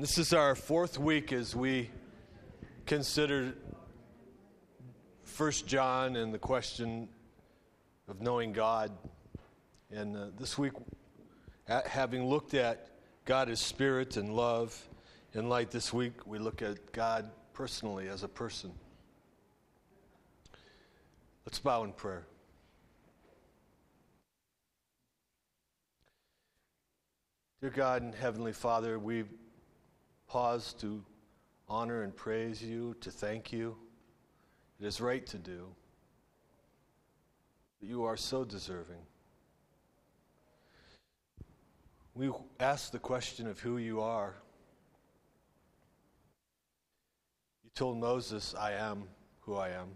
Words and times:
This 0.00 0.16
is 0.16 0.32
our 0.32 0.54
fourth 0.54 0.96
week 0.96 1.32
as 1.32 1.56
we 1.56 1.90
consider 2.86 3.54
First 5.24 5.66
John 5.66 6.14
and 6.14 6.32
the 6.32 6.38
question 6.38 7.08
of 8.06 8.20
knowing 8.20 8.52
God. 8.52 8.92
And 9.90 10.16
uh, 10.16 10.26
this 10.38 10.56
week, 10.56 10.74
having 11.66 12.26
looked 12.26 12.54
at 12.54 12.90
God 13.24 13.50
as 13.50 13.58
spirit 13.58 14.16
and 14.16 14.36
love 14.36 14.80
and 15.34 15.48
light, 15.48 15.72
this 15.72 15.92
week 15.92 16.28
we 16.28 16.38
look 16.38 16.62
at 16.62 16.92
God 16.92 17.28
personally 17.52 18.06
as 18.06 18.22
a 18.22 18.28
person. 18.28 18.70
Let's 21.44 21.58
bow 21.58 21.82
in 21.82 21.92
prayer. 21.92 22.24
Dear 27.60 27.70
God 27.70 28.02
and 28.02 28.14
Heavenly 28.14 28.52
Father, 28.52 28.96
we 29.00 29.24
pause 30.28 30.74
to 30.74 31.02
honor 31.68 32.02
and 32.02 32.14
praise 32.14 32.62
you, 32.62 32.94
to 33.00 33.10
thank 33.10 33.52
you. 33.52 33.76
It 34.78 34.86
is 34.86 35.00
right 35.00 35.26
to 35.26 35.38
do. 35.38 35.66
But 37.80 37.88
you 37.88 38.04
are 38.04 38.16
so 38.16 38.44
deserving. 38.44 39.00
We 42.14 42.30
ask 42.60 42.92
the 42.92 42.98
question 42.98 43.46
of 43.46 43.58
who 43.60 43.78
you 43.78 44.00
are. 44.00 44.34
You 47.64 47.70
told 47.74 47.98
Moses, 47.98 48.54
I 48.58 48.72
am 48.72 49.04
who 49.40 49.54
I 49.54 49.70
am. 49.70 49.88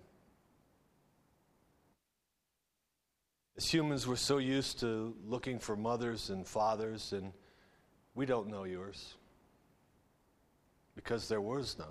As 3.56 3.68
humans, 3.68 4.06
we're 4.06 4.16
so 4.16 4.38
used 4.38 4.80
to 4.80 5.14
looking 5.26 5.58
for 5.58 5.76
mothers 5.76 6.30
and 6.30 6.46
fathers, 6.46 7.12
and 7.12 7.32
we 8.14 8.24
don't 8.24 8.48
know 8.48 8.64
yours 8.64 9.16
because 10.94 11.28
there 11.28 11.40
was 11.40 11.76
none. 11.78 11.88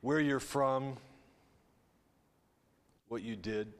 Where 0.00 0.20
you're 0.20 0.40
from, 0.40 0.96
what 3.08 3.22
you 3.22 3.36
did. 3.36 3.72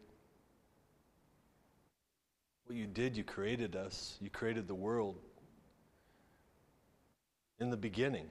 What 2.67 2.77
you 2.77 2.87
did, 2.87 3.17
you 3.17 3.25
created 3.25 3.77
us, 3.77 4.17
you 4.21 4.31
created 4.31 4.67
the 4.67 4.75
world 4.75 5.17
in 7.61 7.71
the 7.71 7.77
beginning. 7.77 8.27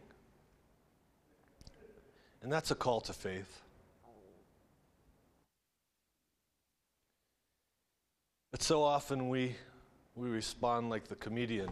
And 2.42 2.52
that's 2.52 2.72
a 2.72 2.76
call 2.76 3.00
to 3.02 3.14
faith. 3.14 3.62
But 8.52 8.62
so 8.62 8.84
often 8.84 9.30
we, 9.30 9.56
we 10.16 10.30
respond 10.30 10.90
like 10.90 11.08
the 11.08 11.16
comedian 11.16 11.70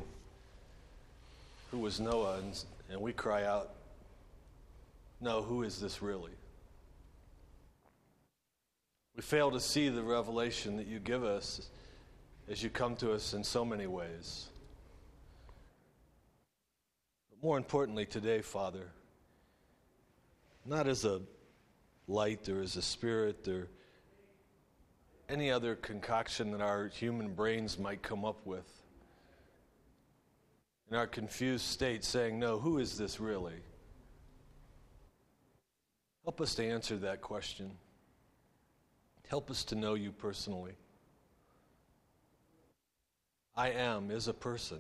who 1.70 1.80
was 1.80 2.00
Noah 2.00 2.40
and 2.40 2.64
and 2.92 3.02
we 3.02 3.14
cry 3.14 3.46
out, 3.46 3.74
No, 5.20 5.42
who 5.42 5.64
is 5.64 5.80
this 5.80 6.02
really? 6.02 6.34
We 9.16 9.22
fail 9.22 9.52
to 9.52 9.60
see 9.60 9.90
the 9.90 10.04
revelation 10.04 10.78
that 10.78 10.88
you 10.88 11.00
give 11.00 11.24
us 11.24 11.70
as 12.50 12.62
you 12.64 12.70
come 12.70 12.96
to 12.98 13.14
us 13.14 13.34
in 13.34 13.44
so 13.44 13.64
many 13.64 13.88
ways. 13.88 14.48
But 17.30 17.44
more 17.44 17.58
importantly, 17.58 18.06
today, 18.06 18.42
Father, 18.42 18.90
not 20.66 20.88
as 20.88 21.06
a 21.06 21.22
light 22.08 22.48
or 22.50 22.62
as 22.62 22.76
a 22.76 22.82
spirit 22.82 23.48
or 23.48 23.70
any 25.30 25.50
other 25.50 25.76
concoction 25.76 26.52
that 26.52 26.62
our 26.62 26.88
human 26.88 27.34
brains 27.34 27.80
might 27.80 28.02
come 28.02 28.26
up 28.26 28.46
with 28.46 28.81
in 30.92 30.98
our 30.98 31.08
confused 31.08 31.66
state 31.66 32.04
saying, 32.04 32.38
No, 32.38 32.60
who 32.60 32.78
is 32.78 32.98
this 32.98 33.20
really? 33.20 33.64
Help 36.24 36.42
us 36.42 36.54
to 36.56 36.66
answer 36.66 36.98
that 36.98 37.22
question. 37.22 37.72
Help 39.28 39.50
us 39.50 39.64
to 39.64 39.76
know 39.76 39.94
you 39.94 40.12
personally. 40.12 40.74
I 43.56 43.70
am 43.72 44.12
is 44.12 44.28
a 44.28 44.34
person. 44.34 44.80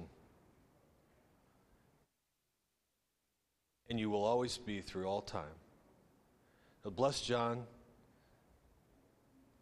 And 3.89 3.99
you 3.99 4.09
will 4.09 4.23
always 4.23 4.57
be 4.57 4.81
through 4.81 5.05
all 5.05 5.21
time. 5.21 5.45
Now 6.83 6.91
bless 6.91 7.21
John 7.21 7.57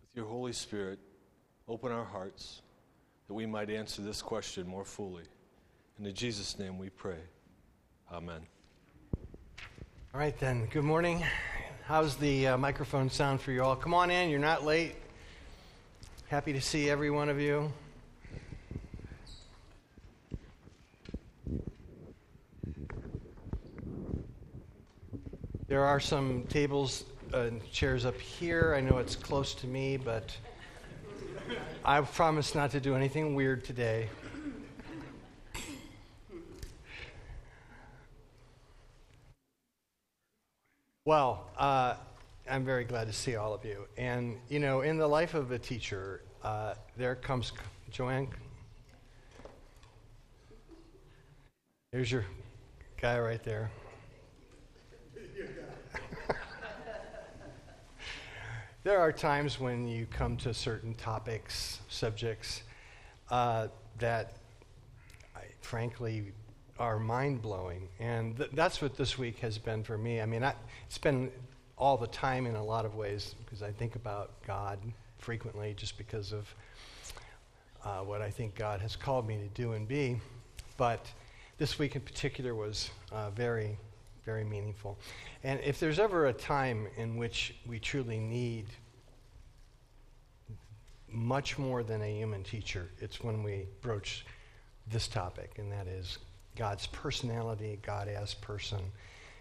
with 0.02 0.16
your 0.16 0.26
Holy 0.26 0.54
Spirit. 0.54 1.00
Open 1.68 1.92
our 1.92 2.06
hearts 2.06 2.62
that 3.28 3.34
we 3.36 3.46
might 3.46 3.70
answer 3.70 4.02
this 4.02 4.22
question 4.22 4.68
more 4.68 4.86
fully. 4.86 5.24
And 6.00 6.08
in 6.08 6.14
Jesus' 6.14 6.58
name 6.58 6.78
we 6.78 6.90
pray. 6.90 7.18
Amen. 8.10 8.40
All 10.14 10.20
right, 10.22 10.40
then. 10.40 10.66
Good 10.72 10.86
morning. 10.86 11.26
How's 11.84 12.16
the 12.16 12.48
uh, 12.48 12.58
microphone 12.58 13.10
sound 13.10 13.42
for 13.42 13.52
you 13.52 13.62
all? 13.62 13.76
Come 13.76 13.94
on 13.94 14.10
in. 14.10 14.30
You're 14.30 14.40
not 14.40 14.64
late. 14.64 14.96
Happy 16.30 16.54
to 16.54 16.62
see 16.62 16.90
every 16.90 17.12
one 17.12 17.28
of 17.28 17.42
you. 17.42 17.74
There 25.68 25.84
are 25.84 26.00
some 26.00 26.44
tables 26.44 27.04
and 27.34 27.62
chairs 27.74 28.06
up 28.06 28.18
here. 28.18 28.74
I 28.74 28.80
know 28.80 29.00
it's 29.00 29.18
close 29.18 29.54
to 29.56 29.68
me, 29.68 29.98
but 29.98 30.34
I 31.84 32.00
promise 32.00 32.56
not 32.56 32.72
to 32.72 32.80
do 32.80 32.96
anything 32.96 33.36
weird 33.36 33.66
today. 33.66 34.08
Well, 41.06 41.48
uh, 41.58 41.96
I'm 42.50 42.66
very 42.66 42.84
glad 42.84 43.08
to 43.08 43.14
see 43.14 43.38
all 43.38 43.54
of 43.54 43.64
you. 43.64 43.86
And, 43.98 44.38
you 44.50 44.60
know, 44.60 44.82
in 44.82 44.98
the 44.98 45.08
life 45.08 45.34
of 45.34 45.52
a 45.52 45.60
teacher, 45.60 46.24
uh, 46.44 46.74
there 46.98 47.16
comes 47.16 47.54
Joanne. 47.90 48.28
There's 51.94 52.12
your 52.12 52.26
guy 53.02 53.18
right 53.18 53.42
there. 53.44 53.72
there 58.84 59.00
are 59.00 59.14
times 59.14 59.58
when 59.58 59.88
you 59.88 60.06
come 60.06 60.36
to 60.38 60.54
certain 60.54 60.94
topics, 60.96 61.80
subjects, 61.88 62.64
uh, 63.31 63.70
that 64.00 64.34
I, 65.34 65.44
frankly 65.62 66.34
are 66.80 66.98
mind 66.98 67.42
blowing. 67.42 67.88
And 68.00 68.38
th- 68.38 68.50
that's 68.54 68.82
what 68.82 68.96
this 68.96 69.18
week 69.18 69.40
has 69.40 69.58
been 69.58 69.84
for 69.84 69.98
me. 69.98 70.22
I 70.22 70.26
mean, 70.26 70.44
I, 70.44 70.54
it's 70.88 70.98
been 70.98 71.32
all 71.78 71.98
the 71.98 72.08
time 72.08 72.46
in 72.46 72.56
a 72.56 72.64
lot 72.64 72.86
of 72.86 72.96
ways 72.96 73.36
because 73.44 73.62
I 73.62 73.72
think 73.72 73.96
about 73.96 74.32
God 74.48 74.80
frequently 75.18 75.74
just 75.76 75.98
because 75.98 76.32
of 76.32 76.54
uh, 77.84 78.00
what 78.00 78.22
I 78.22 78.30
think 78.30 78.56
God 78.56 78.82
has 78.82 78.96
called 78.96 79.28
me 79.28 79.38
to 79.38 79.48
do 79.62 79.74
and 79.74 79.88
be. 79.88 80.20
But 80.78 81.06
this 81.58 81.78
week 81.78 81.96
in 81.96 82.02
particular 82.02 82.56
was 82.56 82.90
uh, 83.12 83.30
very, 83.32 83.78
very 84.26 84.44
meaningful. 84.44 84.98
And 85.44 85.60
if 85.62 85.80
there's 85.80 86.00
ever 86.00 86.28
a 86.28 86.34
time 86.34 86.88
in 86.98 87.18
which 87.18 87.56
we 87.68 87.80
truly 87.80 88.20
need 88.20 88.66
much 91.12 91.58
more 91.58 91.84
than 91.84 92.02
a 92.02 92.18
human 92.18 92.44
teacher, 92.44 92.90
it's 93.00 93.22
when 93.22 93.44
we 93.44 93.66
broach 93.82 94.26
this 94.92 95.08
topic, 95.08 95.56
and 95.58 95.72
that 95.72 95.88
is 95.88 96.18
God's 96.59 96.88
personality, 96.88 97.80
God 97.81 98.09
as 98.09 98.34
person. 98.34 98.80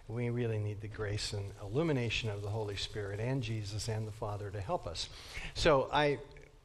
We 0.06 0.30
really 0.30 0.58
need 0.58 0.80
the 0.80 0.86
grace 0.86 1.32
and 1.32 1.50
illumination 1.60 2.30
of 2.30 2.42
the 2.42 2.48
Holy 2.48 2.76
Spirit 2.76 3.18
and 3.18 3.42
Jesus 3.42 3.88
and 3.88 4.06
the 4.06 4.12
Father 4.12 4.50
to 4.50 4.60
help 4.60 4.86
us. 4.86 5.08
So 5.54 5.90
I, 5.92 6.18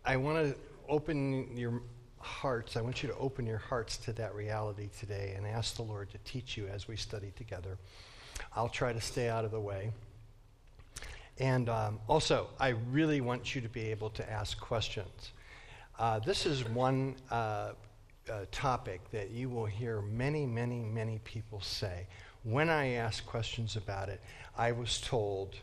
I 0.06 0.18
want 0.18 0.46
to 0.46 0.56
open 0.88 1.58
your 1.58 1.82
hearts. 2.20 2.78
I 2.78 2.82
want 2.82 3.02
you 3.02 3.10
to 3.10 3.16
open 3.16 3.48
your 3.48 3.58
hearts 3.58 3.98
to 3.98 4.14
that 4.14 4.36
reality 4.36 4.90
today 5.00 5.34
and 5.36 5.48
ask 5.48 5.76
the 5.76 5.82
Lord 5.82 6.12
to 6.12 6.20
teach 6.20 6.56
you 6.56 6.68
as 6.68 6.88
we 6.88 6.98
study 6.98 7.34
together. 7.36 7.80
I'll 8.56 8.70
try 8.70 8.94
to 8.94 9.02
stay 9.02 9.30
out 9.30 9.46
of 9.46 9.52
the 9.52 9.60
way. 9.60 9.90
And 11.40 11.68
um, 11.68 12.00
also, 12.08 12.48
I 12.60 12.76
really 12.92 13.22
want 13.22 13.56
you 13.56 13.62
to 13.62 13.70
be 13.70 13.90
able 13.90 14.12
to 14.12 14.32
ask 14.32 14.60
questions. 14.60 15.32
Uh, 15.98 16.20
this 16.20 16.46
is 16.46 16.64
one 16.70 17.16
uh, 17.32 17.72
uh, 18.32 18.46
topic 18.52 19.02
that 19.12 19.32
you 19.32 19.50
will 19.50 19.66
hear 19.66 20.02
many, 20.02 20.46
many, 20.46 20.80
many 20.80 21.20
people 21.24 21.62
say. 21.62 22.08
When 22.44 22.70
I 22.70 22.94
ask 22.94 23.26
questions 23.26 23.76
about 23.76 24.10
it, 24.10 24.22
I 24.58 24.72
was 24.72 25.02
told 25.02 25.56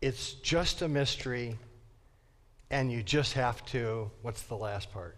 it's 0.00 0.32
just 0.34 0.82
a 0.82 0.88
mystery 0.88 1.58
and 2.70 2.90
you 2.90 3.02
just 3.02 3.32
have 3.34 3.64
to, 3.66 4.10
what's 4.22 4.42
the 4.42 4.56
last 4.56 4.92
part? 4.92 5.16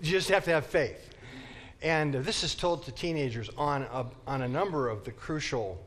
You 0.00 0.12
just 0.12 0.28
have 0.28 0.44
to 0.44 0.50
have 0.50 0.66
faith. 0.66 1.10
And 1.82 2.14
this 2.14 2.44
is 2.44 2.54
told 2.54 2.84
to 2.84 2.92
teenagers 2.92 3.50
on 3.56 3.82
a, 3.82 4.06
on 4.26 4.42
a 4.42 4.48
number 4.48 4.88
of 4.88 5.04
the 5.04 5.12
crucial 5.12 5.84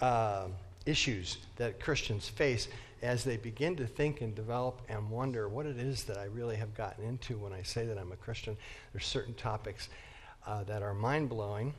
uh, 0.00 0.46
issues 0.86 1.38
that 1.56 1.80
Christians 1.80 2.28
face 2.28 2.68
as 3.02 3.24
they 3.24 3.36
begin 3.36 3.76
to 3.76 3.86
think 3.86 4.20
and 4.20 4.34
develop 4.34 4.80
and 4.88 5.10
wonder 5.10 5.48
what 5.48 5.66
it 5.66 5.78
is 5.78 6.04
that 6.04 6.18
I 6.18 6.24
really 6.24 6.56
have 6.56 6.74
gotten 6.74 7.04
into 7.04 7.36
when 7.36 7.52
I 7.52 7.62
say 7.62 7.84
that 7.86 7.98
I'm 7.98 8.12
a 8.12 8.16
Christian, 8.16 8.56
there's 8.92 9.06
certain 9.06 9.34
topics 9.34 9.88
uh, 10.46 10.64
that 10.64 10.82
are 10.82 10.94
mind 10.94 11.28
blowing 11.28 11.74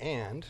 And 0.00 0.44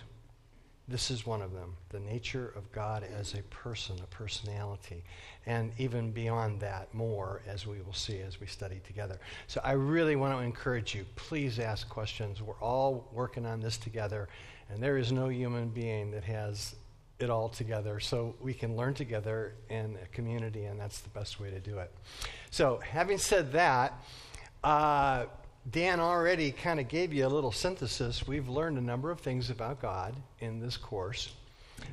this 0.87 1.11
is 1.11 1.25
one 1.25 1.41
of 1.41 1.53
them 1.53 1.77
the 1.91 2.01
nature 2.01 2.53
of 2.57 2.71
God 2.73 3.05
as 3.05 3.35
a 3.35 3.43
person, 3.45 3.97
a 4.03 4.07
personality. 4.07 5.03
And 5.47 5.73
even 5.79 6.11
beyond 6.11 6.61
that, 6.61 6.93
more, 6.95 7.43
as 7.47 7.67
we 7.67 7.81
will 7.81 7.95
see 7.95 8.21
as 8.21 8.41
we 8.41 8.47
study 8.47 8.81
together. 8.87 9.19
So 9.47 9.61
I 9.65 9.73
really 9.73 10.17
want 10.17 10.37
to 10.39 10.45
encourage 10.45 10.95
you 10.95 11.07
please 11.17 11.59
ask 11.59 11.89
questions. 11.89 12.43
We're 12.43 12.61
all 12.61 13.09
working 13.13 13.47
on 13.47 13.61
this 13.61 13.77
together, 13.77 14.29
and 14.69 14.83
there 14.83 14.99
is 14.99 15.13
no 15.13 15.29
human 15.29 15.69
being 15.69 16.11
that 16.11 16.25
has 16.25 16.75
it 17.21 17.31
all 17.31 17.49
together. 17.49 18.01
So 18.01 18.35
we 18.41 18.55
can 18.55 18.77
learn 18.77 18.95
together 18.95 19.55
in 19.69 19.97
a 20.03 20.07
community, 20.09 20.65
and 20.65 20.79
that's 20.79 21.01
the 21.01 21.11
best 21.11 21.41
way 21.41 21.51
to 21.51 21.61
do 21.61 21.79
it. 21.79 21.93
So, 22.51 22.81
having 22.83 23.19
said 23.19 23.53
that, 23.53 23.95
uh, 24.63 25.27
Dan 25.71 25.99
already 26.01 26.53
kind 26.53 26.79
of 26.79 26.89
gave 26.89 27.13
you 27.15 27.27
a 27.27 27.29
little 27.29 27.53
synthesis. 27.53 28.27
We've 28.27 28.49
learned 28.49 28.77
a 28.77 28.83
number 28.83 29.11
of 29.11 29.21
things 29.21 29.49
about 29.49 29.81
God 29.81 30.15
in 30.41 30.61
this 30.61 30.77
course. 30.77 31.33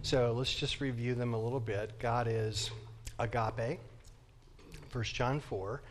So 0.01 0.33
let's 0.33 0.53
just 0.53 0.81
review 0.81 1.15
them 1.15 1.33
a 1.33 1.39
little 1.39 1.59
bit. 1.59 1.97
God 1.99 2.27
is 2.27 2.69
agape, 3.19 3.79
1 4.91 5.03
John 5.03 5.39
4, 5.39 5.81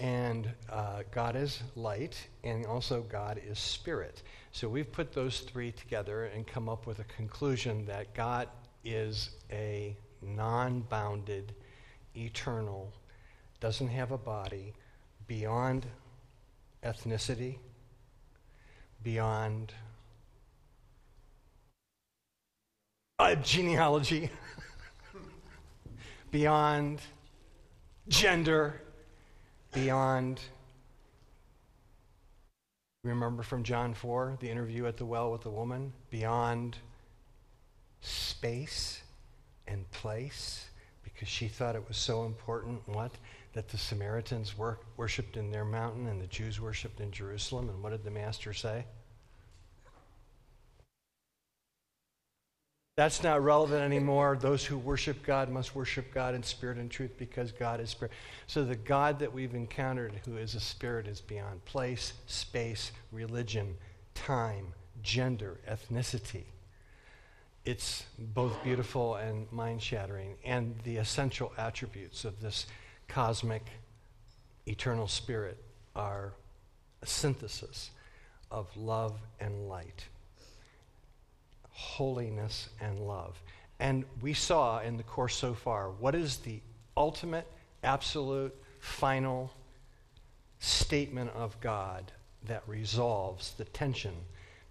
and 0.00 0.50
uh, 0.70 1.02
God 1.10 1.34
is 1.36 1.62
light, 1.76 2.16
and 2.44 2.66
also 2.66 3.02
God 3.02 3.40
is 3.46 3.58
spirit. 3.58 4.22
So 4.58 4.68
we've 4.68 4.90
put 4.90 5.12
those 5.12 5.38
three 5.38 5.70
together 5.70 6.24
and 6.24 6.44
come 6.44 6.68
up 6.68 6.84
with 6.84 6.98
a 6.98 7.04
conclusion 7.04 7.86
that 7.86 8.12
God 8.12 8.48
is 8.84 9.30
a 9.52 9.96
non 10.20 10.80
bounded, 10.80 11.54
eternal, 12.16 12.92
doesn't 13.60 13.86
have 13.86 14.10
a 14.10 14.18
body, 14.18 14.74
beyond 15.28 15.86
ethnicity, 16.82 17.58
beyond 19.04 19.74
uh, 23.20 23.36
genealogy, 23.36 24.28
beyond 26.32 27.00
gender, 28.08 28.82
beyond. 29.72 30.40
Remember 33.04 33.42
from 33.42 33.62
John 33.62 33.94
4, 33.94 34.38
the 34.40 34.50
interview 34.50 34.86
at 34.86 34.96
the 34.96 35.06
well 35.06 35.30
with 35.30 35.42
the 35.42 35.50
woman? 35.50 35.92
Beyond 36.10 36.76
space 38.00 39.02
and 39.66 39.90
place, 39.90 40.66
because 41.04 41.28
she 41.28 41.48
thought 41.48 41.76
it 41.76 41.86
was 41.86 41.96
so 41.96 42.24
important. 42.24 42.86
What? 42.88 43.12
that 43.58 43.68
the 43.68 43.78
Samaritans 43.78 44.56
wor- 44.56 44.78
worshiped 44.96 45.36
in 45.36 45.50
their 45.50 45.64
mountain 45.64 46.06
and 46.06 46.20
the 46.20 46.26
Jews 46.28 46.60
worshiped 46.60 47.00
in 47.00 47.10
Jerusalem. 47.10 47.68
And 47.68 47.82
what 47.82 47.90
did 47.90 48.04
the 48.04 48.10
Master 48.10 48.52
say? 48.52 48.84
That's 52.98 53.22
not 53.22 53.44
relevant 53.44 53.80
anymore. 53.80 54.36
Those 54.40 54.64
who 54.64 54.76
worship 54.76 55.22
God 55.22 55.50
must 55.50 55.72
worship 55.76 56.12
God 56.12 56.34
in 56.34 56.42
spirit 56.42 56.78
and 56.78 56.90
truth 56.90 57.12
because 57.16 57.52
God 57.52 57.78
is 57.78 57.90
spirit. 57.90 58.10
So 58.48 58.64
the 58.64 58.74
God 58.74 59.20
that 59.20 59.32
we've 59.32 59.54
encountered, 59.54 60.14
who 60.24 60.36
is 60.36 60.56
a 60.56 60.60
spirit, 60.60 61.06
is 61.06 61.20
beyond 61.20 61.64
place, 61.64 62.14
space, 62.26 62.90
religion, 63.12 63.76
time, 64.16 64.74
gender, 65.00 65.60
ethnicity. 65.70 66.42
It's 67.64 68.02
both 68.18 68.64
beautiful 68.64 69.14
and 69.14 69.46
mind 69.52 69.80
shattering, 69.80 70.34
and 70.44 70.74
the 70.82 70.96
essential 70.96 71.52
attributes 71.56 72.24
of 72.24 72.40
this 72.40 72.66
cosmic, 73.06 73.62
eternal 74.66 75.06
spirit 75.06 75.62
are 75.94 76.32
a 77.00 77.06
synthesis 77.06 77.92
of 78.50 78.76
love 78.76 79.20
and 79.38 79.68
light, 79.68 80.06
holiness 81.78 82.68
and 82.80 82.98
love. 82.98 83.40
And 83.78 84.04
we 84.20 84.32
saw 84.32 84.80
in 84.80 84.96
the 84.96 85.04
course 85.04 85.36
so 85.36 85.54
far 85.54 85.90
what 85.90 86.16
is 86.16 86.38
the 86.38 86.60
ultimate, 86.96 87.46
absolute, 87.84 88.52
final 88.80 89.52
statement 90.58 91.30
of 91.36 91.60
God 91.60 92.10
that 92.46 92.64
resolves 92.66 93.54
the 93.54 93.64
tension 93.64 94.14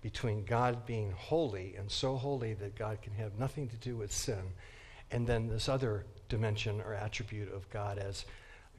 between 0.01 0.43
God 0.43 0.85
being 0.85 1.11
holy 1.11 1.75
and 1.77 1.89
so 1.89 2.17
holy 2.17 2.53
that 2.55 2.75
God 2.75 3.01
can 3.01 3.13
have 3.13 3.39
nothing 3.39 3.69
to 3.69 3.77
do 3.77 3.95
with 3.95 4.11
sin, 4.11 4.43
and 5.09 5.25
then 5.25 5.47
this 5.47 5.69
other 5.69 6.05
dimension 6.27 6.81
or 6.81 6.93
attribute 6.93 7.53
of 7.53 7.69
God 7.69 7.97
as 7.97 8.25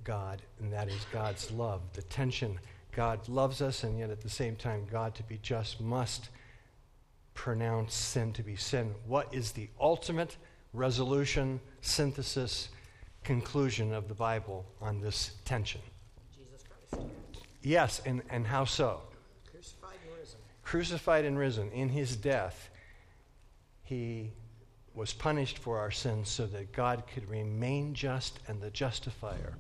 God, 0.04 0.42
and 0.60 0.70
that 0.74 0.88
is 0.88 1.06
God's 1.10 1.50
love. 1.50 1.80
The 1.94 2.02
tension 2.02 2.58
God 2.92 3.26
loves 3.26 3.62
us, 3.62 3.84
and 3.84 3.98
yet 3.98 4.10
at 4.10 4.20
the 4.20 4.28
same 4.28 4.54
time, 4.54 4.86
God 4.90 5.14
to 5.14 5.22
be 5.22 5.38
just 5.42 5.80
must 5.80 6.28
pronounce 7.38 7.94
sin 7.94 8.32
to 8.32 8.42
be 8.42 8.56
sin. 8.56 8.92
What 9.06 9.32
is 9.32 9.52
the 9.52 9.68
ultimate 9.80 10.36
resolution, 10.72 11.60
synthesis, 11.82 12.68
conclusion 13.22 13.92
of 13.92 14.08
the 14.08 14.14
Bible 14.14 14.66
on 14.80 15.00
this 15.00 15.30
tension? 15.44 15.80
Jesus 16.36 16.64
Christ. 16.64 17.06
Yes, 17.62 18.02
and, 18.04 18.22
and 18.28 18.44
how 18.44 18.64
so? 18.64 19.02
Crucified 19.52 19.98
and 20.04 20.18
risen. 20.18 20.38
Crucified 20.64 21.24
and 21.24 21.38
risen. 21.38 21.70
In 21.70 21.88
his 21.88 22.16
death, 22.16 22.70
he 23.84 24.32
was 24.92 25.12
punished 25.12 25.58
for 25.58 25.78
our 25.78 25.92
sins 25.92 26.28
so 26.28 26.44
that 26.48 26.72
God 26.72 27.04
could 27.14 27.30
remain 27.30 27.94
just 27.94 28.40
and 28.48 28.60
the 28.60 28.70
justifier 28.70 29.54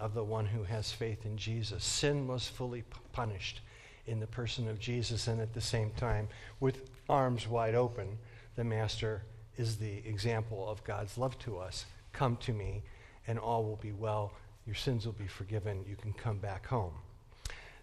of 0.00 0.14
the 0.14 0.24
one 0.24 0.46
who 0.46 0.64
has 0.64 0.90
faith 0.90 1.24
in 1.24 1.36
Jesus. 1.36 1.84
Sin 1.84 2.26
was 2.26 2.48
fully 2.48 2.82
punished 3.12 3.60
in 4.06 4.20
the 4.20 4.26
person 4.26 4.68
of 4.68 4.78
Jesus, 4.78 5.26
and 5.26 5.40
at 5.40 5.54
the 5.54 5.60
same 5.60 5.90
time, 5.92 6.28
with 6.58 6.90
arms 7.08 7.46
wide 7.46 7.74
open, 7.74 8.18
the 8.56 8.64
Master 8.64 9.22
is 9.56 9.76
the 9.76 9.98
example 10.06 10.68
of 10.68 10.82
God's 10.84 11.18
love 11.18 11.38
to 11.40 11.58
us. 11.58 11.86
Come 12.12 12.36
to 12.38 12.52
me, 12.52 12.82
and 13.26 13.38
all 13.38 13.64
will 13.64 13.76
be 13.76 13.92
well. 13.92 14.32
Your 14.66 14.74
sins 14.74 15.06
will 15.06 15.12
be 15.12 15.26
forgiven. 15.26 15.84
You 15.88 15.96
can 15.96 16.12
come 16.12 16.38
back 16.38 16.66
home. 16.66 16.94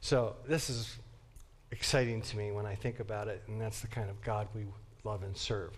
So, 0.02 0.36
this 0.48 0.70
is 0.70 0.98
exciting 1.72 2.22
to 2.22 2.38
me 2.38 2.52
when 2.52 2.66
I 2.66 2.76
think 2.76 3.00
about 3.00 3.28
it, 3.28 3.44
and 3.48 3.60
that's 3.60 3.82
the 3.82 3.88
kind 3.88 4.10
of 4.10 4.22
God 4.22 4.48
we 4.54 4.66
love 5.04 5.24
and 5.24 5.36
serve. 5.36 5.78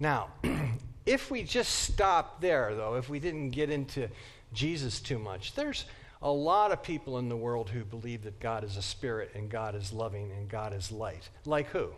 Now, 0.00 0.28
if 1.06 1.30
we 1.30 1.42
just 1.42 1.72
stop 1.72 2.40
there, 2.40 2.74
though, 2.74 2.94
if 2.94 3.08
we 3.08 3.18
didn't 3.18 3.50
get 3.50 3.70
into 3.70 4.08
Jesus 4.52 5.00
too 5.00 5.18
much, 5.18 5.54
there's 5.54 5.84
a 6.22 6.30
lot 6.30 6.72
of 6.72 6.82
people 6.82 7.18
in 7.18 7.28
the 7.28 7.36
world 7.36 7.70
who 7.70 7.84
believe 7.84 8.22
that 8.24 8.40
God 8.40 8.64
is 8.64 8.76
a 8.76 8.82
spirit 8.82 9.32
and 9.34 9.50
God 9.50 9.74
is 9.74 9.92
loving 9.92 10.30
and 10.32 10.48
God 10.48 10.72
is 10.72 10.90
light. 10.90 11.28
Like 11.44 11.68
who? 11.68 11.90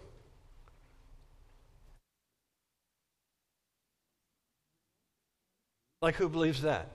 Like 6.03 6.17
who 6.17 6.29
believes 6.29 6.63
that? 6.63 6.89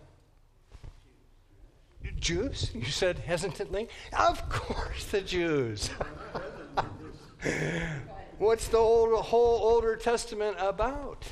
Jews? 2.20 2.72
You 2.74 2.86
said 2.86 3.20
hesitantly? 3.20 3.90
Of 4.18 4.48
course, 4.50 5.06
the 5.06 5.22
Jews. 5.22 5.90
What's 8.38 8.68
the 8.68 8.78
old, 8.78 9.14
whole 9.26 9.60
Older 9.60 9.96
Testament 9.96 10.58
about? 10.60 11.26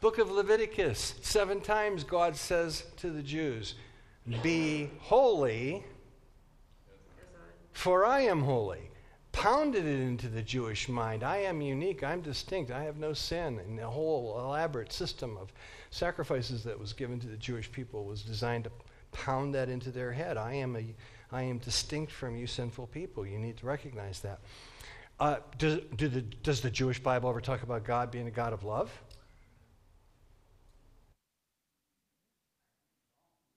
Book 0.00 0.18
of 0.18 0.30
Leviticus, 0.30 1.14
seven 1.22 1.60
times 1.60 2.04
God 2.04 2.36
says 2.36 2.84
to 2.98 3.10
the 3.10 3.22
Jews, 3.22 3.74
Be 4.42 4.90
holy, 5.00 5.84
for 7.72 8.06
I 8.06 8.20
am 8.20 8.42
holy. 8.42 8.90
Pounded 9.32 9.84
it 9.84 10.00
into 10.00 10.28
the 10.28 10.40
Jewish 10.40 10.88
mind. 10.88 11.22
I 11.22 11.38
am 11.38 11.60
unique. 11.60 12.02
I'm 12.02 12.22
distinct. 12.22 12.70
I 12.70 12.84
have 12.84 12.96
no 12.96 13.12
sin. 13.12 13.58
And 13.58 13.78
the 13.78 13.86
whole 13.86 14.38
elaborate 14.38 14.92
system 14.92 15.36
of 15.36 15.52
sacrifices 15.90 16.64
that 16.64 16.78
was 16.78 16.92
given 16.92 17.20
to 17.20 17.26
the 17.26 17.36
Jewish 17.36 17.70
people 17.70 18.04
was 18.04 18.22
designed 18.22 18.64
to 18.64 18.70
pound 19.12 19.54
that 19.56 19.68
into 19.68 19.90
their 19.90 20.12
head. 20.12 20.36
I 20.36 20.54
am, 20.54 20.76
a, 20.76 20.94
I 21.30 21.42
am 21.42 21.58
distinct 21.58 22.10
from 22.10 22.36
you 22.36 22.46
sinful 22.46 22.86
people. 22.86 23.26
You 23.26 23.38
need 23.38 23.58
to 23.58 23.66
recognize 23.66 24.20
that. 24.20 24.40
Uh, 25.20 25.36
does, 25.58 25.80
do 25.96 26.08
the, 26.08 26.22
does 26.22 26.60
the 26.60 26.70
Jewish 26.70 27.00
Bible 27.00 27.28
ever 27.28 27.40
talk 27.40 27.62
about 27.62 27.84
God 27.84 28.10
being 28.10 28.26
a 28.26 28.32
God 28.32 28.52
of 28.52 28.64
love? 28.64 28.90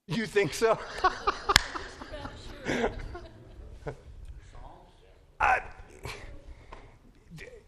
You 0.07 0.25
think 0.25 0.53
so? 0.53 0.79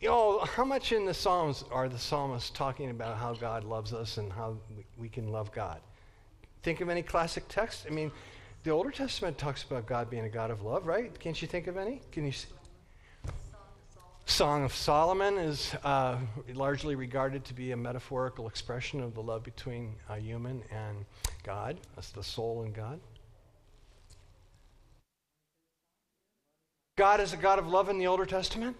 you 0.01 0.07
know, 0.07 0.39
how 0.39 0.63
much 0.63 0.93
in 0.93 1.05
the 1.05 1.13
Psalms 1.13 1.65
are 1.69 1.89
the 1.89 1.99
psalmists 1.99 2.49
talking 2.51 2.91
about 2.91 3.17
how 3.17 3.33
God 3.33 3.65
loves 3.65 3.91
us 3.91 4.17
and 4.17 4.31
how 4.31 4.57
we, 4.75 4.85
we 4.97 5.09
can 5.09 5.33
love 5.33 5.51
God? 5.51 5.81
Think 6.63 6.79
of 6.79 6.87
any 6.87 7.01
classic 7.01 7.43
text? 7.49 7.85
I 7.85 7.89
mean, 7.89 8.09
the 8.63 8.71
Older 8.71 8.91
Testament 8.91 9.37
talks 9.37 9.63
about 9.63 9.85
God 9.85 10.09
being 10.09 10.23
a 10.23 10.29
God 10.29 10.49
of 10.49 10.61
love, 10.61 10.87
right? 10.87 11.17
Can't 11.19 11.41
you 11.41 11.47
think 11.47 11.67
of 11.67 11.75
any? 11.75 12.01
Can 12.11 12.25
you? 12.25 12.31
See? 12.31 12.47
Song 14.29 14.63
of 14.63 14.73
Solomon 14.73 15.37
is 15.37 15.73
uh, 15.83 16.17
largely 16.53 16.95
regarded 16.95 17.43
to 17.45 17.53
be 17.53 17.71
a 17.71 17.77
metaphorical 17.77 18.47
expression 18.47 19.01
of 19.01 19.15
the 19.15 19.21
love 19.21 19.43
between 19.43 19.95
a 20.07 20.19
human 20.19 20.61
and 20.71 21.03
God. 21.43 21.79
as 21.97 22.11
the 22.11 22.23
soul 22.23 22.61
and 22.61 22.73
God. 22.73 22.99
God 26.95 27.19
is 27.19 27.33
a 27.33 27.37
God 27.37 27.59
of 27.59 27.67
love 27.67 27.89
in 27.89 27.97
the 27.97 28.07
Older 28.07 28.25
Testament. 28.25 28.77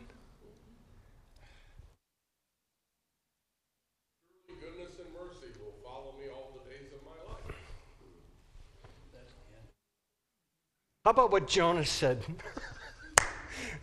How 11.06 11.12
about 11.12 11.32
what 11.32 11.48
Jonah 11.48 11.86
said? 11.86 12.24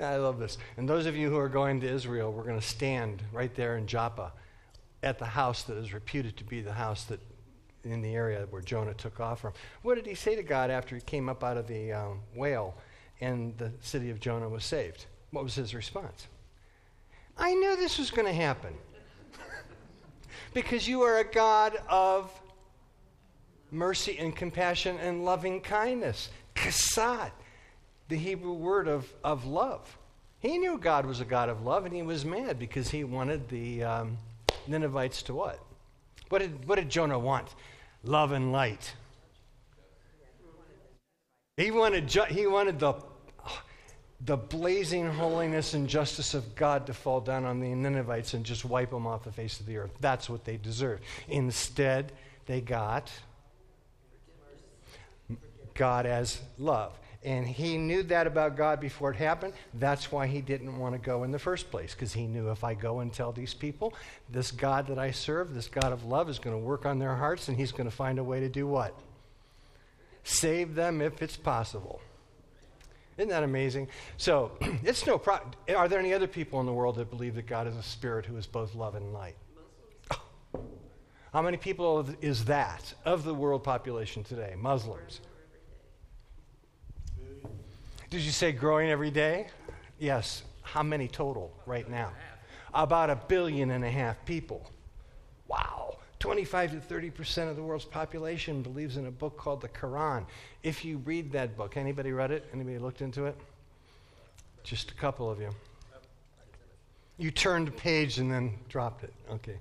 I 0.01 0.17
love 0.17 0.39
this. 0.39 0.59
And 0.77 0.89
those 0.89 1.07
of 1.07 1.17
you 1.17 1.31
who 1.31 1.39
are 1.39 1.49
going 1.49 1.81
to 1.81 1.89
Israel, 1.89 2.33
we're 2.33 2.45
going 2.45 2.61
to 2.61 2.67
stand 2.67 3.23
right 3.33 3.55
there 3.55 3.77
in 3.77 3.87
Joppa 3.87 4.33
at 5.03 5.19
the 5.19 5.27
house 5.27 5.63
that 5.65 5.77
is 5.77 5.93
reputed 5.93 6.37
to 6.37 6.45
be 6.45 6.61
the 6.61 6.73
house 6.73 7.05
that 7.05 7.21
in 7.85 8.03
the 8.03 8.15
area 8.15 8.47
where 8.51 8.63
Jonah 8.63 8.95
took 8.95 9.21
off 9.21 9.41
from. 9.41 9.53
What 9.83 9.95
did 9.95 10.07
he 10.07 10.15
say 10.15 10.37
to 10.37 10.43
God 10.43 10.71
after 10.71 10.97
he 10.97 11.01
came 11.01 11.29
up 11.29 11.45
out 11.45 11.57
of 11.57 11.67
the 11.67 11.93
um, 11.93 12.21
whale 12.35 12.75
and 13.21 13.57
the 13.59 13.73
city 13.81 14.11
of 14.11 14.21
Jonah 14.21 14.49
was 14.49 14.65
saved? 14.65 15.07
What 15.31 15.45
was 15.45 15.55
his 15.55 15.75
response? 15.75 16.27
I 17.39 17.55
knew 17.55 17.77
this 17.77 17.99
was 17.99 18.11
going 18.11 18.27
to 18.27 18.33
happen. 18.33 18.75
because 20.55 20.89
you 20.89 21.03
are 21.03 21.19
a 21.19 21.25
God 21.25 21.77
of 21.89 22.31
mercy 23.71 24.19
and 24.19 24.35
compassion 24.35 24.99
and 24.99 25.25
loving 25.25 25.61
kindness. 25.61 26.31
Chesed, 26.55 27.31
the 28.09 28.17
Hebrew 28.17 28.53
word 28.53 28.89
of, 28.89 29.13
of 29.25 29.45
love. 29.47 29.99
He 30.39 30.59
knew 30.59 30.79
God 30.79 31.07
was 31.07 31.21
a 31.21 31.25
God 31.25 31.49
of 31.49 31.63
love, 31.63 31.87
and 31.87 31.95
he 31.95 32.03
was 32.03 32.25
mad 32.25 32.59
because 32.59 32.91
he 32.91 33.05
wanted 33.05 33.49
the 33.49 33.83
um, 33.83 34.19
Ninevites 34.67 35.23
to 35.25 35.35
what? 35.35 35.61
What 36.29 36.41
did, 36.41 36.69
what 36.69 36.77
did 36.77 36.89
Jonah 36.89 37.19
want? 37.19 37.55
Love 38.05 38.33
and 38.33 38.53
light. 38.53 38.95
He 41.57 41.71
wanted, 41.71 42.07
ju- 42.07 42.27
he 42.29 42.47
wanted 42.47 42.79
the, 42.79 42.95
the 44.21 44.37
blazing 44.37 45.11
holiness 45.11 45.75
and 45.75 45.89
justice 45.89 46.35
of 46.35 46.55
God 46.55 46.87
to 46.87 46.95
fall 46.95 47.21
down 47.21 47.45
on 47.45 47.61
the 47.61 47.75
Ninevites 47.75 48.35
and 48.35 48.45
just 48.45 48.65
wipe 48.65 48.91
them 48.91 49.07
off 49.07 49.25
the 49.25 49.33
face 49.33 49.59
of 49.59 49.67
the 49.67 49.79
earth. 49.79 49.93
That's 50.01 50.29
what 50.29 50.45
they 50.45 50.59
deserved. 50.59 51.03
Instead, 51.29 52.13
they 52.45 52.61
got 52.61 53.11
God 55.75 56.07
as 56.07 56.41
love. 56.59 56.93
And 57.27 57.45
he 57.45 57.77
knew 57.77 58.05
that 58.05 58.29
about 58.29 58.57
God 58.57 58.79
before 58.79 59.11
it 59.11 59.17
happened. 59.17 59.53
That's 59.75 60.13
why 60.13 60.29
he 60.29 60.41
didn't 60.41 60.79
want 60.79 60.95
to 60.95 60.99
go 61.01 61.25
in 61.25 61.33
the 61.33 61.41
first 61.41 61.73
place, 61.73 61.93
because 61.93 62.13
he 62.13 62.25
knew 62.29 62.51
if 62.51 62.63
I 62.63 62.75
go 62.75 63.01
and 63.01 63.13
tell 63.13 63.33
these 63.33 63.53
people, 63.53 63.95
this 64.31 64.53
God 64.53 64.87
that 64.87 64.99
I 65.01 65.11
serve, 65.11 65.53
this 65.53 65.67
God 65.67 65.93
of 65.93 66.05
love, 66.05 66.31
is 66.31 66.39
going 66.39 66.55
to 66.55 66.65
work 66.65 66.87
on 66.87 67.01
their 67.01 67.17
hearts, 67.17 67.49
and 67.49 67.57
he's 67.57 67.73
going 67.73 67.91
to 67.91 67.95
find 67.95 68.21
a 68.21 68.25
way 68.25 68.39
to 68.39 68.49
do 68.49 68.69
what? 68.69 68.97
Save 70.23 70.77
them 70.77 71.03
if 71.03 71.21
it's 71.21 71.37
possible. 71.37 72.01
Isn't 73.19 73.31
that 73.31 73.43
amazing? 73.43 73.89
So, 74.19 74.53
it's 74.85 75.05
no 75.05 75.19
problem. 75.19 75.51
Are 75.77 75.89
there 75.89 75.99
any 75.99 76.15
other 76.15 76.29
people 76.29 76.61
in 76.61 76.67
the 76.67 76.73
world 76.73 76.95
that 76.95 77.11
believe 77.11 77.35
that 77.35 77.49
God 77.49 77.67
is 77.67 77.75
a 77.75 77.83
spirit 77.83 78.25
who 78.25 78.37
is 78.37 78.47
both 78.47 78.77
love 78.77 78.95
and 78.95 79.13
light? 79.13 79.35
Oh. 80.13 80.61
How 81.33 81.43
many 81.43 81.57
people 81.57 82.07
is 82.21 82.45
that 82.45 82.95
of 83.05 83.25
the 83.25 83.35
world 83.35 83.65
population 83.65 84.23
today? 84.23 84.55
Muslims. 84.57 85.21
Did 88.11 88.21
you 88.21 88.31
say 88.31 88.53
growing 88.53 88.91
every 88.91 89.11
day? 89.11 89.49
Yes. 89.99 90.43
How 90.63 90.83
many 90.83 91.09
total 91.09 91.53
right 91.67 91.89
now? 91.89 92.13
About 92.75 93.11
a 93.11 93.17
billion 93.17 93.71
and 93.71 93.85
a 93.85 93.91
half 93.91 94.25
people. 94.25 94.71
Wow. 95.49 95.99
25 96.19 96.73
to 96.73 96.81
30 96.81 97.11
percent 97.11 97.51
of 97.51 97.57
the 97.57 97.63
world's 97.63 97.85
population 97.85 98.63
believes 98.63 98.97
in 98.97 99.07
a 99.07 99.11
book 99.11 99.37
called 99.37 99.61
the 99.61 99.69
Quran. 99.69 100.25
If 100.63 100.85
you 100.85 100.99
read 100.99 101.33
that 101.33 101.57
book, 101.57 101.77
anybody 101.77 102.13
read 102.13 102.31
it? 102.31 102.47
Anybody 102.53 102.79
looked 102.79 103.03
into 103.03 103.27
it? 103.27 103.37
Just 104.63 104.91
a 104.91 104.95
couple 104.95 105.31
of 105.31 105.41
you. 105.41 105.51
You 107.19 107.31
turned 107.31 107.69
a 107.69 107.73
page 107.73 108.19
and 108.19 108.31
then 108.31 108.55
dropped 108.69 109.05
it. 109.05 109.13
Okay. 109.31 109.59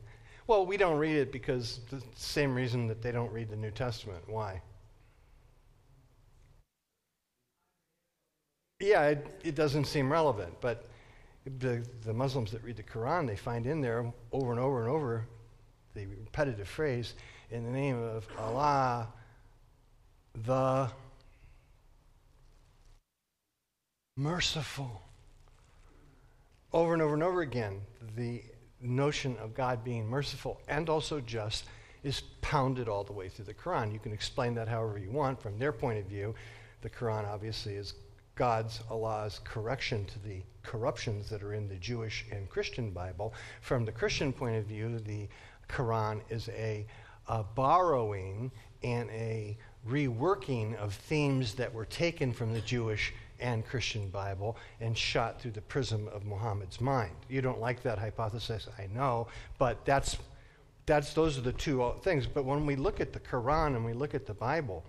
Well, 0.48 0.66
we 0.66 0.78
don't 0.78 0.98
read 0.98 1.16
it 1.16 1.32
because 1.32 1.80
the 1.90 2.02
same 2.16 2.54
reason 2.54 2.88
that 2.88 3.02
they 3.02 3.12
don't 3.12 3.32
read 3.32 3.50
the 3.50 3.56
New 3.56 3.72
Testament. 3.72 4.24
Why? 4.28 4.62
Yeah, 8.86 9.08
it, 9.08 9.42
it 9.44 9.56
doesn't 9.56 9.86
seem 9.86 10.12
relevant, 10.12 10.54
but 10.62 10.88
the, 11.60 11.86
the 12.04 12.14
Muslims 12.14 12.52
that 12.52 12.64
read 12.64 12.78
the 12.78 12.84
Quran, 12.84 13.28
they 13.28 13.36
find 13.36 13.66
in 13.66 13.82
there 13.82 14.12
over 14.32 14.52
and 14.52 14.60
over 14.60 14.82
and 14.82 14.90
over 14.90 15.26
the 15.94 16.06
repetitive 16.06 16.68
phrase, 16.68 17.14
in 17.52 17.64
the 17.64 17.72
name 17.72 18.02
of 18.02 18.28
Allah, 18.38 19.08
the 20.44 20.90
merciful. 24.18 25.02
Over 26.74 26.94
and 26.94 27.02
over 27.02 27.14
and 27.14 27.24
over 27.24 27.42
again, 27.42 27.82
the 28.16 28.44
notion 28.82 29.38
of 29.38 29.56
God 29.56 29.84
being 29.84 30.08
merciful 30.08 30.60
and 30.68 30.90
also 30.90 31.22
just 31.22 31.66
is 32.04 32.22
pounded 32.42 32.88
all 32.90 33.04
the 33.04 33.14
way 33.14 33.30
through 33.30 33.46
the 33.46 33.54
Quran. 33.54 33.94
You 33.94 34.00
can 34.00 34.12
explain 34.12 34.54
that 34.56 34.68
however 34.68 34.98
you 34.98 35.10
want. 35.10 35.42
From 35.42 35.58
their 35.58 35.72
point 35.72 35.98
of 36.00 36.06
view, 36.06 36.36
the 36.82 36.90
Quran 36.90 37.26
obviously 37.28 37.76
is 37.76 37.94
God's, 38.36 38.82
Allah's 38.90 39.40
correction 39.44 40.06
to 40.06 40.20
the 40.20 40.42
corruptions 40.64 41.30
that 41.30 41.42
are 41.42 41.54
in 41.54 41.68
the 41.68 41.76
Jewish 41.76 42.26
and 42.32 42.50
Christian 42.50 42.92
Bible. 42.92 43.34
From 43.62 43.86
the 43.86 43.92
Christian 43.92 44.34
point 44.34 44.58
of 44.58 44.66
view, 44.66 45.00
the 45.00 45.28
Quran 45.70 46.22
is 46.30 46.50
a, 46.50 46.86
a 47.28 47.44
borrowing 47.44 48.52
and 48.84 49.10
a 49.10 49.58
reworking 49.88 50.76
of 50.78 50.94
themes 50.94 51.54
that 51.56 51.74
were 51.74 51.86
taken 51.86 52.34
from 52.34 52.54
the 52.54 52.62
Jewish 52.62 53.14
and 53.40 53.66
Christian 53.66 54.10
Bible 54.10 54.58
and 54.80 54.98
shot 54.98 55.42
through 55.42 55.52
the 55.52 55.62
prism 55.62 56.08
of 56.10 56.26
Muhammad's 56.26 56.82
mind. 56.82 57.16
You 57.30 57.42
don't 57.42 57.60
like 57.60 57.84
that 57.84 57.98
hypothesis, 58.00 58.68
I 58.78 58.88
know, 58.88 59.28
but 59.58 59.86
that's, 59.86 60.18
that's, 60.86 61.14
those 61.14 61.38
are 61.38 61.42
the 61.42 61.54
two 61.54 61.94
things. 62.02 62.28
But 62.28 62.46
when 62.46 62.66
we 62.66 62.76
look 62.76 63.00
at 63.00 63.14
the 63.14 63.20
Quran 63.20 63.76
and 63.76 63.86
we 63.86 63.94
look 63.94 64.14
at 64.14 64.26
the 64.26 64.34
Bible, 64.34 64.86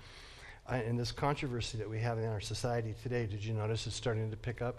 uh, 0.71 0.77
in 0.77 0.97
this 0.97 1.13
controversy 1.13 1.79
that 1.79 1.89
we 1.89 2.01
have 2.01 2.19
in 2.19 2.25
our 2.27 2.41
society 2.41 2.95
today, 3.03 3.27
did 3.27 3.45
you 3.45 3.55
notice 3.55 3.87
it's 3.87 3.97
starting 3.97 4.31
to 4.31 4.37
pick 4.37 4.63
up? 4.63 4.79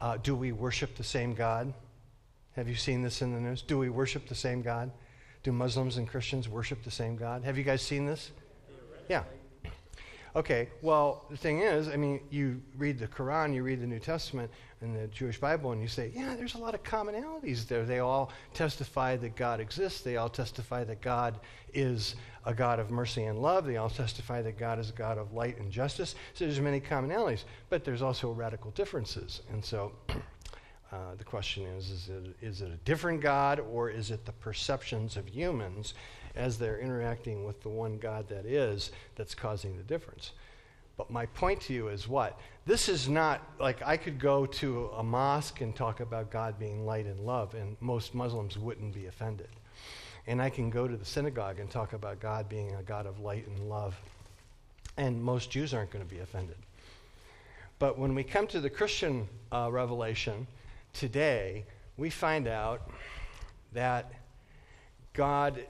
Uh, 0.00 0.16
do 0.22 0.34
we 0.34 0.52
worship 0.52 0.96
the 0.96 1.04
same 1.04 1.34
God? 1.34 1.72
Have 2.54 2.68
you 2.68 2.74
seen 2.74 3.02
this 3.02 3.22
in 3.22 3.34
the 3.34 3.40
news? 3.40 3.62
Do 3.62 3.78
we 3.78 3.90
worship 3.90 4.28
the 4.28 4.34
same 4.34 4.62
God? 4.62 4.90
Do 5.42 5.52
Muslims 5.52 5.96
and 5.96 6.08
Christians 6.08 6.48
worship 6.48 6.82
the 6.82 6.90
same 6.90 7.16
God? 7.16 7.44
Have 7.44 7.58
you 7.58 7.64
guys 7.64 7.82
seen 7.82 8.06
this? 8.06 8.30
Yeah. 9.08 9.24
Okay, 10.34 10.68
well, 10.82 11.24
the 11.30 11.36
thing 11.36 11.60
is, 11.60 11.88
I 11.88 11.96
mean, 11.96 12.20
you 12.30 12.60
read 12.76 12.98
the 12.98 13.06
Quran, 13.06 13.54
you 13.54 13.62
read 13.62 13.80
the 13.80 13.86
New 13.86 13.98
Testament 13.98 14.50
and 14.80 14.94
the 14.94 15.06
Jewish 15.08 15.40
Bible, 15.40 15.72
and 15.72 15.80
you 15.80 15.88
say, 15.88 16.12
yeah, 16.14 16.34
there's 16.36 16.54
a 16.54 16.58
lot 16.58 16.74
of 16.74 16.82
commonalities 16.82 17.66
there. 17.66 17.84
They 17.84 18.00
all 18.00 18.30
testify 18.52 19.16
that 19.16 19.34
God 19.34 19.60
exists, 19.60 20.00
they 20.00 20.16
all 20.16 20.28
testify 20.28 20.84
that 20.84 21.00
God 21.00 21.40
is 21.72 22.16
a 22.44 22.54
God 22.54 22.78
of 22.78 22.90
mercy 22.90 23.24
and 23.24 23.40
love, 23.40 23.66
they 23.66 23.76
all 23.76 23.90
testify 23.90 24.42
that 24.42 24.58
God 24.58 24.78
is 24.78 24.90
a 24.90 24.92
God 24.92 25.18
of 25.18 25.32
light 25.32 25.58
and 25.58 25.70
justice. 25.70 26.14
So 26.34 26.44
there's 26.44 26.60
many 26.60 26.80
commonalities, 26.80 27.44
but 27.70 27.84
there's 27.84 28.02
also 28.02 28.30
radical 28.30 28.70
differences. 28.72 29.42
And 29.50 29.64
so 29.64 29.92
uh, 30.92 31.14
the 31.18 31.24
question 31.24 31.64
is 31.64 31.90
is 31.90 32.08
it, 32.08 32.36
is 32.42 32.60
it 32.62 32.70
a 32.70 32.76
different 32.84 33.20
God, 33.20 33.60
or 33.60 33.90
is 33.90 34.10
it 34.10 34.24
the 34.24 34.32
perceptions 34.32 35.16
of 35.16 35.28
humans? 35.28 35.94
as 36.36 36.58
they're 36.58 36.78
interacting 36.78 37.44
with 37.44 37.62
the 37.62 37.68
one 37.68 37.98
God 37.98 38.28
that 38.28 38.44
is 38.46 38.92
that's 39.16 39.34
causing 39.34 39.76
the 39.76 39.82
difference. 39.82 40.32
But 40.96 41.10
my 41.10 41.26
point 41.26 41.62
to 41.62 41.72
you 41.72 41.88
is 41.88 42.06
what? 42.06 42.38
This 42.66 42.88
is 42.88 43.08
not 43.08 43.42
like 43.60 43.80
I 43.86 43.96
could 43.96 44.18
go 44.18 44.44
to 44.44 44.90
a 44.96 45.02
mosque 45.02 45.60
and 45.60 45.74
talk 45.74 46.00
about 46.00 46.32
God 46.32 46.58
being 46.58 46.84
light 46.84 47.06
and 47.06 47.20
love, 47.20 47.54
and 47.54 47.76
most 47.80 48.12
Muslims 48.12 48.58
wouldn't 48.58 48.92
be 48.92 49.06
offended. 49.06 49.48
And 50.26 50.42
I 50.42 50.50
can 50.50 50.68
go 50.68 50.88
to 50.88 50.96
the 50.96 51.04
synagogue 51.04 51.60
and 51.60 51.70
talk 51.70 51.92
about 51.92 52.18
God 52.18 52.48
being 52.48 52.74
a 52.74 52.82
God 52.82 53.06
of 53.06 53.20
light 53.20 53.46
and 53.46 53.68
love, 53.68 53.94
and 54.96 55.22
most 55.22 55.48
Jews 55.48 55.72
aren't 55.72 55.90
going 55.90 56.04
to 56.04 56.12
be 56.12 56.20
offended. 56.20 56.56
But 57.78 58.00
when 58.00 58.16
we 58.16 58.24
come 58.24 58.48
to 58.48 58.58
the 58.58 58.70
Christian 58.70 59.28
uh, 59.52 59.68
revelation 59.70 60.48
today, 60.92 61.66
we 61.96 62.10
find 62.10 62.48
out 62.48 62.90
that 63.74 64.12
God 65.12 65.64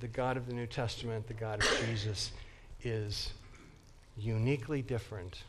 the 0.00 0.08
God 0.08 0.36
of 0.36 0.46
the 0.46 0.52
New 0.52 0.66
Testament, 0.66 1.26
the 1.26 1.32
God 1.32 1.62
of 1.62 1.86
Jesus, 1.86 2.32
is 2.82 3.32
uniquely 4.18 4.82
different 4.82 5.44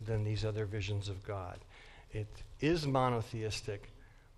than 0.00 0.24
these 0.24 0.44
other 0.44 0.64
visions 0.64 1.08
of 1.08 1.24
God. 1.24 1.58
It 2.12 2.28
is 2.60 2.86
monotheistic, 2.86 3.90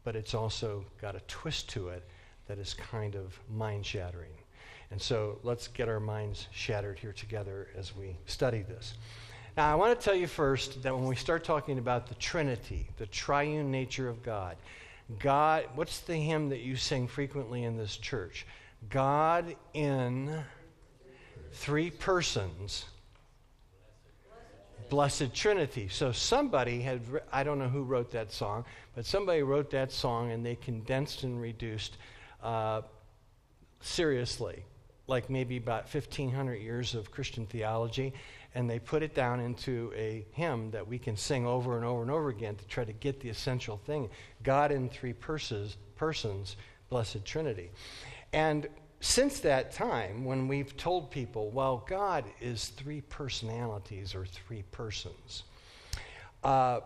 but 0.05 0.17
it's 0.17 0.35
also 0.35 0.85
got 1.01 1.15
a 1.15 1.21
twist 1.29 1.69
to 1.71 1.89
it 1.89 2.09
that 2.47 2.59
is 2.59 2.75
kind 2.75 3.15
of 3.15 3.39
mind 3.49 3.87
shattering. 3.87 4.33
And 4.91 5.01
so 5.01 5.39
let's 5.45 5.69
get 5.69 5.89
our 5.89 6.01
minds 6.01 6.49
shattered 6.51 6.99
here 6.99 7.13
together 7.13 7.69
as 7.77 7.95
we 7.95 8.17
study 8.27 8.63
this. 8.63 8.95
Now, 9.57 9.71
I 9.71 9.75
want 9.75 9.99
to 9.99 10.05
tell 10.05 10.15
you 10.15 10.27
first 10.27 10.83
that 10.83 10.95
when 10.95 11.07
we 11.07 11.17
start 11.17 11.45
talking 11.45 11.79
about 11.79 12.07
the 12.07 12.15
Trinity, 12.17 12.89
the 12.97 13.07
triune 13.07 13.71
nature 13.71 14.09
of 14.09 14.23
God, 14.23 14.57
God, 15.19 15.67
what's 15.75 16.01
the 16.01 16.17
hymn 16.17 16.49
that 16.51 16.61
you 16.61 16.77
sing 16.77 17.09
frequently 17.09 17.65
in 17.65 17.77
this 17.77 17.97
church? 17.97 18.47
God 18.89 19.57
in 19.75 20.43
three 21.53 21.91
persons, 21.91 22.87
blessed 24.91 25.33
Trinity. 25.33 25.89
So 25.89 26.13
somebody 26.13 26.83
had, 26.83 27.01
I 27.33 27.45
don't 27.45 27.59
know 27.59 27.69
who 27.69 27.83
wrote 27.83 28.11
that 28.11 28.33
song, 28.33 28.65
but 28.95 29.07
somebody 29.07 29.43
wrote 29.43 29.71
that 29.71 29.93
song 29.93 30.33
and 30.33 30.45
they 30.45 30.57
condensed 30.57 31.23
and 31.23 31.41
reduced 31.41 31.97
uh, 32.43 32.83
seriously, 33.81 34.65
like 35.07 35.31
maybe 35.31 35.57
about 35.57 35.85
1,500 35.85 36.57
years 36.57 36.95
of 36.95 37.11
Christian 37.11 37.47
theology, 37.47 38.13
and 38.55 38.69
they 38.69 38.79
put 38.79 39.03
it 39.03 39.15
down 39.15 39.41
into 39.41 39.93
a 39.97 40.27
hymn 40.33 40.73
that 40.73 40.87
we 40.87 40.99
can 40.99 41.17
sing 41.17 41.47
over 41.47 41.77
and 41.77 41.85
over 41.85 42.03
and 42.03 42.11
over 42.11 42.29
again 42.29 42.57
to 42.57 42.67
try 42.67 42.85
to 42.85 42.93
get 42.93 43.21
the 43.21 43.29
essential 43.29 43.77
thing 43.87 44.11
God 44.43 44.73
in 44.73 44.89
three 44.89 45.13
persons, 45.13 45.77
persons 45.97 46.57
Blessed 46.89 47.25
Trinity. 47.25 47.71
And 48.33 48.69
since 49.01 49.41
that 49.41 49.73
time, 49.73 50.25
when 50.25 50.47
we've 50.47 50.77
told 50.77 51.11
people, 51.11 51.51
well, 51.51 51.85
God 51.89 52.25
is 52.41 52.69
three 52.69 53.01
personalities 53.01 54.15
or 54.15 54.27
three 54.27 54.63
persons, 54.71 55.45
uh, 56.45 56.81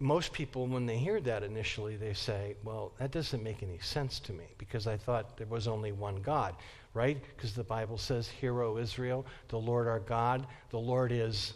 most 0.00 0.32
people, 0.32 0.66
when 0.66 0.84
they 0.84 0.98
hear 0.98 1.20
that 1.20 1.44
initially, 1.44 1.96
they 1.96 2.12
say, 2.12 2.56
well, 2.64 2.92
that 2.98 3.12
doesn't 3.12 3.42
make 3.42 3.62
any 3.62 3.78
sense 3.78 4.18
to 4.20 4.32
me 4.32 4.46
because 4.58 4.88
I 4.88 4.96
thought 4.96 5.36
there 5.36 5.46
was 5.46 5.68
only 5.68 5.92
one 5.92 6.16
God, 6.16 6.56
right? 6.92 7.22
Because 7.36 7.52
the 7.54 7.62
Bible 7.62 7.96
says, 7.96 8.28
Hear, 8.28 8.62
O 8.62 8.78
Israel, 8.78 9.24
the 9.48 9.58
Lord 9.58 9.86
our 9.86 10.00
God, 10.00 10.48
the 10.70 10.78
Lord 10.78 11.12
is 11.12 11.54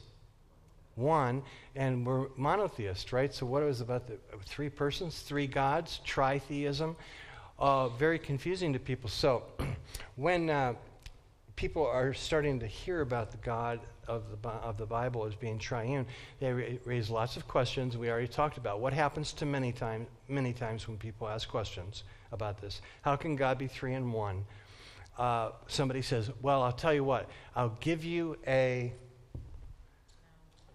one, 0.94 1.42
and 1.74 2.06
we're 2.06 2.28
monotheist, 2.36 3.12
right? 3.12 3.34
So, 3.34 3.46
what 3.46 3.64
was 3.64 3.80
about 3.80 4.06
the 4.06 4.16
three 4.44 4.70
persons, 4.70 5.20
three 5.20 5.48
gods, 5.48 6.00
tritheism? 6.06 6.94
Uh, 7.58 7.88
very 7.88 8.18
confusing 8.18 8.74
to 8.74 8.78
people. 8.78 9.08
So, 9.08 9.42
when 10.16 10.50
uh, 10.50 10.74
people 11.56 11.86
are 11.86 12.12
starting 12.12 12.60
to 12.60 12.66
hear 12.66 13.00
about 13.00 13.30
the 13.30 13.38
God 13.38 13.80
of 14.06 14.24
the, 14.30 14.48
of 14.48 14.76
the 14.76 14.84
Bible 14.84 15.24
as 15.24 15.34
being 15.34 15.58
triune, 15.58 16.06
they 16.38 16.52
raise 16.84 17.08
lots 17.08 17.38
of 17.38 17.48
questions. 17.48 17.96
We 17.96 18.10
already 18.10 18.28
talked 18.28 18.58
about 18.58 18.80
what 18.80 18.92
happens 18.92 19.32
to 19.34 19.46
many, 19.46 19.72
times, 19.72 20.06
many 20.28 20.52
times 20.52 20.86
when 20.86 20.98
people 20.98 21.28
ask 21.28 21.48
questions 21.48 22.04
about 22.30 22.60
this. 22.60 22.82
How 23.00 23.16
can 23.16 23.36
God 23.36 23.56
be 23.56 23.68
three 23.68 23.94
in 23.94 24.12
one? 24.12 24.44
Uh, 25.18 25.52
somebody 25.66 26.02
says, 26.02 26.30
Well, 26.42 26.62
I'll 26.62 26.72
tell 26.72 26.92
you 26.92 27.04
what, 27.04 27.26
I'll 27.54 27.76
give 27.80 28.04
you 28.04 28.36
a, 28.46 28.92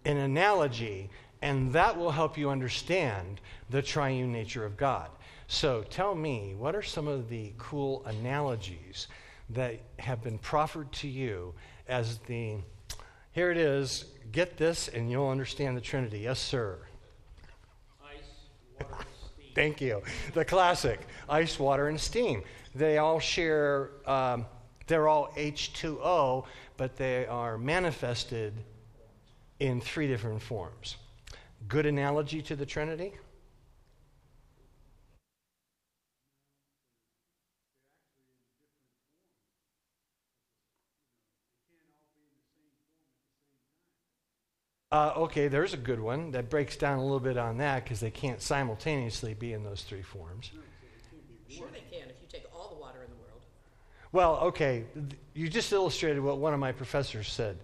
an 0.04 0.16
analogy, 0.16 1.10
and 1.40 1.72
that 1.74 1.96
will 1.96 2.10
help 2.10 2.36
you 2.36 2.50
understand 2.50 3.40
the 3.70 3.82
triune 3.82 4.32
nature 4.32 4.64
of 4.64 4.76
God. 4.76 5.10
So 5.52 5.84
tell 5.90 6.14
me, 6.14 6.54
what 6.56 6.74
are 6.74 6.80
some 6.80 7.06
of 7.06 7.28
the 7.28 7.52
cool 7.58 8.02
analogies 8.06 9.08
that 9.50 9.80
have 9.98 10.22
been 10.22 10.38
proffered 10.38 10.90
to 10.92 11.08
you 11.08 11.52
as 11.86 12.16
the 12.20 12.56
here 13.32 13.50
it 13.50 13.58
is. 13.58 14.06
Get 14.32 14.56
this, 14.56 14.88
and 14.88 15.10
you'll 15.10 15.28
understand 15.28 15.76
the 15.76 15.82
Trinity. 15.82 16.20
Yes, 16.20 16.40
sir. 16.40 16.78
Ice, 18.02 18.22
water, 18.80 19.04
steam. 19.34 19.50
Thank 19.54 19.82
you. 19.82 20.02
The 20.32 20.44
classic 20.44 21.00
ice, 21.28 21.58
water, 21.58 21.88
and 21.88 22.00
steam. 22.00 22.42
They 22.74 22.96
all 22.96 23.20
share, 23.20 23.90
um, 24.06 24.46
they're 24.86 25.06
all 25.06 25.32
H2O, 25.36 26.46
but 26.78 26.96
they 26.96 27.26
are 27.26 27.58
manifested 27.58 28.54
in 29.60 29.82
three 29.82 30.08
different 30.08 30.40
forms. 30.40 30.96
Good 31.68 31.84
analogy 31.84 32.40
to 32.40 32.56
the 32.56 32.64
Trinity? 32.64 33.12
Uh, 44.92 45.14
okay, 45.16 45.48
there's 45.48 45.72
a 45.72 45.78
good 45.78 45.98
one 45.98 46.30
that 46.32 46.50
breaks 46.50 46.76
down 46.76 46.98
a 46.98 47.02
little 47.02 47.18
bit 47.18 47.38
on 47.38 47.56
that 47.56 47.82
because 47.82 47.98
they 47.98 48.10
can't 48.10 48.42
simultaneously 48.42 49.32
be 49.32 49.54
in 49.54 49.64
those 49.64 49.80
three 49.80 50.02
forms. 50.02 50.50
Sure 51.48 51.66
they 51.72 51.80
can 51.90 52.10
if 52.10 52.16
you 52.20 52.28
take 52.30 52.44
all 52.54 52.68
the 52.68 52.78
water 52.78 52.98
in 53.02 53.08
the 53.08 53.16
world. 53.16 53.40
Well, 54.12 54.36
okay, 54.48 54.84
you 55.32 55.48
just 55.48 55.72
illustrated 55.72 56.20
what 56.20 56.36
one 56.36 56.52
of 56.52 56.60
my 56.60 56.72
professors 56.72 57.32
said. 57.32 57.56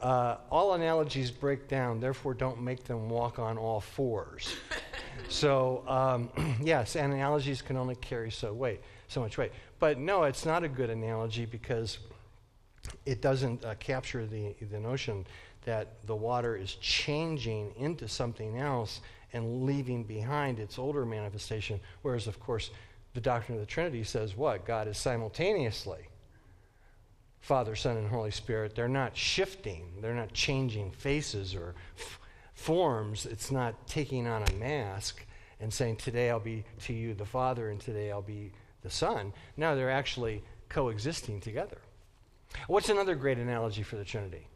Uh, 0.00 0.36
all 0.52 0.74
analogies 0.74 1.32
break 1.32 1.66
down, 1.66 1.98
therefore, 1.98 2.32
don't 2.32 2.62
make 2.62 2.84
them 2.84 3.08
walk 3.08 3.40
on 3.40 3.58
all 3.58 3.80
fours. 3.80 4.54
so, 5.28 5.82
um, 5.88 6.30
yes, 6.62 6.94
analogies 6.94 7.60
can 7.60 7.76
only 7.76 7.96
carry 7.96 8.30
so 8.30 8.52
weight, 8.52 8.80
so 9.08 9.20
much 9.20 9.36
weight. 9.36 9.50
But 9.80 9.98
no, 9.98 10.22
it's 10.22 10.46
not 10.46 10.62
a 10.62 10.68
good 10.68 10.90
analogy 10.90 11.44
because 11.44 11.98
it 13.04 13.20
doesn't 13.20 13.64
uh, 13.64 13.74
capture 13.80 14.26
the, 14.26 14.54
the 14.70 14.78
notion 14.78 15.26
that 15.64 16.06
the 16.06 16.16
water 16.16 16.56
is 16.56 16.74
changing 16.74 17.74
into 17.76 18.08
something 18.08 18.58
else 18.58 19.00
and 19.32 19.64
leaving 19.64 20.04
behind 20.04 20.58
its 20.58 20.78
older 20.78 21.04
manifestation. 21.04 21.80
Whereas, 22.02 22.26
of 22.26 22.40
course, 22.40 22.70
the 23.14 23.20
doctrine 23.20 23.58
of 23.58 23.60
the 23.60 23.70
Trinity 23.70 24.04
says 24.04 24.36
what? 24.36 24.64
God 24.64 24.88
is 24.88 24.96
simultaneously 24.96 26.08
Father, 27.40 27.76
Son, 27.76 27.96
and 27.96 28.08
Holy 28.08 28.30
Spirit. 28.30 28.74
They're 28.74 28.88
not 28.88 29.16
shifting, 29.16 29.86
they're 30.00 30.14
not 30.14 30.32
changing 30.32 30.90
faces 30.90 31.54
or 31.54 31.74
f- 31.96 32.20
forms. 32.54 33.26
It's 33.26 33.50
not 33.50 33.86
taking 33.86 34.26
on 34.26 34.42
a 34.42 34.52
mask 34.54 35.24
and 35.60 35.72
saying, 35.72 35.96
Today 35.96 36.30
I'll 36.30 36.40
be 36.40 36.64
to 36.82 36.92
you 36.92 37.14
the 37.14 37.24
Father, 37.24 37.70
and 37.70 37.80
today 37.80 38.10
I'll 38.10 38.22
be 38.22 38.52
the 38.82 38.90
Son. 38.90 39.32
No, 39.56 39.76
they're 39.76 39.90
actually 39.90 40.42
coexisting 40.68 41.40
together. 41.40 41.78
What's 42.66 42.88
another 42.88 43.14
great 43.14 43.38
analogy 43.38 43.82
for 43.82 43.96
the 43.96 44.04
Trinity? 44.04 44.46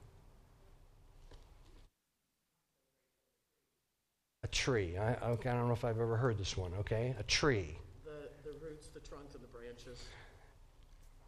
Tree. 4.53 4.97
I, 4.97 5.15
okay, 5.31 5.51
I 5.51 5.55
don't 5.55 5.67
know 5.67 5.73
if 5.75 5.85
I've 5.85 5.99
ever 6.01 6.17
heard 6.17 6.39
this 6.39 6.57
one, 6.57 6.73
okay? 6.81 7.15
A 7.19 7.23
tree. 7.25 7.77
The, 8.05 8.11
the 8.51 8.57
roots, 8.65 8.89
the 8.89 9.01
trunk, 9.01 9.25
and 9.35 9.43
the 9.43 9.49
branches. 9.49 10.05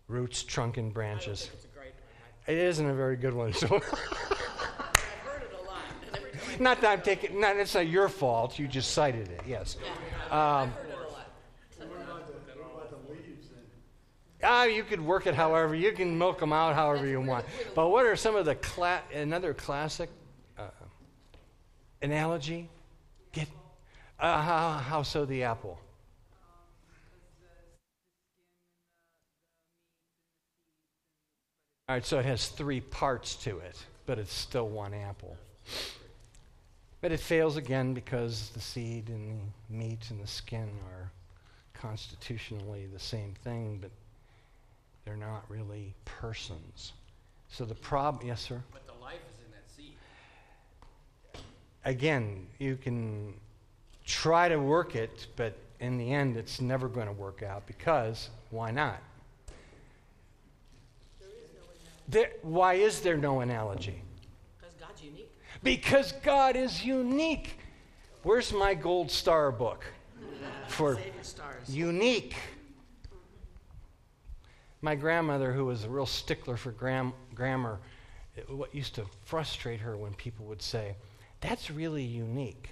Roots, 0.06 0.42
trunk, 0.44 0.76
and 0.76 0.92
branches. 0.94 1.50
it's 1.52 1.64
a 1.64 1.68
great 1.68 1.92
one. 2.46 2.54
It 2.54 2.58
isn't 2.62 2.86
a 2.86 2.94
very 2.94 3.16
good 3.16 3.34
one. 3.34 3.52
So, 3.54 3.66
I, 3.66 3.76
I've 3.76 3.80
heard 5.24 5.42
it 5.42 5.50
a 5.58 5.66
lot, 5.66 5.78
and 6.06 6.16
every 6.16 6.30
time 6.32 6.40
I 6.60 6.62
not 6.62 6.80
that 6.82 6.90
I'm 6.92 7.00
taking, 7.02 7.40
not, 7.40 7.56
it's 7.56 7.74
not 7.74 7.88
your 7.88 8.08
fault. 8.08 8.58
You 8.58 8.68
just 8.68 8.92
cited 8.92 9.28
it, 9.28 9.40
yes. 9.48 9.76
I've 10.30 10.62
Um, 10.64 10.70
heard 10.70 10.88
it 10.90 10.94
a 10.94 11.12
lot. 11.12 11.26
ah, 14.42 14.64
you 14.64 14.84
could 14.84 15.00
work 15.00 15.26
it 15.26 15.34
however, 15.34 15.74
you 15.74 15.92
can 15.92 16.16
milk 16.18 16.38
them 16.38 16.52
out 16.52 16.74
however 16.74 17.06
you 17.06 17.20
want. 17.20 17.46
But 17.74 17.88
what 17.88 18.04
are 18.04 18.14
some 18.16 18.36
of 18.36 18.44
the, 18.44 18.54
cla- 18.56 19.02
another 19.14 19.54
classic 19.54 20.10
uh, 20.58 20.64
analogy? 22.02 22.68
Uh, 24.18 24.42
how, 24.42 24.72
how 24.78 25.02
so 25.02 25.24
the 25.24 25.42
apple? 25.42 25.78
All 31.88 31.96
right, 31.96 32.04
so 32.04 32.18
it 32.18 32.24
has 32.24 32.48
three 32.48 32.80
parts 32.80 33.34
to 33.44 33.58
it, 33.58 33.76
but 34.06 34.18
it's 34.18 34.32
still 34.32 34.68
one 34.68 34.94
apple. 34.94 35.36
But 37.02 37.12
it 37.12 37.20
fails 37.20 37.58
again 37.58 37.92
because 37.92 38.48
the 38.54 38.60
seed 38.60 39.10
and 39.10 39.38
the 39.68 39.76
meat 39.76 40.10
and 40.10 40.18
the 40.22 40.26
skin 40.26 40.70
are 40.88 41.10
constitutionally 41.74 42.86
the 42.90 42.98
same 42.98 43.34
thing, 43.44 43.78
but 43.82 43.90
they're 45.04 45.16
not 45.16 45.44
really 45.50 45.92
persons. 46.06 46.94
So 47.50 47.66
the 47.66 47.74
problem, 47.74 48.26
yes, 48.26 48.40
sir? 48.40 48.62
But 48.72 48.86
the 48.86 48.94
life 48.94 49.20
is 49.34 49.44
in 49.44 49.52
that 49.52 49.70
seed. 49.76 51.42
Again, 51.84 52.46
you 52.58 52.76
can 52.76 53.34
try 54.06 54.48
to 54.48 54.56
work 54.56 54.96
it, 54.96 55.26
but 55.36 55.56
in 55.80 55.98
the 55.98 56.12
end, 56.12 56.36
it's 56.36 56.60
never 56.60 56.88
going 56.88 57.06
to 57.06 57.12
work 57.12 57.42
out 57.42 57.66
because 57.66 58.30
why 58.50 58.70
not? 58.70 59.02
There, 62.08 62.30
why 62.42 62.74
is 62.74 63.00
there 63.00 63.16
no 63.16 63.40
analogy? 63.40 64.02
Because 64.60 64.74
God's 64.74 65.02
unique. 65.02 65.32
Because 65.62 66.12
God 66.22 66.54
is 66.54 66.84
unique. 66.84 67.58
Where's 68.22 68.52
my 68.52 68.74
gold 68.74 69.10
star 69.10 69.50
book 69.50 69.84
for 70.68 70.98
stars. 71.22 71.74
unique? 71.74 72.36
My 74.82 74.94
grandmother, 74.94 75.52
who 75.52 75.64
was 75.64 75.84
a 75.84 75.88
real 75.88 76.04
stickler 76.04 76.58
for 76.58 76.70
gram- 76.72 77.14
grammar, 77.34 77.80
it, 78.36 78.50
what 78.50 78.74
used 78.74 78.94
to 78.96 79.06
frustrate 79.24 79.80
her 79.80 79.96
when 79.96 80.12
people 80.14 80.44
would 80.46 80.60
say, 80.60 80.96
That's 81.40 81.70
really 81.70 82.02
unique. 82.02 82.68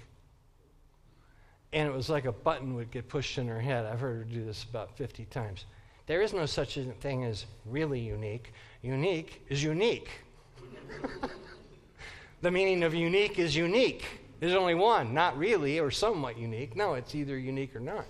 And 1.73 1.87
it 1.87 1.93
was 1.93 2.07
like 2.09 2.25
a 2.25 2.31
button 2.31 2.75
would 2.75 2.91
get 2.91 3.09
pushed 3.09 3.37
in 3.37 3.47
her 3.47 3.59
head. 3.59 3.85
I've 3.85 3.99
heard 3.99 4.19
her 4.19 4.23
do 4.23 4.45
this 4.45 4.63
about 4.63 4.95
50 4.95 5.25
times. 5.25 5.65
There 6.05 6.21
is 6.21 6.33
no 6.33 6.45
such 6.45 6.77
thing 6.99 7.23
as 7.23 7.45
really 7.65 7.99
unique. 7.99 8.53
Unique 8.83 9.43
is 9.49 9.63
unique. 9.63 10.09
the 12.41 12.51
meaning 12.51 12.83
of 12.83 12.93
unique 12.93 13.39
is 13.39 13.55
unique. 13.55 14.05
There's 14.39 14.53
only 14.53 14.75
one, 14.75 15.13
not 15.13 15.37
really 15.37 15.79
or 15.79 15.89
somewhat 15.89 16.37
unique. 16.37 16.75
No, 16.75 16.93
it's 16.93 17.15
either 17.15 17.37
unique 17.37 17.75
or 17.75 17.79
not. 17.79 18.05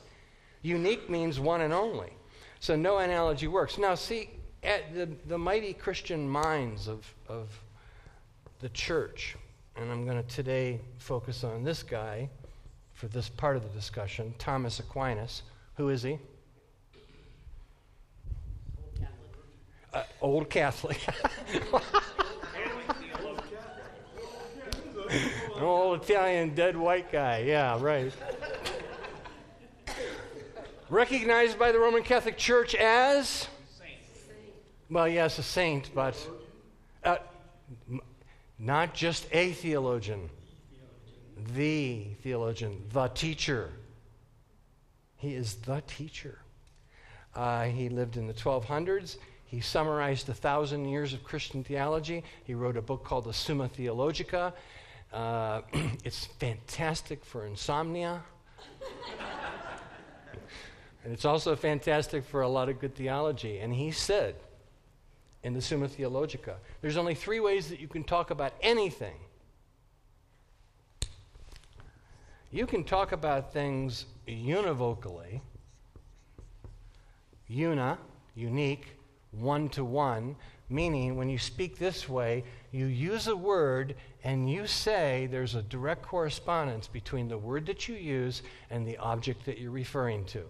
Unique 0.62 1.10
means 1.10 1.40
one 1.40 1.62
and 1.62 1.74
only. 1.74 2.12
So 2.60 2.76
no 2.76 2.98
analogy 2.98 3.48
works. 3.48 3.78
Now, 3.78 3.96
see, 3.96 4.30
the, 4.62 5.10
the 5.28 5.38
mighty 5.38 5.74
Christian 5.74 6.28
minds 6.28 6.88
of, 6.88 7.06
of 7.28 7.50
the 8.60 8.70
church, 8.70 9.36
and 9.76 9.92
I'm 9.92 10.06
going 10.06 10.22
to 10.22 10.28
today 10.28 10.82
focus 10.98 11.44
on 11.44 11.64
this 11.64 11.84
guy 11.84 12.30
for 13.04 13.10
this 13.10 13.28
part 13.28 13.58
of 13.58 13.64
the 13.64 13.70
discussion, 13.78 14.34
Thomas 14.38 14.80
Aquinas. 14.80 15.42
Who 15.76 15.90
is 15.90 16.04
he? 16.04 16.20
Old 20.22 20.50
Catholic. 20.50 20.98
Uh, 21.04 21.12
old 21.12 21.20
Catholic. 21.70 21.86
An 25.58 25.64
old 25.64 26.04
Italian 26.04 26.56
dead 26.56 26.78
white 26.78 27.12
guy. 27.12 27.40
Yeah, 27.40 27.78
right. 27.82 28.14
Recognized 30.90 31.60
by 31.60 31.74
the 31.74 31.80
Roman 31.80 32.04
Catholic 32.04 32.38
Church 32.38 32.74
as? 32.74 33.50
Well, 34.90 35.10
yes, 35.10 35.40
a 35.40 35.44
saint, 35.44 35.94
but 35.94 36.16
uh, 37.04 37.18
not 38.58 38.94
just 38.94 39.28
a 39.34 39.52
theologian, 39.52 40.30
the 41.56 42.06
theologian, 42.22 42.84
the 42.92 43.08
teacher. 43.10 43.72
He 45.18 45.34
is 45.34 45.56
the 45.56 45.82
teacher. 45.88 46.40
Uh, 47.36 47.64
he 47.66 47.90
lived 47.90 48.18
in 48.18 48.28
the 48.28 48.34
1200s. 48.34 49.18
He 49.46 49.62
summarized 49.62 50.28
a 50.30 50.34
thousand 50.34 50.86
years 50.86 51.14
of 51.14 51.24
Christian 51.24 51.64
theology. 51.64 52.24
He 52.44 52.54
wrote 52.54 52.76
a 52.76 52.82
book 52.82 53.04
called 53.04 53.26
the 53.26 53.34
Summa 53.34 53.68
Theologica. 53.68 54.54
Uh, 55.12 55.62
it's 56.04 56.26
fantastic 56.40 57.24
for 57.24 57.46
insomnia. 57.46 58.24
and 61.04 61.14
it's 61.14 61.26
also 61.26 61.56
fantastic 61.56 62.24
for 62.26 62.42
a 62.42 62.48
lot 62.48 62.70
of 62.70 62.80
good 62.80 62.96
theology. 62.96 63.60
And 63.60 63.74
he 63.74 63.92
said 63.92 64.36
in 65.44 65.54
the 65.54 65.62
Summa 65.62 65.88
Theologica 65.88 66.58
there's 66.82 66.98
only 66.98 67.16
three 67.16 67.40
ways 67.40 67.70
that 67.70 67.80
you 67.80 67.88
can 67.88 68.04
talk 68.04 68.32
about 68.32 68.54
anything. 68.62 69.16
You 72.54 72.68
can 72.68 72.84
talk 72.84 73.14
about 73.14 73.52
things 73.52 74.06
univocally, 74.28 75.42
una, 77.50 77.98
unique, 78.36 78.96
one 79.32 79.70
to 79.70 79.84
one, 79.84 80.36
meaning 80.70 81.16
when 81.16 81.30
you 81.30 81.40
speak 81.40 81.80
this 81.80 82.08
way, 82.08 82.44
you 82.72 82.86
use 82.86 83.28
a 83.28 83.36
word 83.36 83.96
and 84.24 84.48
you 84.48 84.68
say 84.68 85.28
there's 85.32 85.56
a 85.56 85.64
direct 85.64 86.04
correspondence 86.04 86.86
between 86.86 87.28
the 87.28 87.40
word 87.40 87.66
that 87.66 87.88
you 87.88 87.96
use 87.96 88.44
and 88.70 88.86
the 88.86 88.98
object 88.98 89.48
that 89.48 89.58
you're 89.58 89.72
referring 89.72 90.24
to. 90.26 90.44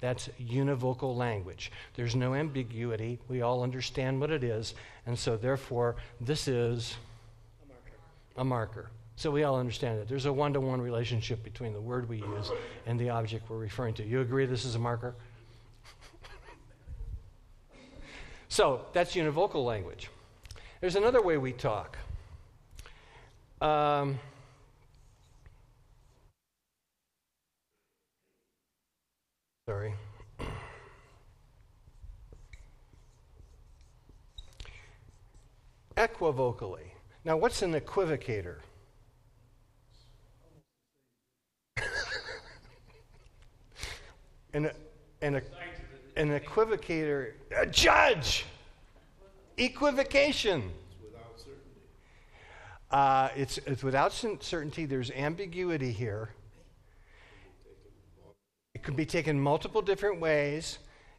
That's 0.00 0.30
univocal 0.40 1.14
language. 1.14 1.72
There's 1.94 2.16
no 2.16 2.32
ambiguity. 2.32 3.18
We 3.28 3.42
all 3.42 3.62
understand 3.62 4.18
what 4.18 4.30
it 4.30 4.42
is, 4.42 4.72
and 5.04 5.18
so 5.18 5.36
therefore, 5.36 5.96
this 6.22 6.48
is 6.48 6.96
A 7.62 7.68
marker. 7.68 7.98
a 8.38 8.44
marker. 8.44 8.90
So 9.20 9.30
we 9.30 9.42
all 9.42 9.60
understand 9.60 10.00
that. 10.00 10.08
There's 10.08 10.24
a 10.24 10.32
one 10.32 10.54
to 10.54 10.62
one 10.62 10.80
relationship 10.80 11.44
between 11.44 11.74
the 11.74 11.80
word 11.80 12.08
we 12.08 12.16
use 12.20 12.50
and 12.86 12.98
the 12.98 13.10
object 13.10 13.50
we're 13.50 13.58
referring 13.58 13.92
to. 13.96 14.02
You 14.02 14.22
agree 14.22 14.46
this 14.46 14.64
is 14.64 14.76
a 14.76 14.78
marker? 14.78 15.14
so 18.48 18.86
that's 18.94 19.14
univocal 19.14 19.62
language. 19.62 20.08
There's 20.80 20.96
another 20.96 21.20
way 21.20 21.36
we 21.36 21.52
talk. 21.52 21.98
Um, 23.60 24.18
sorry. 29.68 29.92
Equivocally. 35.98 36.94
Now, 37.26 37.36
what's 37.36 37.60
an 37.60 37.74
equivocator? 37.74 38.60
An, 44.52 44.70
an, 45.22 45.40
an 46.16 46.38
equivocator, 46.38 47.32
a 47.56 47.66
judge, 47.66 48.44
equivocation. 49.56 50.70
Uh, 52.90 53.28
it's, 53.36 53.58
it's 53.58 53.84
without 53.84 54.12
certainty. 54.12 54.84
There's 54.84 55.10
ambiguity 55.12 55.92
here. 55.92 56.30
It 58.74 58.82
could 58.82 58.96
be 58.96 59.06
taken 59.06 59.40
multiple 59.40 59.82
different 59.82 60.20
ways. 60.20 60.78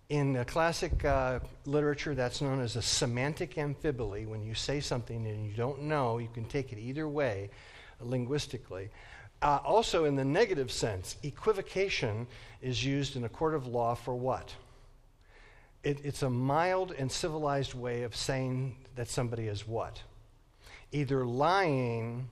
In 0.09 0.33
the 0.33 0.43
classic 0.43 1.05
uh, 1.05 1.39
literature, 1.65 2.13
that's 2.13 2.41
known 2.41 2.59
as 2.59 2.75
a 2.75 2.81
semantic 2.81 3.55
amphiboly. 3.55 4.27
When 4.27 4.43
you 4.43 4.53
say 4.53 4.81
something 4.81 5.25
and 5.25 5.45
you 5.45 5.53
don't 5.53 5.83
know, 5.83 6.17
you 6.17 6.27
can 6.33 6.43
take 6.45 6.73
it 6.73 6.79
either 6.79 7.07
way 7.07 7.49
linguistically. 8.01 8.89
Uh, 9.41 9.59
also, 9.65 10.05
in 10.05 10.15
the 10.15 10.25
negative 10.25 10.71
sense, 10.71 11.15
equivocation 11.23 12.27
is 12.61 12.85
used 12.85 13.15
in 13.15 13.23
a 13.23 13.29
court 13.29 13.55
of 13.55 13.65
law 13.65 13.95
for 13.95 14.15
what? 14.15 14.53
It, 15.83 15.99
it's 16.03 16.21
a 16.21 16.29
mild 16.29 16.91
and 16.91 17.11
civilized 17.11 17.73
way 17.73 18.03
of 18.03 18.15
saying 18.15 18.75
that 18.95 19.07
somebody 19.07 19.47
is 19.47 19.67
what? 19.67 20.01
Either 20.91 21.25
lying 21.25 22.29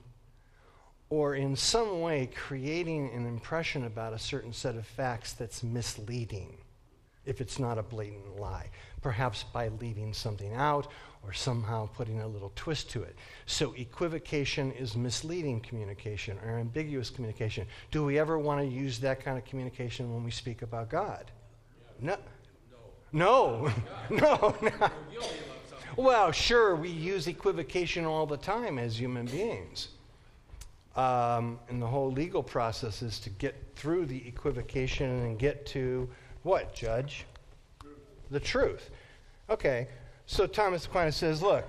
or 1.09 1.33
in 1.33 1.55
some 1.55 2.01
way 2.01 2.29
creating 2.35 3.11
an 3.13 3.25
impression 3.25 3.85
about 3.85 4.13
a 4.13 4.19
certain 4.19 4.53
set 4.53 4.75
of 4.75 4.85
facts 4.85 5.33
that's 5.33 5.63
misleading 5.63 6.57
if 7.25 7.41
it's 7.41 7.57
not 7.57 7.77
a 7.79 7.83
blatant 7.83 8.39
lie, 8.39 8.69
perhaps 9.01 9.43
by 9.51 9.69
leaving 9.79 10.13
something 10.13 10.53
out 10.53 10.87
or 11.23 11.33
somehow 11.33 11.87
putting 11.93 12.21
a 12.21 12.27
little 12.27 12.51
twist 12.55 12.89
to 12.91 13.03
it. 13.03 13.15
So, 13.45 13.73
equivocation 13.73 14.71
is 14.71 14.95
misleading 14.95 15.59
communication 15.61 16.37
or 16.45 16.57
ambiguous 16.57 17.09
communication. 17.09 17.67
Do 17.91 18.05
we 18.05 18.17
ever 18.17 18.39
want 18.39 18.61
to 18.61 18.67
use 18.67 18.99
that 18.99 19.23
kind 19.23 19.37
of 19.37 19.45
communication 19.45 20.13
when 20.13 20.23
we 20.23 20.31
speak 20.31 20.61
about 20.61 20.89
God? 20.89 21.31
No. 22.01 22.17
No. 23.11 23.71
No. 24.11 24.53
Well, 25.95 26.31
sure, 26.31 26.75
we 26.75 26.89
use 26.89 27.27
equivocation 27.27 28.05
all 28.05 28.25
the 28.25 28.37
time 28.37 28.77
as 28.77 28.97
human 28.97 29.25
beings. 29.25 29.89
Um, 30.95 31.59
and 31.69 31.81
the 31.81 31.87
whole 31.87 32.11
legal 32.11 32.43
process 32.43 33.01
is 33.01 33.19
to 33.21 33.29
get 33.29 33.55
through 33.75 34.05
the 34.05 34.27
equivocation 34.27 35.09
and 35.09 35.39
get 35.39 35.65
to 35.67 36.09
what, 36.43 36.73
Judge? 36.73 37.25
The 38.31 38.39
truth. 38.39 38.89
Okay, 39.49 39.87
so 40.29 40.45
Thomas 40.45 40.85
Aquinas 40.85 41.15
says, 41.15 41.41
look, 41.41 41.65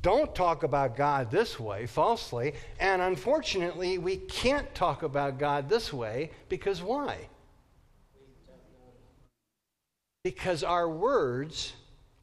don't 0.00 0.32
talk 0.36 0.62
about 0.62 0.96
God 0.96 1.32
this 1.32 1.58
way, 1.58 1.84
falsely, 1.84 2.54
and 2.78 3.02
unfortunately, 3.02 3.98
we 3.98 4.18
can't 4.18 4.72
talk 4.72 5.02
about 5.02 5.36
God 5.36 5.68
this 5.68 5.92
way 5.92 6.30
because 6.48 6.80
why? 6.80 7.26
Because 10.22 10.62
our 10.62 10.88
words 10.88 11.72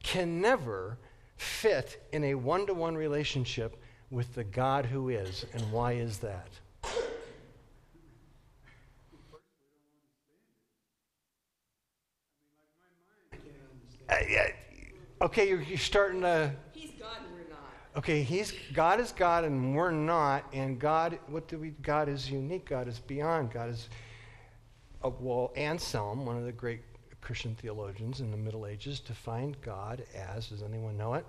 can 0.01 0.39
never 0.39 0.97
fit 1.35 2.01
in 2.13 2.23
a 2.23 2.35
one 2.35 2.65
to 2.67 2.73
one 2.73 2.95
relationship 2.95 3.75
with 4.09 4.33
the 4.33 4.45
God 4.45 4.85
who 4.85 5.09
is. 5.09 5.45
And 5.53 5.71
why 5.73 5.93
is 5.93 6.19
that? 6.19 6.47
Uh, 14.09 14.15
yeah, 14.29 14.47
okay, 15.21 15.47
you're, 15.47 15.61
you're 15.61 15.77
starting 15.77 16.21
to. 16.21 16.51
He's 16.73 16.91
God 16.91 17.17
and 17.25 17.33
we're 17.33 17.49
not. 17.49 17.97
Okay, 17.97 18.23
he's 18.23 18.53
God 18.73 18.99
is 18.99 19.11
God 19.11 19.43
and 19.43 19.75
we're 19.75 19.91
not. 19.91 20.45
And 20.53 20.79
God, 20.79 21.19
what 21.27 21.47
do 21.47 21.59
we? 21.59 21.69
God 21.81 22.09
is 22.09 22.29
unique. 22.29 22.65
God 22.65 22.87
is 22.87 22.99
beyond. 22.99 23.51
God 23.51 23.69
is. 23.69 23.89
Uh, 25.03 25.09
well, 25.19 25.51
Anselm, 25.55 26.25
one 26.25 26.37
of 26.37 26.45
the 26.45 26.51
great 26.51 26.81
Christian 27.21 27.55
theologians 27.55 28.19
in 28.19 28.31
the 28.31 28.37
Middle 28.37 28.65
Ages, 28.65 28.99
defined 28.99 29.57
God 29.61 30.03
as. 30.15 30.47
Does 30.47 30.63
anyone 30.63 30.97
know 30.97 31.13
it? 31.13 31.25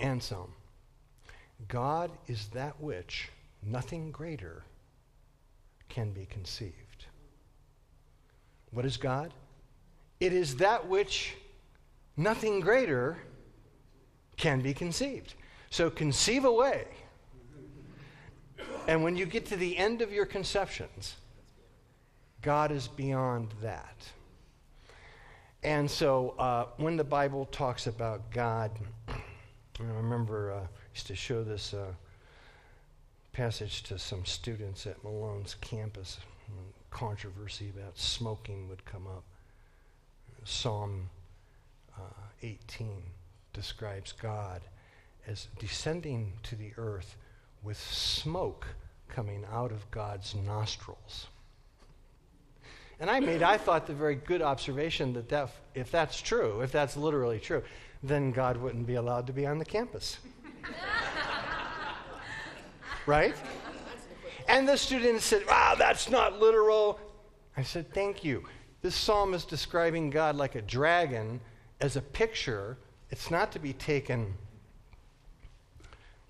Anselm. 0.00 0.52
God 1.66 2.12
is 2.28 2.46
that 2.48 2.80
which 2.80 3.30
nothing 3.62 4.12
greater 4.12 4.62
can 5.88 6.12
be 6.12 6.26
conceived. 6.26 7.06
What 8.70 8.84
is 8.84 8.96
God? 8.96 9.32
It 10.20 10.32
is 10.32 10.56
that 10.56 10.86
which 10.86 11.34
nothing 12.18 12.60
greater 12.60 13.16
can 14.36 14.60
be 14.60 14.74
conceived. 14.74 15.34
So 15.70 15.88
conceive 15.88 16.44
away. 16.44 16.86
And 18.86 19.02
when 19.02 19.16
you 19.16 19.26
get 19.26 19.46
to 19.46 19.56
the 19.56 19.76
end 19.76 20.02
of 20.02 20.12
your 20.12 20.26
conceptions, 20.26 21.16
God 22.42 22.72
is 22.72 22.88
beyond 22.88 23.54
that. 23.62 23.96
And 25.62 25.90
so 25.90 26.34
uh, 26.38 26.66
when 26.76 26.96
the 26.96 27.04
Bible 27.04 27.46
talks 27.46 27.86
about 27.86 28.30
God, 28.30 28.70
I 29.08 29.18
remember 29.82 30.52
uh, 30.52 30.60
I 30.60 30.66
used 30.94 31.06
to 31.08 31.16
show 31.16 31.42
this 31.42 31.74
uh, 31.74 31.92
passage 33.32 33.82
to 33.84 33.98
some 33.98 34.24
students 34.24 34.86
at 34.86 35.02
Malone's 35.04 35.56
campus. 35.60 36.18
Controversy 36.90 37.70
about 37.76 37.98
smoking 37.98 38.68
would 38.68 38.84
come 38.84 39.06
up. 39.06 39.24
Psalm 40.44 41.10
uh, 41.98 42.02
18 42.42 43.02
describes 43.52 44.12
God 44.12 44.62
as 45.26 45.48
descending 45.58 46.32
to 46.44 46.56
the 46.56 46.72
earth 46.76 47.16
with 47.62 47.78
smoke 47.78 48.66
coming 49.08 49.44
out 49.52 49.72
of 49.72 49.90
God's 49.90 50.34
nostrils. 50.34 51.26
And 53.00 53.08
I 53.08 53.20
made, 53.20 53.42
I 53.42 53.58
thought, 53.58 53.86
the 53.86 53.94
very 53.94 54.16
good 54.16 54.42
observation 54.42 55.12
that, 55.14 55.28
that 55.28 55.50
if 55.74 55.90
that's 55.90 56.20
true, 56.20 56.60
if 56.62 56.72
that's 56.72 56.96
literally 56.96 57.38
true, 57.38 57.62
then 58.02 58.32
God 58.32 58.56
wouldn't 58.56 58.86
be 58.86 58.94
allowed 58.94 59.26
to 59.28 59.32
be 59.32 59.46
on 59.46 59.58
the 59.58 59.64
campus. 59.64 60.18
right? 63.06 63.34
And 64.48 64.68
the 64.68 64.76
student 64.76 65.20
said, 65.20 65.46
Wow, 65.46 65.76
that's 65.78 66.10
not 66.10 66.40
literal. 66.40 66.98
I 67.56 67.62
said, 67.62 67.92
Thank 67.92 68.24
you. 68.24 68.44
This 68.80 68.94
psalm 68.94 69.34
is 69.34 69.44
describing 69.44 70.10
God 70.10 70.36
like 70.36 70.54
a 70.54 70.62
dragon 70.62 71.40
as 71.80 71.96
a 71.96 72.02
picture. 72.02 72.76
It's 73.10 73.30
not 73.30 73.52
to 73.52 73.58
be 73.58 73.72
taken 73.72 74.34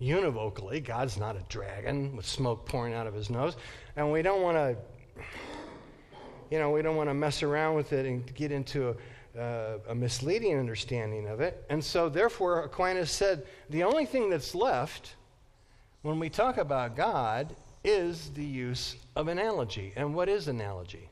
univocally. 0.01 0.85
God's 0.85 1.17
not 1.17 1.37
a 1.37 1.43
dragon 1.49 2.17
with 2.17 2.27
smoke 2.27 2.67
pouring 2.67 2.95
out 2.95 3.07
of 3.07 3.15
his 3.15 3.31
nose. 3.31 3.57
And 3.97 4.13
we 4.13 4.23
don't 4.23 4.43
want 4.43 4.57
to, 4.57 4.77
you 6.51 6.59
know, 6.59 6.71
we 6.71 6.83
don't 6.83 6.97
want 6.97 7.11
to 7.11 7.15
mess 7.15 7.43
around 7.43 7.75
with 7.75 7.93
it 7.93 8.07
and 8.07 8.33
get 8.35 8.53
into 8.53 8.97
a, 9.37 9.41
uh, 9.41 9.79
a 9.89 9.95
misleading 9.95 10.57
understanding 10.57 11.27
of 11.29 11.41
it. 11.41 11.65
And 11.69 11.83
so, 11.83 12.09
therefore, 12.09 12.63
Aquinas 12.63 13.11
said 13.11 13.47
the 13.71 13.85
only 13.85 14.07
thing 14.07 14.31
that's 14.31 14.55
left 14.55 15.15
when 16.03 16.19
we 16.19 16.31
talk 16.31 16.59
about 16.59 16.97
God 16.97 17.55
is 17.85 18.31
the 18.31 18.45
use 18.45 18.97
of 19.17 19.29
analogy. 19.29 19.93
And 19.97 20.15
what 20.15 20.29
is 20.29 20.49
analogy? 20.49 21.09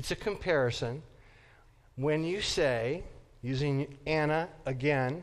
It's 0.00 0.12
a 0.12 0.16
comparison. 0.16 1.02
When 1.96 2.24
you 2.24 2.40
say, 2.40 3.04
using 3.42 3.98
ana 4.06 4.48
again, 4.64 5.22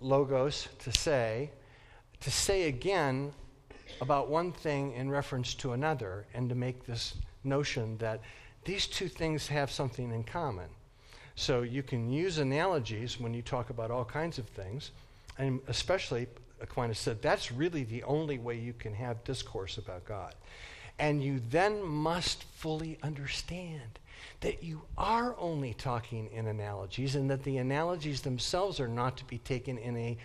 logos 0.00 0.68
to 0.78 0.90
say, 0.90 1.50
to 2.20 2.30
say 2.30 2.68
again 2.68 3.34
about 4.00 4.30
one 4.30 4.52
thing 4.52 4.92
in 4.92 5.10
reference 5.10 5.52
to 5.56 5.74
another, 5.74 6.24
and 6.32 6.48
to 6.48 6.54
make 6.54 6.86
this 6.86 7.12
notion 7.44 7.98
that 7.98 8.22
these 8.64 8.86
two 8.86 9.06
things 9.06 9.48
have 9.48 9.70
something 9.70 10.12
in 10.12 10.24
common. 10.24 10.70
So 11.34 11.60
you 11.60 11.82
can 11.82 12.08
use 12.08 12.38
analogies 12.38 13.20
when 13.20 13.34
you 13.34 13.42
talk 13.42 13.68
about 13.68 13.90
all 13.90 14.06
kinds 14.06 14.38
of 14.38 14.48
things, 14.48 14.92
and 15.36 15.60
especially, 15.68 16.26
Aquinas 16.62 16.98
said, 16.98 17.20
that's 17.20 17.52
really 17.52 17.84
the 17.84 18.02
only 18.04 18.38
way 18.38 18.56
you 18.56 18.72
can 18.72 18.94
have 18.94 19.22
discourse 19.24 19.76
about 19.76 20.06
God. 20.06 20.34
And 20.98 21.22
you 21.22 21.40
then 21.50 21.82
must 21.82 22.44
fully 22.44 22.98
understand 23.02 23.98
that 24.40 24.62
you 24.62 24.82
are 24.96 25.34
only 25.38 25.74
talking 25.74 26.30
in 26.32 26.46
analogies 26.46 27.14
and 27.14 27.30
that 27.30 27.42
the 27.44 27.58
analogies 27.58 28.20
themselves 28.20 28.78
are 28.78 28.88
not 28.88 29.16
to 29.16 29.24
be 29.24 29.38
taken 29.38 29.78
in 29.78 29.96
a 29.96 30.16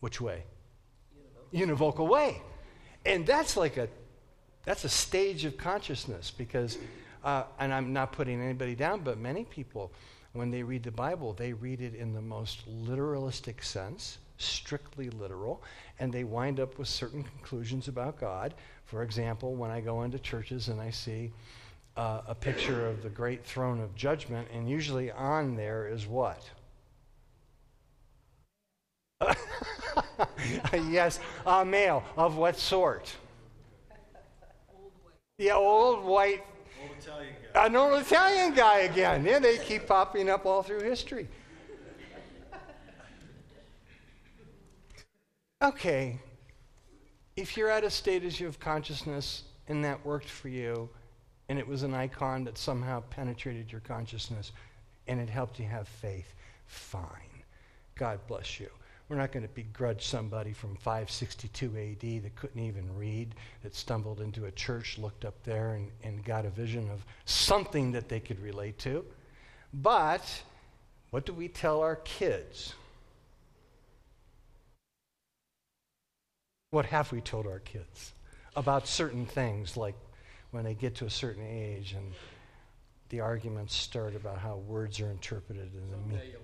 which 0.00 0.20
way? 0.20 0.44
Univocal, 1.52 1.66
Univocal 1.66 2.08
way. 2.08 2.42
And 3.04 3.26
that's 3.26 3.56
like 3.56 3.76
a 3.76 3.88
that's 4.64 4.84
a 4.84 4.88
stage 4.88 5.44
of 5.44 5.56
consciousness 5.56 6.30
because 6.30 6.78
uh, 7.24 7.44
and 7.58 7.72
I'm 7.72 7.92
not 7.92 8.12
putting 8.12 8.40
anybody 8.40 8.74
down, 8.74 9.00
but 9.00 9.18
many 9.18 9.44
people 9.44 9.92
when 10.32 10.50
they 10.50 10.62
read 10.62 10.82
the 10.82 10.90
Bible, 10.90 11.32
they 11.32 11.52
read 11.52 11.80
it 11.80 11.94
in 11.94 12.12
the 12.12 12.20
most 12.20 12.68
literalistic 12.86 13.64
sense, 13.64 14.18
strictly 14.36 15.10
literal, 15.10 15.62
and 15.98 16.12
they 16.12 16.24
wind 16.24 16.60
up 16.60 16.78
with 16.78 16.86
certain 16.86 17.22
conclusions 17.24 17.88
about 17.88 18.20
God. 18.20 18.54
For 18.88 19.02
example, 19.02 19.54
when 19.54 19.70
I 19.70 19.80
go 19.82 20.02
into 20.02 20.18
churches 20.18 20.68
and 20.68 20.80
I 20.80 20.88
see 20.88 21.30
uh, 21.94 22.22
a 22.26 22.34
picture 22.34 22.88
of 22.88 23.02
the 23.02 23.10
great 23.10 23.44
throne 23.44 23.80
of 23.82 23.94
judgment, 23.94 24.48
and 24.50 24.66
usually 24.66 25.12
on 25.12 25.56
there 25.56 25.86
is 25.86 26.06
what? 26.06 26.42
yes, 30.88 31.20
a 31.44 31.66
male. 31.66 32.02
Of 32.16 32.38
what 32.38 32.56
sort? 32.56 33.14
Yeah, 35.36 35.56
old 35.56 36.02
white. 36.02 36.46
Old 36.80 36.92
Italian 36.98 37.34
guy. 37.52 37.66
An 37.66 37.76
old 37.76 38.00
Italian 38.00 38.54
guy 38.54 38.78
again. 38.80 39.22
Yeah, 39.22 39.38
they 39.38 39.58
keep 39.58 39.86
popping 39.86 40.30
up 40.30 40.46
all 40.46 40.62
through 40.62 40.80
history. 40.80 41.28
Okay, 45.60 46.20
if 47.38 47.56
you're 47.56 47.70
at 47.70 47.84
a 47.84 47.90
stage 47.90 48.42
of 48.42 48.58
consciousness 48.58 49.44
and 49.68 49.84
that 49.84 50.04
worked 50.04 50.28
for 50.28 50.48
you, 50.48 50.88
and 51.48 51.56
it 51.56 51.66
was 51.66 51.84
an 51.84 51.94
icon 51.94 52.42
that 52.44 52.58
somehow 52.58 53.00
penetrated 53.10 53.70
your 53.70 53.80
consciousness 53.82 54.50
and 55.06 55.20
it 55.20 55.30
helped 55.30 55.60
you 55.60 55.66
have 55.66 55.86
faith, 55.86 56.34
fine. 56.66 57.44
God 57.94 58.18
bless 58.26 58.58
you. 58.58 58.68
We're 59.08 59.16
not 59.16 59.30
going 59.30 59.46
to 59.46 59.54
begrudge 59.54 60.04
somebody 60.04 60.52
from 60.52 60.74
562 60.76 61.66
AD 61.66 62.22
that 62.24 62.34
couldn't 62.34 62.60
even 62.60 62.94
read, 62.96 63.36
that 63.62 63.74
stumbled 63.74 64.20
into 64.20 64.46
a 64.46 64.50
church, 64.50 64.98
looked 64.98 65.24
up 65.24 65.40
there, 65.44 65.74
and, 65.74 65.90
and 66.02 66.24
got 66.24 66.44
a 66.44 66.50
vision 66.50 66.90
of 66.90 67.06
something 67.24 67.92
that 67.92 68.08
they 68.08 68.20
could 68.20 68.42
relate 68.42 68.78
to. 68.80 69.04
But 69.72 70.42
what 71.10 71.24
do 71.24 71.32
we 71.32 71.46
tell 71.46 71.80
our 71.82 71.96
kids? 71.96 72.74
What 76.70 76.84
have 76.86 77.10
we 77.12 77.22
told 77.22 77.46
our 77.46 77.60
kids 77.60 78.12
about 78.54 78.86
certain 78.86 79.24
things 79.24 79.74
like 79.74 79.94
when 80.50 80.64
they 80.64 80.74
get 80.74 80.94
to 80.96 81.06
a 81.06 81.10
certain 81.10 81.46
age 81.46 81.94
and 81.94 82.12
the 83.08 83.20
arguments 83.20 83.74
start 83.74 84.14
about 84.14 84.38
how 84.38 84.56
words 84.56 85.00
are 85.00 85.10
interpreted 85.10 85.70
and 85.72 85.90
the 85.90 85.96
meaning. 86.06 86.34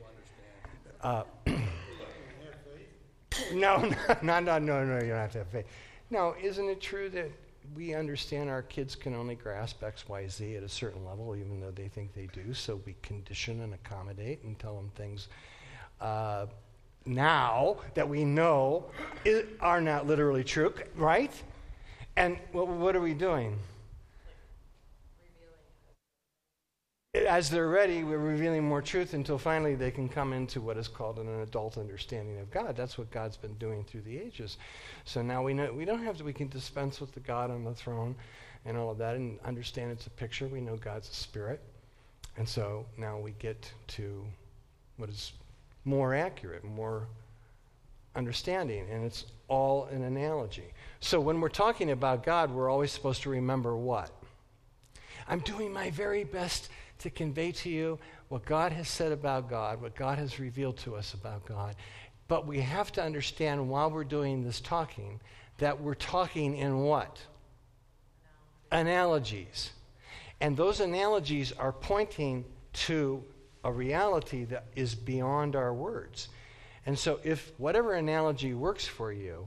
Uh, 1.02 1.24
no, 3.52 3.92
no, 4.22 4.40
no, 4.40 4.58
no, 4.58 4.84
no, 4.84 4.94
you 4.94 5.08
don't 5.08 5.18
have 5.18 5.32
to 5.32 5.38
have 5.38 5.48
faith. 5.48 5.66
Now, 6.08 6.34
isn't 6.42 6.70
it 6.70 6.80
true 6.80 7.10
that 7.10 7.30
we 7.74 7.94
understand 7.94 8.48
our 8.48 8.62
kids 8.62 8.94
can 8.94 9.14
only 9.14 9.34
grasp 9.34 9.82
X, 9.82 10.08
Y, 10.08 10.26
Z 10.26 10.56
at 10.56 10.62
a 10.62 10.68
certain 10.70 11.04
level, 11.04 11.36
even 11.36 11.60
though 11.60 11.70
they 11.70 11.88
think 11.88 12.14
they 12.14 12.28
do? 12.32 12.54
So 12.54 12.80
we 12.86 12.96
condition 13.02 13.60
and 13.60 13.74
accommodate 13.74 14.42
and 14.42 14.58
tell 14.58 14.74
them 14.74 14.90
things 14.94 15.28
uh, 16.00 16.46
now 17.06 17.76
that 17.94 18.08
we 18.08 18.24
know 18.24 18.86
are 19.60 19.80
not 19.80 20.06
literally 20.06 20.44
true, 20.44 20.74
right? 20.96 21.32
And 22.16 22.38
well, 22.52 22.66
what 22.66 22.96
are 22.96 23.00
we 23.00 23.14
doing? 23.14 23.58
as 27.14 27.48
they're 27.48 27.68
ready, 27.68 28.02
we're 28.02 28.18
revealing 28.18 28.64
more 28.64 28.82
truth 28.82 29.14
until 29.14 29.38
finally 29.38 29.74
they 29.74 29.90
can 29.90 30.08
come 30.08 30.32
into 30.32 30.60
what 30.60 30.76
is 30.76 30.88
called 30.88 31.18
an 31.18 31.42
adult 31.42 31.78
understanding 31.78 32.38
of 32.40 32.50
God. 32.50 32.76
That's 32.76 32.98
what 32.98 33.10
God's 33.10 33.36
been 33.36 33.54
doing 33.54 33.84
through 33.84 34.02
the 34.02 34.18
ages. 34.18 34.58
So 35.04 35.22
now 35.22 35.42
we 35.42 35.54
know 35.54 35.72
we 35.72 35.84
don't 35.84 36.02
have 36.02 36.16
to, 36.18 36.24
we 36.24 36.32
can 36.32 36.48
dispense 36.48 37.00
with 37.00 37.12
the 37.12 37.20
God 37.20 37.50
on 37.50 37.62
the 37.64 37.74
throne 37.74 38.16
and 38.64 38.76
all 38.76 38.90
of 38.90 38.98
that 38.98 39.14
and 39.16 39.38
understand 39.44 39.92
it's 39.92 40.06
a 40.06 40.10
picture. 40.10 40.48
We 40.48 40.60
know 40.60 40.76
God's 40.76 41.08
a 41.08 41.14
spirit. 41.14 41.60
And 42.36 42.48
so 42.48 42.84
now 42.98 43.18
we 43.18 43.32
get 43.38 43.70
to 43.88 44.24
what 44.96 45.08
is 45.08 45.32
more 45.84 46.14
accurate, 46.14 46.64
more 46.64 47.08
understanding, 48.16 48.86
and 48.90 49.04
it's 49.04 49.26
all 49.48 49.86
an 49.86 50.02
analogy. 50.02 50.72
So 51.00 51.20
when 51.20 51.40
we're 51.40 51.48
talking 51.48 51.90
about 51.90 52.22
God, 52.22 52.50
we're 52.50 52.70
always 52.70 52.92
supposed 52.92 53.22
to 53.22 53.30
remember 53.30 53.76
what? 53.76 54.10
I'm 55.28 55.40
doing 55.40 55.72
my 55.72 55.90
very 55.90 56.24
best 56.24 56.68
to 57.00 57.10
convey 57.10 57.52
to 57.52 57.68
you 57.68 57.98
what 58.28 58.44
God 58.44 58.72
has 58.72 58.88
said 58.88 59.12
about 59.12 59.48
God, 59.48 59.80
what 59.82 59.94
God 59.94 60.18
has 60.18 60.40
revealed 60.40 60.78
to 60.78 60.96
us 60.96 61.14
about 61.14 61.44
God. 61.46 61.76
But 62.28 62.46
we 62.46 62.60
have 62.60 62.90
to 62.92 63.02
understand 63.02 63.68
while 63.68 63.90
we're 63.90 64.04
doing 64.04 64.44
this 64.44 64.60
talking 64.60 65.20
that 65.58 65.80
we're 65.80 65.94
talking 65.94 66.56
in 66.56 66.80
what? 66.80 67.20
Analogies. 68.72 69.70
And 70.40 70.56
those 70.56 70.80
analogies 70.80 71.52
are 71.52 71.72
pointing 71.72 72.44
to 72.72 73.22
a 73.64 73.72
reality 73.72 74.44
that 74.44 74.66
is 74.76 74.94
beyond 74.94 75.56
our 75.56 75.72
words. 75.72 76.28
And 76.86 76.98
so, 76.98 77.18
if 77.24 77.52
whatever 77.56 77.94
analogy 77.94 78.52
works 78.52 78.86
for 78.86 79.12
you, 79.12 79.46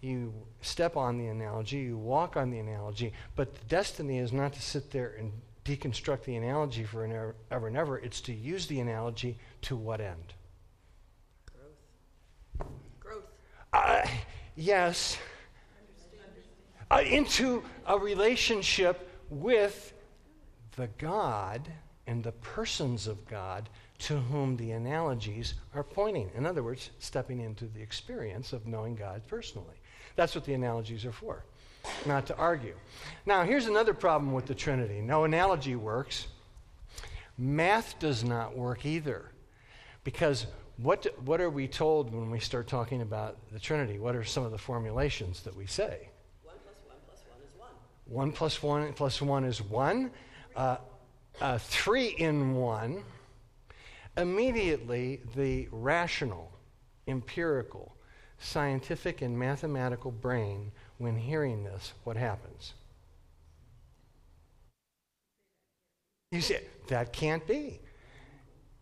you 0.00 0.32
step 0.62 0.96
on 0.96 1.18
the 1.18 1.26
analogy, 1.26 1.78
you 1.78 1.96
walk 1.96 2.36
on 2.36 2.50
the 2.50 2.58
analogy, 2.58 3.12
but 3.36 3.54
the 3.54 3.64
destiny 3.66 4.18
is 4.18 4.32
not 4.32 4.52
to 4.54 4.62
sit 4.62 4.90
there 4.90 5.14
and 5.18 5.32
deconstruct 5.64 6.24
the 6.24 6.34
analogy 6.36 6.82
for 6.82 7.04
an 7.04 7.34
and 7.50 7.76
ever. 7.76 7.98
It's 7.98 8.20
to 8.22 8.32
use 8.32 8.66
the 8.66 8.80
analogy 8.80 9.38
to 9.62 9.76
what 9.76 10.00
end? 10.00 10.34
Growth. 11.46 12.68
Growth. 12.98 13.24
Uh, 13.72 14.02
yes. 14.56 15.18
Uh, 16.90 17.02
into 17.06 17.62
a 17.86 17.98
relationship 17.98 19.08
with 19.30 19.94
the 20.76 20.88
God 20.98 21.70
and 22.06 22.22
the 22.22 22.32
persons 22.32 23.06
of 23.06 23.26
God 23.26 23.68
to 24.00 24.18
whom 24.18 24.56
the 24.56 24.72
analogies 24.72 25.54
are 25.74 25.84
pointing. 25.84 26.30
In 26.34 26.44
other 26.46 26.62
words, 26.62 26.90
stepping 26.98 27.40
into 27.40 27.66
the 27.66 27.80
experience 27.80 28.52
of 28.52 28.66
knowing 28.66 28.96
God 28.96 29.22
personally. 29.28 29.76
That's 30.16 30.34
what 30.34 30.44
the 30.44 30.54
analogies 30.54 31.04
are 31.04 31.12
for 31.12 31.44
not 32.06 32.26
to 32.26 32.36
argue. 32.36 32.74
Now, 33.26 33.44
here's 33.44 33.66
another 33.66 33.94
problem 33.94 34.32
with 34.32 34.46
the 34.46 34.54
Trinity 34.54 35.00
no 35.00 35.24
analogy 35.24 35.76
works. 35.76 36.26
Math 37.38 37.98
does 37.98 38.22
not 38.22 38.56
work 38.56 38.84
either. 38.84 39.30
Because 40.04 40.46
what, 40.76 41.06
what 41.24 41.40
are 41.40 41.50
we 41.50 41.68
told 41.68 42.12
when 42.12 42.30
we 42.30 42.40
start 42.40 42.66
talking 42.66 43.02
about 43.02 43.36
the 43.52 43.58
Trinity? 43.58 43.98
What 43.98 44.16
are 44.16 44.24
some 44.24 44.44
of 44.44 44.50
the 44.50 44.58
formulations 44.58 45.42
that 45.42 45.56
we 45.56 45.66
say? 45.66 46.08
1 46.44 46.54
plus 46.62 46.74
1 46.86 46.96
plus 47.06 47.22
1 47.28 47.40
is 47.42 47.58
1. 47.58 47.68
1 48.06 48.32
plus 48.32 48.62
1 48.62 48.92
plus 48.92 49.22
1 49.22 49.44
is 49.44 49.62
1. 49.62 50.10
Uh, 50.54 50.76
uh, 51.40 51.58
3 51.58 52.06
in 52.18 52.54
1. 52.54 53.02
Immediately, 54.16 55.20
the 55.34 55.68
rational, 55.72 56.52
empirical, 57.08 57.96
scientific 58.38 59.22
and 59.22 59.38
mathematical 59.38 60.10
brain, 60.10 60.70
when 60.98 61.16
hearing 61.16 61.64
this, 61.64 61.94
what 62.04 62.16
happens? 62.16 62.74
You 66.30 66.40
say, 66.40 66.62
that 66.88 67.12
can't 67.12 67.46
be. 67.46 67.80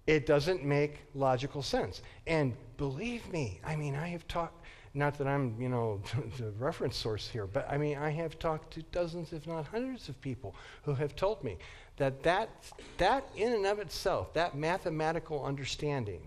It 0.06 0.26
doesn't 0.26 0.64
make 0.64 1.00
logical 1.14 1.62
sense. 1.62 2.02
And 2.26 2.56
believe 2.76 3.30
me, 3.32 3.60
I 3.64 3.76
mean, 3.76 3.94
I 3.94 4.08
have 4.08 4.26
talked, 4.28 4.64
not 4.94 5.16
that 5.18 5.26
I'm, 5.26 5.60
you 5.60 5.68
know, 5.68 6.00
the 6.38 6.50
reference 6.52 6.96
source 6.96 7.28
here, 7.28 7.46
but 7.46 7.68
I 7.70 7.76
mean, 7.76 7.96
I 7.96 8.10
have 8.10 8.38
talked 8.38 8.72
to 8.74 8.82
dozens, 8.82 9.32
if 9.32 9.46
not 9.46 9.66
hundreds 9.66 10.08
of 10.08 10.20
people 10.20 10.54
who 10.82 10.94
have 10.94 11.14
told 11.14 11.44
me 11.44 11.58
that 12.00 12.22
that, 12.22 12.48
that 12.96 13.28
in 13.36 13.52
and 13.52 13.66
of 13.66 13.78
itself, 13.78 14.32
that 14.32 14.56
mathematical 14.56 15.44
understanding 15.44 16.22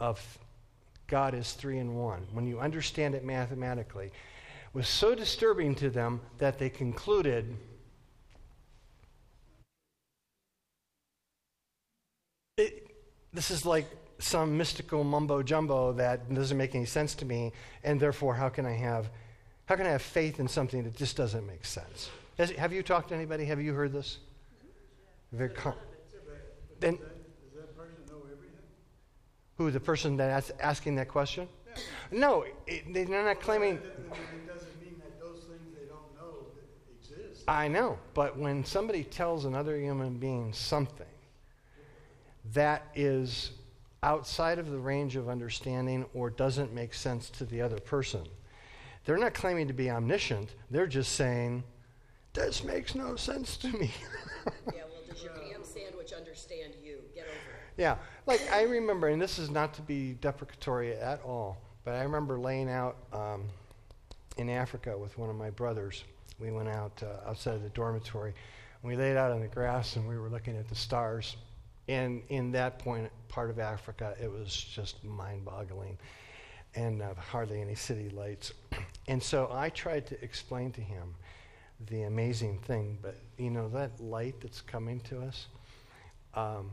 of 0.00 0.20
God 1.06 1.34
is 1.34 1.52
three 1.52 1.78
in 1.78 1.94
one, 1.94 2.26
when 2.32 2.48
you 2.48 2.58
understand 2.58 3.14
it 3.14 3.24
mathematically, 3.24 4.10
was 4.72 4.88
so 4.88 5.14
disturbing 5.14 5.76
to 5.76 5.88
them 5.88 6.20
that 6.38 6.58
they 6.58 6.68
concluded 6.68 7.56
it, 12.56 12.90
this 13.32 13.52
is 13.52 13.64
like 13.64 13.86
some 14.18 14.58
mystical 14.58 15.04
mumbo 15.04 15.44
jumbo 15.44 15.92
that 15.92 16.34
doesn't 16.34 16.58
make 16.58 16.74
any 16.74 16.86
sense 16.86 17.14
to 17.14 17.24
me, 17.24 17.52
and 17.84 18.00
therefore, 18.00 18.34
how 18.34 18.48
can 18.48 18.66
I 18.66 18.72
have, 18.72 19.10
how 19.66 19.76
can 19.76 19.86
I 19.86 19.90
have 19.90 20.02
faith 20.02 20.40
in 20.40 20.48
something 20.48 20.82
that 20.82 20.96
just 20.96 21.16
doesn't 21.16 21.46
make 21.46 21.64
sense? 21.64 22.10
Has, 22.36 22.50
have 22.50 22.72
you 22.72 22.82
talked 22.82 23.10
to 23.10 23.14
anybody? 23.14 23.44
Have 23.44 23.60
you 23.60 23.74
heard 23.74 23.92
this? 23.92 24.18
Very 25.34 25.50
com- 25.50 25.74
then, 26.78 26.96
Does 26.96 27.00
that 27.56 27.76
person 27.76 27.96
know 28.08 28.18
everything? 28.30 28.58
who 29.58 29.70
the 29.72 29.80
person 29.80 30.16
that's 30.16 30.52
asking 30.60 30.94
that 30.96 31.08
question? 31.08 31.48
No, 32.12 32.44
it, 32.68 32.92
they're 32.94 33.24
not 33.24 33.40
claiming. 33.40 33.76
That- 33.76 34.10
that- 34.10 34.16
It 34.34 34.46
doesn't 34.46 34.80
mean 34.80 35.00
that 35.00 35.18
those 35.20 35.40
things 35.44 35.74
they 35.74 35.86
don't 35.86 36.14
know 36.14 36.46
exist. 37.00 37.42
I 37.48 37.66
know, 37.66 37.98
but 38.14 38.38
when 38.38 38.64
somebody 38.64 39.02
tells 39.02 39.44
another 39.44 39.76
human 39.76 40.18
being 40.18 40.52
something 40.52 41.06
that 42.52 42.86
is 42.94 43.50
outside 44.04 44.58
of 44.60 44.70
the 44.70 44.78
range 44.78 45.16
of 45.16 45.28
understanding 45.28 46.04
or 46.14 46.30
doesn't 46.30 46.72
make 46.72 46.94
sense 46.94 47.28
to 47.30 47.44
the 47.44 47.60
other 47.60 47.80
person, 47.80 48.22
they're 49.04 49.18
not 49.18 49.34
claiming 49.34 49.66
to 49.66 49.74
be 49.74 49.90
omniscient. 49.90 50.50
They're 50.70 50.86
just 50.86 51.12
saying, 51.12 51.64
This 52.34 52.62
makes 52.62 52.94
no 52.94 53.16
sense 53.16 53.56
to 53.58 53.68
me. 53.68 53.90
Yeah, 54.74 54.82
well, 54.90 55.00
does 55.08 55.22
your 55.24 55.32
ham 55.32 55.62
sandwich 55.62 56.12
understand 56.12 56.74
you? 56.82 56.98
Get 57.14 57.24
over 57.24 57.32
it. 57.32 57.63
Yeah, 57.76 57.96
like 58.26 58.40
I 58.52 58.62
remember, 58.62 59.08
and 59.08 59.20
this 59.20 59.38
is 59.38 59.50
not 59.50 59.74
to 59.74 59.82
be 59.82 60.16
deprecatory 60.20 60.96
at 60.96 61.20
all, 61.22 61.58
but 61.84 61.94
I 61.94 62.02
remember 62.02 62.38
laying 62.38 62.70
out 62.70 62.96
um, 63.12 63.44
in 64.36 64.48
Africa 64.48 64.96
with 64.96 65.16
one 65.18 65.28
of 65.28 65.36
my 65.36 65.50
brothers. 65.50 66.04
We 66.38 66.50
went 66.50 66.68
out 66.68 67.02
uh, 67.02 67.28
outside 67.28 67.54
of 67.54 67.62
the 67.62 67.70
dormitory. 67.70 68.32
And 68.82 68.90
we 68.90 68.96
laid 68.96 69.16
out 69.16 69.32
on 69.32 69.40
the 69.40 69.48
grass 69.48 69.96
and 69.96 70.06
we 70.06 70.18
were 70.18 70.28
looking 70.28 70.56
at 70.56 70.68
the 70.68 70.74
stars. 70.74 71.36
And 71.88 72.22
in 72.28 72.52
that 72.52 72.78
point, 72.78 73.10
part 73.28 73.50
of 73.50 73.58
Africa, 73.58 74.14
it 74.20 74.30
was 74.30 74.54
just 74.54 75.04
mind 75.04 75.44
boggling 75.44 75.98
and 76.74 77.02
uh, 77.02 77.14
hardly 77.14 77.60
any 77.60 77.74
city 77.74 78.08
lights. 78.10 78.52
And 79.06 79.22
so 79.22 79.50
I 79.52 79.68
tried 79.68 80.06
to 80.06 80.24
explain 80.24 80.72
to 80.72 80.80
him 80.80 81.14
the 81.90 82.04
amazing 82.04 82.58
thing, 82.60 82.96
but 83.02 83.18
you 83.36 83.50
know, 83.50 83.68
that 83.68 84.00
light 84.00 84.36
that's 84.40 84.62
coming 84.62 85.00
to 85.00 85.20
us. 85.20 85.48
Um, 86.32 86.70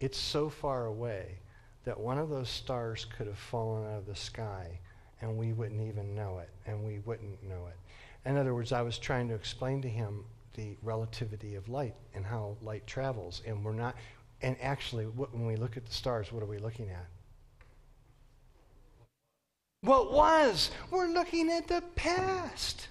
it's 0.00 0.18
so 0.18 0.48
far 0.48 0.86
away 0.86 1.38
that 1.84 1.98
one 1.98 2.18
of 2.18 2.28
those 2.28 2.48
stars 2.48 3.06
could 3.16 3.26
have 3.26 3.38
fallen 3.38 3.86
out 3.86 3.98
of 3.98 4.06
the 4.06 4.14
sky 4.14 4.78
and 5.20 5.36
we 5.36 5.52
wouldn't 5.52 5.80
even 5.80 6.14
know 6.14 6.38
it, 6.38 6.50
and 6.66 6.84
we 6.84 7.00
wouldn't 7.00 7.42
know 7.42 7.66
it. 7.66 8.28
In 8.28 8.36
other 8.36 8.54
words, 8.54 8.72
I 8.72 8.82
was 8.82 8.98
trying 8.98 9.28
to 9.28 9.34
explain 9.34 9.82
to 9.82 9.88
him 9.88 10.24
the 10.54 10.76
relativity 10.82 11.54
of 11.54 11.68
light 11.68 11.94
and 12.14 12.24
how 12.24 12.56
light 12.62 12.86
travels, 12.86 13.42
and 13.46 13.64
we're 13.64 13.72
not. 13.72 13.96
And 14.42 14.56
actually, 14.60 15.04
when 15.04 15.46
we 15.46 15.56
look 15.56 15.76
at 15.76 15.86
the 15.86 15.92
stars, 15.92 16.30
what 16.30 16.42
are 16.42 16.46
we 16.46 16.58
looking 16.58 16.90
at? 16.90 17.06
What 19.80 20.12
was? 20.12 20.70
We're 20.90 21.08
looking 21.08 21.50
at 21.50 21.68
the 21.68 21.82
past. 21.94 22.88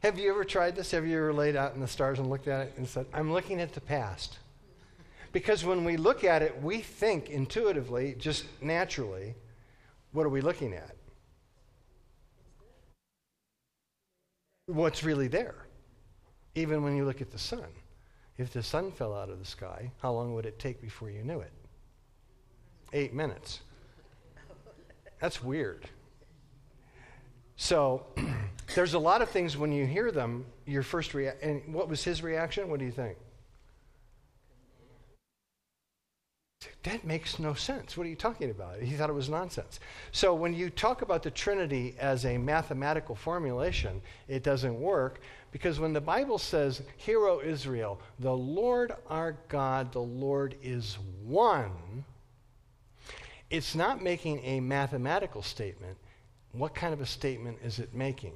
Have 0.00 0.18
you 0.18 0.30
ever 0.30 0.44
tried 0.44 0.76
this? 0.76 0.90
Have 0.90 1.06
you 1.06 1.16
ever 1.16 1.32
laid 1.32 1.56
out 1.56 1.74
in 1.74 1.80
the 1.80 1.88
stars 1.88 2.18
and 2.18 2.28
looked 2.28 2.48
at 2.48 2.68
it 2.68 2.74
and 2.76 2.86
said, 2.86 3.06
I'm 3.12 3.32
looking 3.32 3.60
at 3.60 3.72
the 3.72 3.80
past? 3.80 4.38
Because 5.34 5.64
when 5.64 5.82
we 5.82 5.96
look 5.96 6.22
at 6.22 6.42
it, 6.42 6.62
we 6.62 6.78
think 6.78 7.28
intuitively, 7.28 8.14
just 8.16 8.44
naturally, 8.62 9.34
what 10.12 10.24
are 10.24 10.28
we 10.28 10.40
looking 10.40 10.72
at? 10.74 10.94
What's 14.66 15.02
really 15.02 15.26
there? 15.26 15.66
Even 16.54 16.84
when 16.84 16.96
you 16.96 17.04
look 17.04 17.20
at 17.20 17.32
the 17.32 17.38
sun. 17.38 17.66
If 18.38 18.52
the 18.52 18.62
sun 18.62 18.92
fell 18.92 19.12
out 19.12 19.28
of 19.28 19.40
the 19.40 19.44
sky, 19.44 19.90
how 20.00 20.12
long 20.12 20.34
would 20.34 20.46
it 20.46 20.60
take 20.60 20.80
before 20.80 21.10
you 21.10 21.24
knew 21.24 21.40
it? 21.40 21.52
Eight 22.92 23.12
minutes. 23.12 23.58
That's 25.20 25.42
weird. 25.42 25.88
So, 27.56 28.06
there's 28.76 28.94
a 28.94 29.00
lot 29.00 29.20
of 29.20 29.30
things 29.30 29.56
when 29.56 29.72
you 29.72 29.84
hear 29.84 30.12
them, 30.12 30.46
your 30.64 30.84
first 30.84 31.12
reaction. 31.12 31.50
And 31.50 31.74
what 31.74 31.88
was 31.88 32.04
his 32.04 32.22
reaction? 32.22 32.68
What 32.68 32.78
do 32.78 32.84
you 32.84 32.92
think? 32.92 33.18
That 36.82 37.04
makes 37.04 37.38
no 37.38 37.54
sense. 37.54 37.96
What 37.96 38.06
are 38.06 38.10
you 38.10 38.16
talking 38.16 38.50
about? 38.50 38.80
He 38.80 38.94
thought 38.94 39.10
it 39.10 39.14
was 39.14 39.28
nonsense. 39.28 39.80
So, 40.12 40.34
when 40.34 40.54
you 40.54 40.70
talk 40.70 41.02
about 41.02 41.22
the 41.22 41.30
Trinity 41.30 41.94
as 41.98 42.24
a 42.24 42.36
mathematical 42.38 43.14
formulation, 43.14 44.02
it 44.28 44.42
doesn't 44.42 44.78
work 44.78 45.20
because 45.50 45.80
when 45.80 45.92
the 45.92 46.00
Bible 46.00 46.38
says, 46.38 46.82
Hear, 46.96 47.26
O 47.26 47.40
Israel, 47.40 48.00
the 48.18 48.36
Lord 48.36 48.92
our 49.08 49.36
God, 49.48 49.92
the 49.92 50.00
Lord 50.00 50.56
is 50.62 50.98
one, 51.24 52.04
it's 53.50 53.74
not 53.74 54.02
making 54.02 54.44
a 54.44 54.60
mathematical 54.60 55.42
statement. 55.42 55.96
What 56.52 56.74
kind 56.74 56.92
of 56.92 57.00
a 57.00 57.06
statement 57.06 57.58
is 57.64 57.78
it 57.78 57.94
making? 57.94 58.34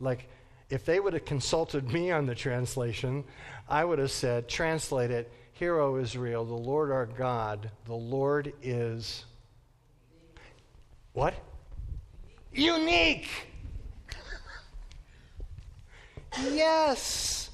Like, 0.00 0.28
if 0.68 0.84
they 0.84 1.00
would 1.00 1.12
have 1.12 1.24
consulted 1.24 1.92
me 1.92 2.10
on 2.10 2.26
the 2.26 2.34
translation, 2.34 3.24
I 3.68 3.84
would 3.84 3.98
have 3.98 4.10
said, 4.10 4.48
translate 4.48 5.10
it, 5.10 5.32
Hear, 5.58 5.78
O 5.78 5.96
Israel, 5.96 6.44
the 6.44 6.52
Lord 6.52 6.90
our 6.90 7.06
God, 7.06 7.70
the 7.86 7.94
Lord 7.94 8.52
is 8.62 9.24
what? 11.14 11.32
Unique. 12.52 13.30
yes. 16.50 17.48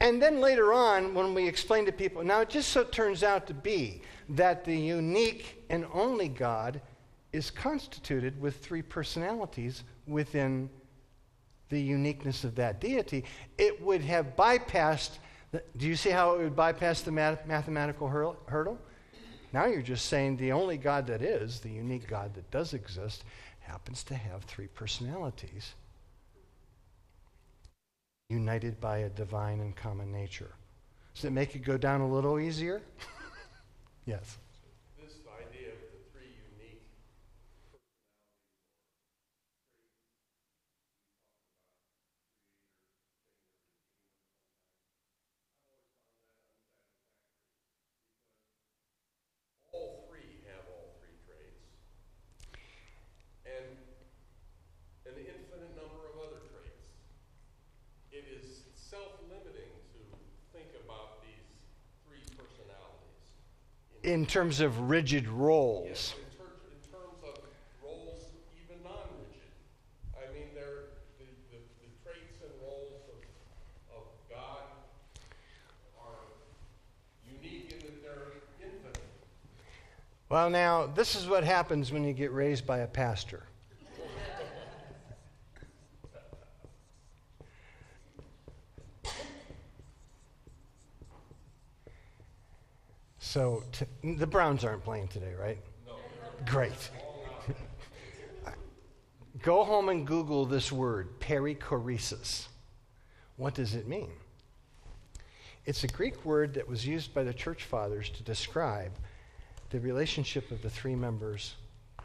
And 0.00 0.22
then 0.22 0.40
later 0.40 0.72
on, 0.72 1.12
when 1.12 1.34
we 1.34 1.46
explain 1.46 1.84
to 1.84 1.92
people, 1.92 2.24
now 2.24 2.40
it 2.40 2.48
just 2.48 2.70
so 2.70 2.82
turns 2.82 3.22
out 3.22 3.46
to 3.48 3.54
be 3.54 4.00
that 4.30 4.64
the 4.64 4.74
unique 4.74 5.62
and 5.68 5.84
only 5.92 6.28
God 6.28 6.80
is 7.34 7.50
constituted 7.50 8.40
with 8.40 8.56
three 8.64 8.80
personalities 8.80 9.84
within 10.06 10.70
the 11.68 11.78
uniqueness 11.78 12.42
of 12.42 12.54
that 12.54 12.80
deity. 12.80 13.26
It 13.58 13.82
would 13.82 14.00
have 14.00 14.34
bypassed, 14.34 15.18
do 15.52 15.86
you 15.86 15.96
see 15.96 16.10
how 16.10 16.34
it 16.34 16.42
would 16.42 16.56
bypass 16.56 17.02
the 17.02 17.12
math, 17.12 17.46
mathematical 17.46 18.08
hurdle? 18.08 18.78
Now 19.52 19.66
you're 19.66 19.82
just 19.82 20.06
saying 20.06 20.36
the 20.36 20.52
only 20.52 20.76
God 20.76 21.06
that 21.06 21.22
is, 21.22 21.60
the 21.60 21.70
unique 21.70 22.08
God 22.08 22.34
that 22.34 22.50
does 22.50 22.74
exist, 22.74 23.24
happens 23.60 24.02
to 24.04 24.14
have 24.14 24.44
three 24.44 24.66
personalities 24.68 25.74
united 28.28 28.80
by 28.80 28.98
a 28.98 29.08
divine 29.08 29.60
and 29.60 29.74
common 29.76 30.12
nature. 30.12 30.50
Does 31.14 31.24
it 31.24 31.32
make 31.32 31.54
it 31.54 31.60
go 31.60 31.76
down 31.76 32.00
a 32.00 32.08
little 32.08 32.38
easier? 32.38 32.82
yes. 34.04 34.38
This 35.00 35.14
idea 35.40 35.70
of 35.70 35.78
the 35.78 36.10
three 36.12 36.34
unique 36.58 36.82
all 49.72 50.08
three 50.08 50.40
have 50.48 50.64
all 50.72 50.96
three 51.00 51.16
traits, 51.28 51.68
and 53.44 53.76
an 55.04 55.16
infinite 55.20 55.76
number 55.76 56.08
of 56.08 56.16
other 56.16 56.40
traits. 56.48 56.88
It 58.10 58.24
is 58.24 58.64
self-limiting 58.74 59.68
to 59.92 60.00
think 60.56 60.72
about 60.80 61.20
these 61.20 61.44
three 62.08 62.24
personalities. 62.32 63.28
In 64.06 64.24
terms 64.24 64.60
of 64.60 64.88
rigid 64.88 65.26
roles. 65.26 65.88
Yes, 65.88 66.14
in, 66.14 66.38
ter- 66.38 66.44
in 66.70 66.78
terms 66.92 67.18
of 67.24 67.42
roles, 67.82 68.22
even 68.54 68.80
non-rigid. 68.84 69.50
I 70.14 70.32
mean, 70.32 70.46
they're, 70.54 70.94
the, 71.18 71.24
the, 71.50 71.58
the 71.82 71.88
traits 72.04 72.38
and 72.40 72.52
roles 72.62 73.02
of, 73.10 73.96
of 73.96 74.04
God 74.30 74.62
are 76.00 76.22
unique 77.42 77.72
in 77.72 77.80
that 77.80 78.00
they're 78.04 78.32
infinite. 78.62 79.02
Well, 80.28 80.50
now, 80.50 80.86
this 80.86 81.16
is 81.16 81.26
what 81.26 81.42
happens 81.42 81.90
when 81.90 82.04
you 82.04 82.12
get 82.12 82.30
raised 82.32 82.64
by 82.64 82.78
a 82.78 82.86
pastor. 82.86 83.42
So, 93.36 93.62
t- 93.70 94.14
the 94.14 94.26
Browns 94.26 94.64
aren't 94.64 94.82
playing 94.82 95.08
today, 95.08 95.34
right? 95.38 95.58
No. 95.86 95.92
Great. 96.46 96.90
Go 99.42 99.62
home 99.62 99.90
and 99.90 100.06
Google 100.06 100.46
this 100.46 100.72
word, 100.72 101.20
perichoresis. 101.20 102.46
What 103.36 103.52
does 103.52 103.74
it 103.74 103.86
mean? 103.86 104.08
It's 105.66 105.84
a 105.84 105.86
Greek 105.86 106.24
word 106.24 106.54
that 106.54 106.66
was 106.66 106.86
used 106.86 107.12
by 107.12 107.24
the 107.24 107.34
church 107.34 107.64
fathers 107.64 108.08
to 108.08 108.22
describe 108.22 108.92
the 109.68 109.80
relationship 109.80 110.50
of 110.50 110.62
the 110.62 110.70
three 110.70 110.94
members 110.96 111.56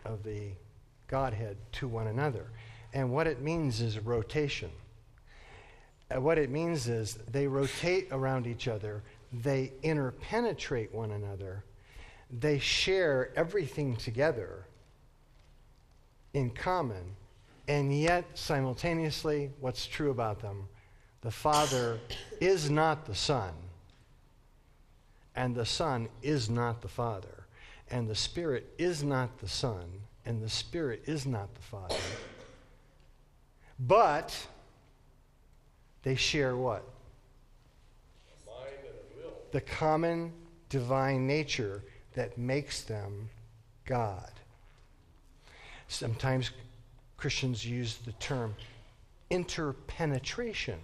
of 0.03 0.23
the 0.23 0.49
Godhead 1.07 1.55
to 1.71 1.87
one 1.87 2.07
another. 2.07 2.47
And 2.93 3.09
what 3.09 3.25
it 3.25 3.39
means 3.39 3.79
is 3.79 3.97
rotation. 3.99 4.71
Uh, 6.13 6.19
what 6.19 6.37
it 6.37 6.49
means 6.49 6.89
is 6.89 7.19
they 7.31 7.47
rotate 7.47 8.09
around 8.11 8.47
each 8.47 8.67
other, 8.67 9.01
they 9.31 9.73
interpenetrate 9.83 10.93
one 10.93 11.11
another, 11.11 11.63
they 12.39 12.59
share 12.59 13.31
everything 13.35 13.95
together 13.95 14.65
in 16.33 16.49
common, 16.49 17.15
and 17.67 17.97
yet 17.97 18.25
simultaneously, 18.33 19.51
what's 19.59 19.85
true 19.85 20.11
about 20.11 20.41
them? 20.41 20.67
The 21.21 21.31
Father 21.31 21.99
is 22.39 22.69
not 22.69 23.05
the 23.05 23.15
Son, 23.15 23.53
and 25.35 25.55
the 25.55 25.65
Son 25.65 26.09
is 26.21 26.49
not 26.49 26.81
the 26.81 26.87
Father 26.87 27.41
and 27.91 28.07
the 28.07 28.15
Spirit 28.15 28.73
is 28.77 29.03
not 29.03 29.37
the 29.39 29.47
Son, 29.47 29.85
and 30.25 30.41
the 30.41 30.49
Spirit 30.49 31.03
is 31.05 31.25
not 31.25 31.53
the 31.53 31.61
Father. 31.61 31.95
But 33.77 34.47
they 36.03 36.15
share 36.15 36.55
what? 36.55 36.87
The 39.51 39.61
common 39.61 40.33
divine 40.69 41.27
nature 41.27 41.83
that 42.13 42.37
makes 42.37 42.81
them 42.81 43.29
God. 43.85 44.31
Sometimes 45.87 46.51
Christians 47.17 47.65
use 47.65 47.97
the 48.05 48.13
term 48.13 48.55
interpenetration, 49.29 50.79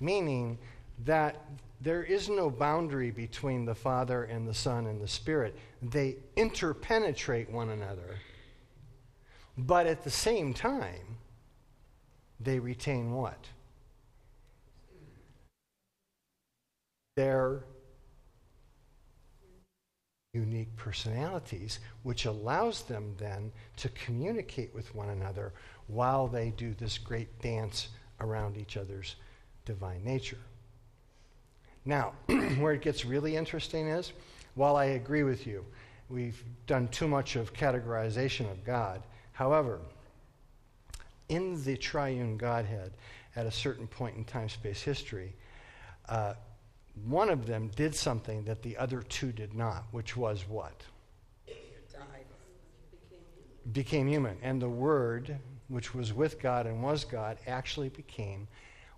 meaning 0.00 0.58
that 1.04 1.44
there 1.80 2.02
is 2.02 2.28
no 2.28 2.50
boundary 2.50 3.10
between 3.10 3.64
the 3.64 3.74
Father 3.74 4.24
and 4.24 4.46
the 4.46 4.54
Son 4.54 4.86
and 4.86 5.00
the 5.00 5.08
Spirit. 5.08 5.56
They 5.82 6.16
interpenetrate 6.36 7.50
one 7.50 7.70
another. 7.70 8.18
But 9.56 9.86
at 9.86 10.04
the 10.04 10.10
same 10.10 10.52
time, 10.52 11.18
they 12.38 12.58
retain 12.58 13.12
what? 13.12 13.48
Their 17.16 17.64
unique 20.32 20.74
personalities, 20.76 21.80
which 22.04 22.24
allows 22.24 22.82
them 22.82 23.14
then 23.18 23.50
to 23.76 23.88
communicate 23.90 24.72
with 24.74 24.94
one 24.94 25.08
another 25.08 25.52
while 25.88 26.28
they 26.28 26.50
do 26.50 26.72
this 26.74 26.98
great 26.98 27.40
dance 27.42 27.88
around 28.20 28.56
each 28.56 28.76
other's 28.76 29.16
divine 29.64 30.04
nature. 30.04 30.38
Now, 31.84 32.12
where 32.58 32.74
it 32.74 32.82
gets 32.82 33.04
really 33.04 33.36
interesting 33.36 33.88
is 33.88 34.12
while 34.54 34.76
I 34.76 34.86
agree 34.86 35.24
with 35.24 35.46
you, 35.46 35.64
we've 36.08 36.42
done 36.66 36.86
too 36.88 37.08
much 37.08 37.34
of 37.34 37.52
categorization 37.52 38.50
of 38.50 38.64
God. 38.64 39.02
However, 39.32 39.80
in 41.28 41.62
the 41.64 41.76
triune 41.76 42.36
Godhead, 42.36 42.92
at 43.34 43.46
a 43.46 43.50
certain 43.50 43.86
point 43.86 44.16
in 44.16 44.24
time 44.24 44.48
space 44.48 44.82
history, 44.82 45.32
uh, 46.08 46.34
one 47.06 47.30
of 47.30 47.46
them 47.46 47.70
did 47.76 47.94
something 47.94 48.44
that 48.44 48.62
the 48.62 48.76
other 48.76 49.02
two 49.02 49.32
did 49.32 49.54
not, 49.54 49.84
which 49.90 50.16
was 50.16 50.48
what? 50.48 50.82
Became 53.72 54.08
human. 54.08 54.36
And 54.42 54.60
the 54.60 54.68
Word, 54.68 55.38
which 55.68 55.94
was 55.94 56.12
with 56.12 56.40
God 56.40 56.66
and 56.66 56.82
was 56.82 57.04
God, 57.04 57.38
actually 57.46 57.88
became 57.90 58.48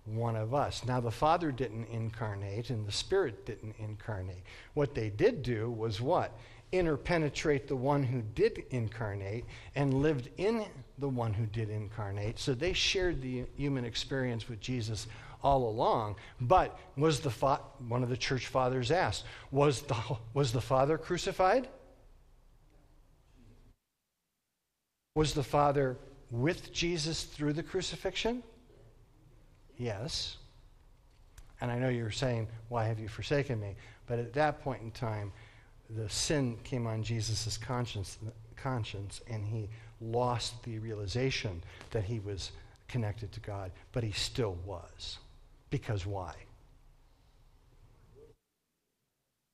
one 0.05 0.35
of 0.35 0.53
us. 0.53 0.83
Now, 0.85 0.99
the 0.99 1.11
Father 1.11 1.51
didn't 1.51 1.87
incarnate 1.89 2.69
and 2.69 2.85
the 2.85 2.91
Spirit 2.91 3.45
didn't 3.45 3.75
incarnate. 3.79 4.43
What 4.73 4.95
they 4.95 5.09
did 5.09 5.43
do 5.43 5.71
was 5.71 6.01
what? 6.01 6.37
Interpenetrate 6.71 7.67
the 7.67 7.75
one 7.75 8.03
who 8.03 8.21
did 8.35 8.63
incarnate 8.71 9.45
and 9.75 9.93
lived 9.93 10.29
in 10.37 10.65
the 10.97 11.07
one 11.07 11.33
who 11.33 11.45
did 11.45 11.69
incarnate. 11.69 12.39
So 12.39 12.53
they 12.53 12.73
shared 12.73 13.21
the 13.21 13.45
human 13.55 13.85
experience 13.85 14.49
with 14.49 14.59
Jesus 14.59 15.07
all 15.43 15.67
along. 15.67 16.15
But 16.39 16.77
was 16.95 17.19
the 17.19 17.29
fa- 17.29 17.61
one 17.87 18.03
of 18.03 18.09
the 18.09 18.17
church 18.17 18.47
fathers 18.47 18.91
asked, 18.91 19.25
was 19.51 19.81
the, 19.81 19.95
was 20.33 20.51
the 20.51 20.61
Father 20.61 20.97
crucified? 20.97 21.67
Was 25.15 25.33
the 25.33 25.43
Father 25.43 25.97
with 26.31 26.73
Jesus 26.73 27.23
through 27.23 27.53
the 27.53 27.63
crucifixion? 27.63 28.41
Yes. 29.77 30.37
And 31.61 31.71
I 31.71 31.77
know 31.77 31.89
you're 31.89 32.11
saying, 32.11 32.47
Why 32.69 32.85
have 32.85 32.99
you 32.99 33.07
forsaken 33.07 33.59
me? 33.59 33.75
But 34.07 34.19
at 34.19 34.33
that 34.33 34.61
point 34.61 34.81
in 34.81 34.91
time, 34.91 35.31
the 35.89 36.09
sin 36.09 36.57
came 36.63 36.87
on 36.87 37.03
Jesus' 37.03 37.57
conscience, 37.57 38.17
conscience, 38.55 39.21
and 39.29 39.45
he 39.45 39.69
lost 40.01 40.61
the 40.63 40.79
realization 40.79 41.63
that 41.91 42.03
he 42.03 42.19
was 42.19 42.51
connected 42.87 43.31
to 43.33 43.39
God, 43.39 43.71
but 43.91 44.03
he 44.03 44.11
still 44.11 44.57
was. 44.65 45.19
Because 45.73 46.05
why? 46.05 46.35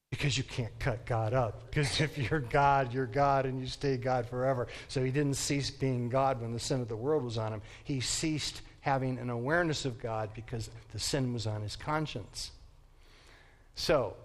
Because 0.10 0.38
you 0.38 0.44
can't 0.44 0.78
cut 0.78 1.06
God 1.06 1.34
up. 1.34 1.70
Because 1.70 2.02
if 2.02 2.18
you're 2.18 2.42
God, 2.42 2.94
you're 2.94 3.06
God 3.06 3.46
and 3.46 3.62
you 3.62 3.68
stay 3.68 3.96
God 3.96 4.28
forever. 4.28 4.68
So 4.90 5.02
he 5.02 5.12
didn't 5.12 5.36
cease 5.36 5.72
being 5.72 6.10
God 6.10 6.42
when 6.42 6.52
the 6.52 6.60
sin 6.60 6.82
of 6.82 6.90
the 6.90 6.96
world 6.98 7.24
was 7.24 7.38
on 7.38 7.54
him. 7.54 7.62
He 7.86 8.02
ceased 8.02 8.64
having 8.82 9.18
an 9.18 9.30
awareness 9.30 9.86
of 9.86 9.98
God 9.98 10.32
because 10.36 10.70
the 10.92 11.00
sin 11.00 11.32
was 11.32 11.48
on 11.48 11.62
his 11.62 11.78
conscience. 11.78 12.52
So, 13.76 14.18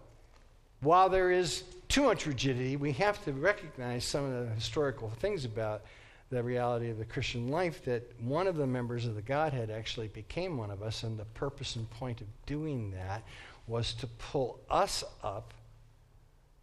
while 0.81 1.09
there 1.09 1.31
is 1.31 1.63
too 1.87 2.03
much 2.03 2.27
rigidity, 2.27 2.75
we 2.75 2.91
have 2.95 3.25
to 3.25 3.33
recognize 3.33 4.05
some 4.05 4.25
of 4.25 4.49
the 4.49 4.53
historical 4.57 5.11
things 5.21 5.45
about 5.45 5.83
the 6.31 6.43
reality 6.43 6.91
of 6.91 6.99
the 6.99 7.05
Christian 7.05 7.49
life 7.49 7.85
that 7.85 8.03
one 8.21 8.47
of 8.47 8.57
the 8.57 8.67
members 8.67 9.07
of 9.07 9.15
the 9.15 9.23
Godhead 9.23 9.71
actually 9.71 10.09
became 10.09 10.57
one 10.57 10.71
of 10.71 10.83
us, 10.83 11.03
and 11.03 11.19
the 11.19 11.25
purpose 11.27 11.77
and 11.77 11.89
point 11.91 12.21
of 12.21 12.27
doing 12.47 12.91
that 12.93 13.23
was 13.67 13.95
to 13.95 14.07
pull 14.07 14.61
us 14.71 15.05
up 15.23 15.55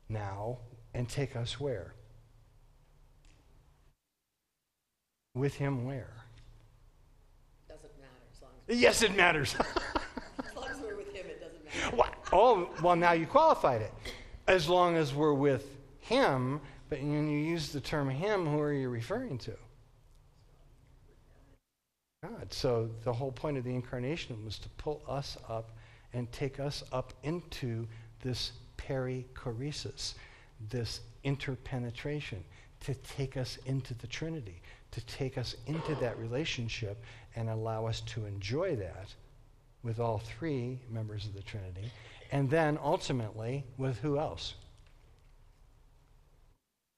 now 0.10 0.58
and 0.94 1.08
take 1.08 1.36
us 1.36 1.60
where? 1.60 1.94
With 5.34 5.56
him 5.56 5.86
where? 5.86 6.14
Doesn't 7.70 7.92
matter. 8.00 8.12
As 8.34 8.44
as 8.68 8.82
yes, 8.82 9.02
it 9.02 9.16
matters. 9.16 9.56
as 10.46 10.56
long 10.56 10.68
as 10.70 10.80
we're 10.80 10.98
with 10.98 11.14
him, 11.14 11.26
it 11.28 11.40
doesn't 11.40 11.64
matter. 11.64 11.96
Well, 11.96 12.10
oh, 12.34 12.70
well, 12.84 12.96
now 12.96 13.14
you 13.14 13.26
qualified 13.26 13.82
it. 13.82 13.94
As 14.48 14.68
long 14.68 14.98
as 14.98 15.14
we're 15.14 15.34
with 15.34 15.78
him, 16.02 16.60
but 16.92 17.00
when 17.00 17.30
you 17.30 17.40
use 17.40 17.70
the 17.70 17.80
term 17.80 18.10
him, 18.10 18.46
who 18.46 18.60
are 18.60 18.74
you 18.74 18.90
referring 18.90 19.38
to? 19.38 19.54
God. 22.22 22.52
So 22.52 22.90
the 23.06 23.14
whole 23.14 23.32
point 23.32 23.58
of 23.58 23.64
the 23.64 23.74
incarnation 23.74 24.44
was 24.44 24.60
to 24.60 24.70
pull 24.72 25.02
us 25.08 25.38
up 25.48 25.72
and 26.12 26.30
take 26.34 26.60
us 26.60 26.84
up 26.92 27.14
into 27.24 27.88
this 28.22 28.52
perichoresis, 28.78 30.16
this 30.70 31.00
interpenetration, 31.24 32.44
to 32.82 32.94
take 32.96 33.38
us 33.38 33.58
into 33.66 33.94
the 33.94 34.08
Trinity, 34.08 34.62
to 34.92 35.00
take 35.06 35.38
us 35.38 35.56
into 35.68 35.96
that 35.96 36.20
relationship 36.20 37.02
and 37.38 37.50
allow 37.50 37.86
us 37.86 38.02
to 38.02 38.26
enjoy 38.26 38.76
that 38.76 39.16
with 39.82 40.02
all 40.02 40.18
three 40.18 40.78
members 40.90 41.26
of 41.26 41.34
the 41.34 41.42
Trinity. 41.42 41.90
And 42.34 42.50
then 42.50 42.78
ultimately, 42.84 43.64
with 43.78 43.98
who 44.00 44.20
else? 44.20 44.56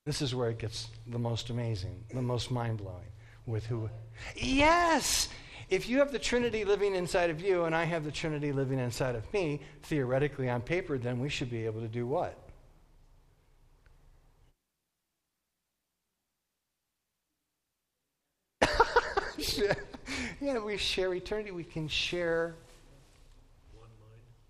This 0.05 0.21
is 0.21 0.35
where 0.35 0.49
it 0.49 0.59
gets 0.59 0.89
the 1.07 1.17
most 1.19 1.49
amazing, 1.49 2.03
the 2.13 2.21
most 2.21 2.51
mind 2.51 2.77
blowing. 2.77 3.07
With 3.45 3.65
who? 3.65 3.89
Yes! 4.35 5.29
If 5.69 5.87
you 5.87 5.99
have 5.99 6.11
the 6.11 6.19
Trinity 6.19 6.65
living 6.65 6.93
inside 6.93 7.29
of 7.29 7.39
you 7.41 7.63
and 7.63 7.73
I 7.75 7.85
have 7.85 8.03
the 8.03 8.11
Trinity 8.11 8.51
living 8.51 8.79
inside 8.79 9.15
of 9.15 9.31
me, 9.33 9.61
theoretically 9.83 10.49
on 10.49 10.61
paper, 10.61 10.97
then 10.97 11.19
we 11.19 11.29
should 11.29 11.49
be 11.49 11.65
able 11.65 11.79
to 11.81 11.87
do 11.87 12.05
what? 12.05 12.37
yeah, 20.41 20.59
we 20.59 20.77
share 20.77 21.13
eternity. 21.13 21.51
We 21.51 21.63
can 21.63 21.87
share 21.87 22.55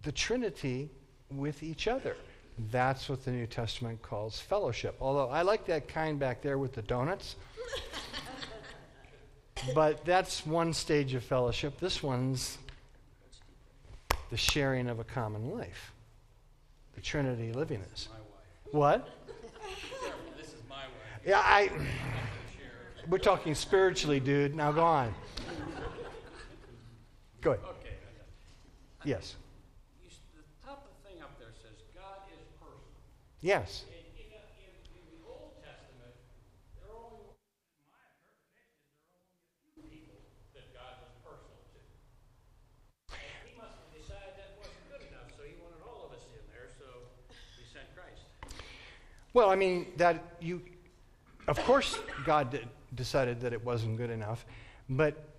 the 0.02 0.12
Trinity 0.12 0.90
with 1.30 1.62
each 1.62 1.88
other. 1.88 2.16
That's 2.72 3.10
what 3.10 3.26
the 3.26 3.32
New 3.32 3.48
Testament 3.48 4.02
calls 4.02 4.40
fellowship. 4.40 4.96
Although 5.02 5.30
I 5.30 5.42
like 5.42 5.66
that 5.66 5.88
kind 5.88 6.20
back 6.20 6.42
there 6.42 6.58
with 6.58 6.74
the 6.74 6.82
donuts. 6.84 7.36
but 9.76 10.04
that's 10.06 10.46
one 10.46 10.74
stage 10.74 11.14
of 11.14 11.24
fellowship. 11.24 11.80
This 11.80 12.04
one's 12.04 12.58
the 14.30 14.38
sharing 14.38 14.88
of 14.88 15.00
a 15.00 15.04
common 15.04 15.52
life. 15.58 15.92
The 16.96 17.02
Trinity 17.02 17.52
living 17.54 17.82
is. 17.94 18.10
What? 18.72 19.08
This 20.38 20.48
is 20.48 20.62
my 20.70 20.76
way. 20.76 20.82
Yeah, 21.26 21.40
I. 21.44 21.70
We're 23.10 23.18
talking 23.18 23.56
spiritually, 23.56 24.20
dude. 24.20 24.56
Now 24.56 24.72
go 24.72 24.84
on. 24.84 25.14
Go 27.42 27.52
ahead. 27.52 27.64
Okay, 27.66 27.90
I 27.90 28.18
got 28.18 28.26
it. 28.26 29.10
Yes. 29.10 29.36
You 30.02 30.08
s- 30.10 30.16
the 30.34 30.66
top 30.66 30.88
of 30.88 31.04
the 31.04 31.10
thing 31.10 31.22
up 31.22 31.38
there 31.38 31.50
says, 31.62 31.76
God 31.94 32.20
is 32.32 32.40
personal. 32.58 32.80
Yes. 33.44 33.84
In, 33.92 34.00
in, 34.16 34.32
the- 34.32 34.40
in, 34.56 34.72
in 34.96 35.04
the 35.12 35.20
Old 35.28 35.60
Testament, 35.60 36.16
there 36.80 36.88
are 36.88 36.96
only, 36.96 37.36
in 37.36 37.84
my 37.92 38.00
interpretation, 38.16 38.72
there 38.80 39.20
are 39.20 39.28
only 39.28 39.68
a 39.68 39.72
few 39.76 39.84
people 39.92 40.16
that 40.56 40.72
God 40.72 41.04
was 41.04 41.12
personal 41.20 41.60
to. 41.76 41.80
And 43.20 43.44
he 43.44 43.52
must 43.60 43.76
have 43.84 43.92
decided 43.92 44.40
that 44.40 44.56
wasn't 44.56 44.88
good 44.88 45.04
enough, 45.12 45.28
so 45.36 45.44
he 45.44 45.60
wanted 45.60 45.84
all 45.84 46.08
of 46.08 46.16
us 46.16 46.24
in 46.32 46.40
there, 46.56 46.72
so 46.80 46.88
he 47.60 47.68
sent 47.68 47.92
Christ. 47.92 48.24
Well, 49.36 49.52
I 49.52 49.60
mean, 49.60 49.92
that 50.00 50.40
you, 50.40 50.64
of 51.52 51.60
course, 51.68 52.00
God 52.24 52.64
decided 52.96 53.44
that 53.44 53.52
it 53.52 53.60
wasn't 53.60 54.00
good 54.00 54.10
enough, 54.10 54.48
but 54.88 55.33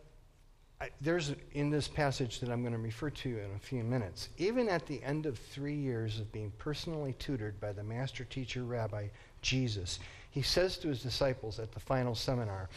there's 1.00 1.34
in 1.52 1.70
this 1.70 1.88
passage 1.88 2.40
that 2.40 2.50
I'm 2.50 2.62
going 2.62 2.72
to 2.72 2.78
refer 2.78 3.10
to 3.10 3.28
in 3.28 3.50
a 3.54 3.58
few 3.58 3.82
minutes, 3.84 4.28
even 4.38 4.68
at 4.68 4.86
the 4.86 5.02
end 5.02 5.26
of 5.26 5.38
three 5.38 5.76
years 5.76 6.20
of 6.20 6.32
being 6.32 6.52
personally 6.58 7.14
tutored 7.18 7.60
by 7.60 7.72
the 7.72 7.82
master 7.82 8.24
teacher 8.24 8.64
rabbi 8.64 9.08
Jesus, 9.42 9.98
he 10.30 10.42
says 10.42 10.78
to 10.78 10.88
his 10.88 11.02
disciples 11.02 11.58
at 11.58 11.72
the 11.72 11.80
final 11.80 12.14
seminar, 12.14 12.68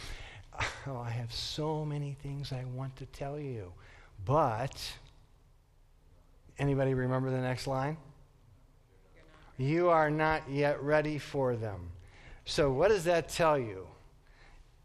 Oh, 0.86 0.96
I 0.96 1.10
have 1.10 1.32
so 1.32 1.84
many 1.84 2.16
things 2.22 2.52
I 2.52 2.64
want 2.74 2.96
to 2.96 3.06
tell 3.06 3.38
you, 3.38 3.72
but. 4.24 4.92
Anybody 6.58 6.92
remember 6.94 7.30
the 7.30 7.40
next 7.40 7.68
line? 7.68 7.96
You 9.56 9.88
are 9.90 10.10
not 10.10 10.42
yet 10.48 10.82
ready 10.82 11.18
for 11.18 11.54
them. 11.56 11.90
So, 12.44 12.72
what 12.72 12.88
does 12.88 13.04
that 13.04 13.28
tell 13.28 13.58
you? 13.58 13.86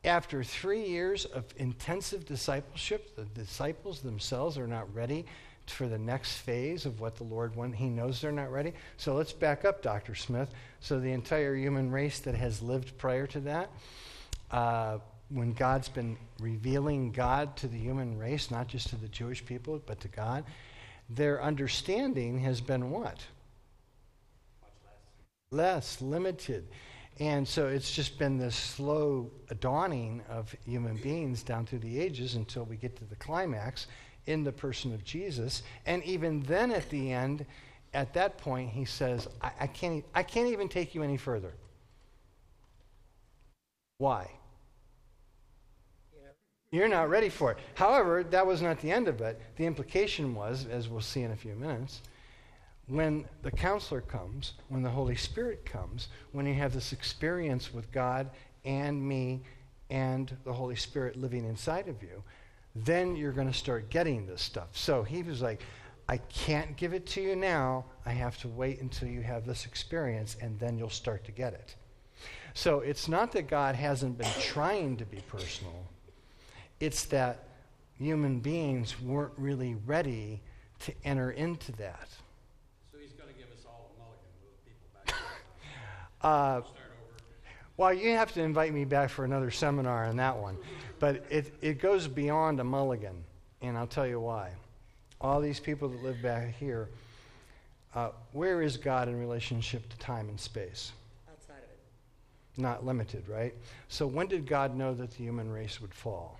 After 0.04 0.43
three 0.43 0.86
years 0.86 1.26
of 1.26 1.45
intensive 1.58 2.26
discipleship, 2.26 3.16
the 3.16 3.26
disciples 3.26 4.01
themselves 4.01 4.58
are 4.58 4.68
not 4.68 4.93
ready 4.93 5.26
for 5.66 5.88
the 5.88 5.97
next 5.97 6.39
phase 6.39 6.86
of 6.86 6.99
what 6.99 7.16
the 7.16 7.24
Lord 7.24 7.56
wants. 7.56 7.78
He 7.78 7.88
knows 7.88 8.20
they're 8.20 8.32
not 8.34 8.51
ready. 8.51 8.74
So, 8.97 9.16
let's 9.16 9.32
back 9.32 9.64
up, 9.64 9.82
Dr. 9.82 10.14
Smith. 10.14 10.54
So, 10.82 10.99
the 10.99 11.12
entire 11.12 11.56
human 11.56 11.89
race 11.89 12.20
that 12.20 12.36
has 12.36 12.62
lived 12.62 12.97
prior 12.97 13.28
to 13.28 13.39
that, 13.41 13.72
uh, 14.51 14.97
when 15.30 15.54
God's 15.54 15.88
been 15.88 16.18
revealing 16.39 17.12
God 17.12 17.56
to 17.58 17.68
the 17.68 17.78
human 17.78 18.18
race, 18.18 18.51
not 18.51 18.68
just 18.68 18.89
to 18.89 18.97
the 18.97 19.08
Jewish 19.08 19.45
people, 19.45 19.82
but 19.86 20.01
to 20.01 20.10
God, 20.10 20.43
their 21.10 21.41
understanding 21.41 22.39
has 22.39 22.60
been 22.60 22.91
what? 22.91 23.20
less 25.54 26.01
limited. 26.01 26.68
And 27.20 27.47
so 27.47 27.68
it's 27.68 27.91
just 27.91 28.18
been 28.18 28.38
this 28.38 28.55
slow 28.55 29.30
dawning 29.59 30.22
of 30.30 30.55
human 30.66 30.97
beings 30.97 31.43
down 31.43 31.66
through 31.66 31.80
the 31.80 31.99
ages 31.99 32.36
until 32.36 32.64
we 32.64 32.76
get 32.76 32.95
to 32.97 33.05
the 33.05 33.16
climax 33.16 33.88
in 34.26 34.43
the 34.43 34.51
person 34.51 34.93
of 34.93 35.03
Jesus. 35.03 35.64
And 35.86 36.03
even 36.03 36.41
then, 36.41 36.72
at 36.72 36.89
the 36.89 37.11
end, 37.11 37.45
at 37.93 38.14
that 38.14 38.38
point, 38.38 38.72
he 38.72 38.86
says, 38.86 39.28
I, 39.41 39.51
I 39.61 39.68
can't, 39.68 40.03
I 40.16 40.24
can't 40.24 40.49
even 40.49 40.68
take 40.68 40.95
you 40.95 41.03
any 41.03 41.18
further. 41.18 41.53
Why? 43.99 44.30
You're 46.72 46.88
not 46.88 47.11
ready 47.11 47.30
for 47.30 47.51
it. 47.51 47.59
However, 47.76 48.24
that 48.24 48.47
was 48.47 48.64
not 48.64 48.80
the 48.80 48.91
end 48.91 49.07
of 49.07 49.22
it. 49.22 49.39
The 49.57 49.66
implication 49.68 50.34
was, 50.34 50.66
as 50.66 50.89
we'll 50.89 51.01
see 51.01 51.22
in 51.22 51.30
a 51.30 51.36
few 51.36 51.53
minutes, 51.53 52.01
when 52.88 53.26
the 53.42 53.52
counselor 53.52 54.02
comes, 54.02 54.54
when 54.70 54.84
the 54.84 54.90
Holy 54.90 55.16
Spirit 55.16 55.66
comes, 55.66 56.10
when 56.32 56.46
you 56.46 56.54
have 56.54 56.74
this 56.74 56.92
experience 56.94 57.74
with 57.74 57.92
God 57.92 58.30
and 58.66 59.02
me 59.02 59.42
and 59.90 60.36
the 60.44 60.54
Holy 60.54 60.76
Spirit 60.76 61.16
living 61.16 61.46
inside 61.46 61.88
of 61.88 62.02
you, 62.04 62.24
then 62.76 63.16
you're 63.16 63.32
going 63.32 63.48
to 63.48 63.54
start 63.54 63.90
getting 63.90 64.26
this 64.26 64.42
stuff. 64.42 64.70
So 64.74 65.04
he 65.04 65.24
was 65.24 65.42
like, 65.42 65.62
I 66.10 66.18
can't 66.18 66.76
give 66.76 66.94
it 66.94 67.06
to 67.08 67.22
you 67.22 67.36
now. 67.36 67.86
I 68.06 68.12
have 68.12 68.38
to 68.40 68.48
wait 68.48 68.82
until 68.82 69.08
you 69.08 69.22
have 69.22 69.46
this 69.46 69.66
experience, 69.66 70.36
and 70.42 70.60
then 70.60 70.78
you'll 70.78 70.90
start 70.90 71.24
to 71.26 71.32
get 71.32 71.54
it. 71.54 71.76
So 72.54 72.82
it's 72.82 73.08
not 73.08 73.32
that 73.32 73.48
God 73.48 73.76
hasn't 73.76 74.18
been 74.18 74.32
trying 74.40 74.98
to 74.98 75.06
be 75.06 75.22
personal, 75.28 75.88
it's 76.80 77.06
that 77.06 77.48
human 77.98 78.40
beings 78.40 79.00
weren't 79.02 79.34
really 79.38 79.76
ready 79.86 80.42
to 80.80 80.94
enter 81.06 81.32
into 81.32 81.72
that. 81.74 82.10
So 82.92 82.98
he's 83.00 83.14
gonna 83.14 83.32
give 83.38 83.48
us 83.52 83.66
all 83.66 83.92
a 83.96 84.00
mulligan 84.00 84.26
with 84.44 84.66
people 84.66 84.90
back 84.94 85.16
Uh, 86.24 86.61
well, 87.76 87.93
you 87.93 88.11
have 88.11 88.32
to 88.34 88.41
invite 88.41 88.74
me 88.74 88.86
back 88.86 89.09
for 89.09 89.26
another 89.26 89.51
seminar 89.51 90.05
on 90.05 90.17
that 90.17 90.38
one. 90.38 90.57
But 90.99 91.26
it, 91.30 91.53
it 91.61 91.82
goes 91.82 92.07
beyond 92.07 92.59
a 92.59 92.63
mulligan, 92.63 93.24
and 93.61 93.78
I'll 93.78 93.88
tell 93.88 94.07
you 94.07 94.19
why. 94.19 94.51
All 95.19 95.41
these 95.41 95.59
people 95.59 95.89
that 95.89 96.03
live 96.03 96.21
back 96.21 96.55
here, 96.55 96.89
uh, 97.95 98.09
where 98.32 98.61
is 98.61 98.78
God 98.78 99.09
in 99.09 99.19
relationship 99.19 99.89
to 99.89 99.97
time 99.97 100.30
and 100.30 100.39
space? 100.39 100.91
outside 101.30 101.57
of 101.57 101.63
it. 101.63 102.61
Not 102.61 102.86
limited, 102.86 103.28
right? 103.28 103.53
So 103.88 104.07
when 104.07 104.28
did 104.28 104.45
God 104.45 104.76
know 104.76 104.93
that 104.93 105.11
the 105.11 105.17
human 105.17 105.51
race 105.51 105.82
would 105.82 105.93
fall? 105.93 106.39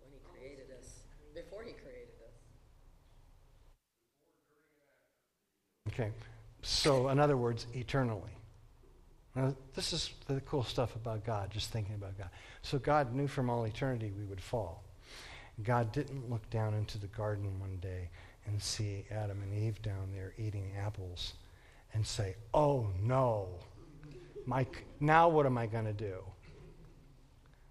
When 0.00 0.10
he 0.12 0.18
created 0.40 0.66
us, 0.78 0.88
before 1.34 1.62
he 1.64 1.72
created 1.72 2.08
us. 5.88 5.92
Okay. 5.92 6.10
So, 6.62 7.08
in 7.08 7.18
other 7.18 7.36
words, 7.36 7.66
eternally. 7.74 8.30
Now, 9.34 9.54
this 9.74 9.92
is 9.92 10.10
the 10.26 10.40
cool 10.42 10.62
stuff 10.62 10.94
about 10.94 11.24
God, 11.24 11.50
just 11.50 11.70
thinking 11.70 11.94
about 11.94 12.18
God. 12.18 12.28
So, 12.60 12.78
God 12.78 13.14
knew 13.14 13.26
from 13.26 13.48
all 13.48 13.64
eternity 13.64 14.12
we 14.16 14.24
would 14.24 14.40
fall. 14.40 14.84
God 15.62 15.92
didn't 15.92 16.30
look 16.30 16.48
down 16.50 16.74
into 16.74 16.98
the 16.98 17.06
garden 17.08 17.58
one 17.58 17.78
day 17.80 18.10
and 18.46 18.62
see 18.62 19.04
Adam 19.10 19.42
and 19.42 19.54
Eve 19.54 19.80
down 19.82 20.10
there 20.12 20.34
eating 20.36 20.72
apples 20.78 21.34
and 21.94 22.06
say, 22.06 22.36
oh 22.52 22.88
no, 23.02 23.48
Mike, 24.46 24.84
now 25.00 25.28
what 25.28 25.46
am 25.46 25.56
I 25.56 25.66
going 25.66 25.84
to 25.84 25.92
do? 25.92 26.18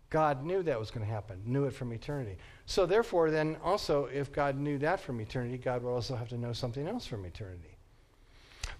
God 0.10 0.44
knew 0.44 0.62
that 0.64 0.80
was 0.80 0.92
going 0.92 1.06
to 1.06 1.12
happen, 1.12 1.42
knew 1.46 1.66
it 1.66 1.74
from 1.74 1.94
eternity. 1.94 2.38
So, 2.66 2.86
therefore, 2.86 3.32
then 3.32 3.58
also, 3.64 4.06
if 4.06 4.32
God 4.32 4.58
knew 4.58 4.78
that 4.80 5.00
from 5.00 5.22
eternity, 5.22 5.58
God 5.58 5.84
would 5.84 5.92
also 5.92 6.16
have 6.16 6.30
to 6.30 6.38
know 6.38 6.54
something 6.54 6.88
else 6.88 7.06
from 7.06 7.26
eternity. 7.26 7.78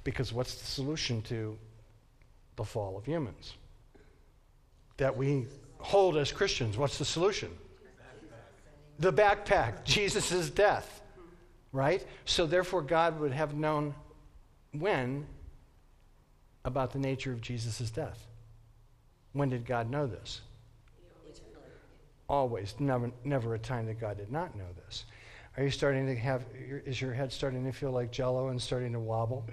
Because 0.04 0.34
what's 0.34 0.56
the 0.56 0.66
solution 0.66 1.22
to 1.24 1.58
the 2.56 2.64
fall 2.64 2.98
of 2.98 3.06
humans? 3.06 3.56
That 4.98 5.16
we 5.16 5.48
hold 5.80 6.18
as 6.18 6.32
Christians. 6.32 6.78
What's 6.78 6.98
the 6.98 7.06
solution? 7.06 7.50
The 9.00 9.12
backpack, 9.12 9.84
Jesus' 9.84 10.50
death. 10.50 11.02
Right? 11.74 12.06
So, 12.26 12.46
therefore, 12.46 12.82
God 12.82 13.20
would 13.20 13.32
have 13.32 13.56
known 13.56 13.96
when 14.74 15.26
about 16.66 16.92
the 16.92 17.00
nature 17.00 17.32
of 17.32 17.42
Jesus' 17.42 17.90
death. 17.90 18.28
When 19.34 19.50
did 19.50 19.66
God 19.66 19.90
know 19.90 20.06
this? 20.06 20.42
Always. 22.28 22.76
Never, 22.80 23.12
never 23.24 23.56
a 23.56 23.60
time 23.60 23.86
that 23.88 24.00
God 24.00 24.18
did 24.18 24.32
not 24.32 24.56
know 24.56 24.68
this. 24.86 25.06
Are 25.58 25.64
you 25.64 25.70
starting 25.70 26.06
to 26.08 26.16
have, 26.16 26.46
is 26.86 27.02
your 27.02 27.14
head 27.14 27.32
starting 27.32 27.66
to 27.66 27.72
feel 27.72 27.92
like 27.92 28.12
jello 28.12 28.50
and 28.50 28.62
starting 28.62 28.94
to 28.94 29.00
wobble? 29.00 29.46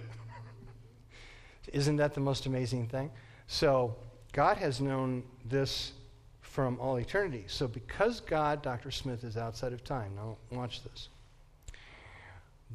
Isn't 1.72 1.96
that 1.96 2.14
the 2.14 2.20
most 2.20 2.46
amazing 2.46 2.88
thing? 2.88 3.10
So, 3.46 3.96
God 4.32 4.56
has 4.58 4.80
known 4.80 5.22
this 5.44 5.92
from 6.40 6.78
all 6.80 6.96
eternity. 6.96 7.44
So, 7.46 7.68
because 7.68 8.20
God, 8.20 8.62
Dr. 8.62 8.90
Smith, 8.90 9.24
is 9.24 9.36
outside 9.36 9.72
of 9.72 9.84
time, 9.84 10.14
now 10.16 10.36
watch 10.50 10.82
this. 10.82 11.08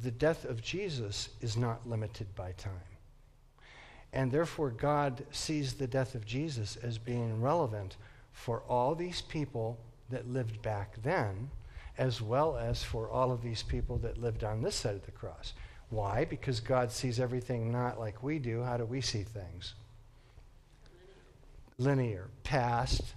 The 0.02 0.10
death 0.10 0.44
of 0.44 0.60
Jesus 0.62 1.28
is 1.40 1.56
not 1.56 1.88
limited 1.88 2.34
by 2.34 2.52
time. 2.52 2.72
And 4.12 4.30
therefore, 4.30 4.70
God 4.70 5.24
sees 5.32 5.74
the 5.74 5.86
death 5.86 6.14
of 6.14 6.24
Jesus 6.24 6.76
as 6.76 6.98
being 6.98 7.40
relevant 7.40 7.96
for 8.32 8.62
all 8.68 8.94
these 8.94 9.20
people 9.20 9.78
that 10.10 10.28
lived 10.28 10.62
back 10.62 10.96
then, 11.02 11.50
as 11.98 12.20
well 12.20 12.56
as 12.56 12.82
for 12.82 13.08
all 13.08 13.32
of 13.32 13.42
these 13.42 13.62
people 13.62 13.98
that 13.98 14.18
lived 14.18 14.44
on 14.44 14.62
this 14.62 14.76
side 14.76 14.94
of 14.94 15.04
the 15.04 15.12
cross. 15.12 15.52
Why? 15.94 16.24
Because 16.24 16.58
God 16.58 16.90
sees 16.90 17.20
everything 17.20 17.70
not 17.70 18.00
like 18.00 18.22
we 18.22 18.40
do. 18.40 18.62
How 18.62 18.76
do 18.76 18.84
we 18.84 19.00
see 19.00 19.22
things? 19.22 19.74
Linear. 21.78 22.28
Past, 22.42 23.14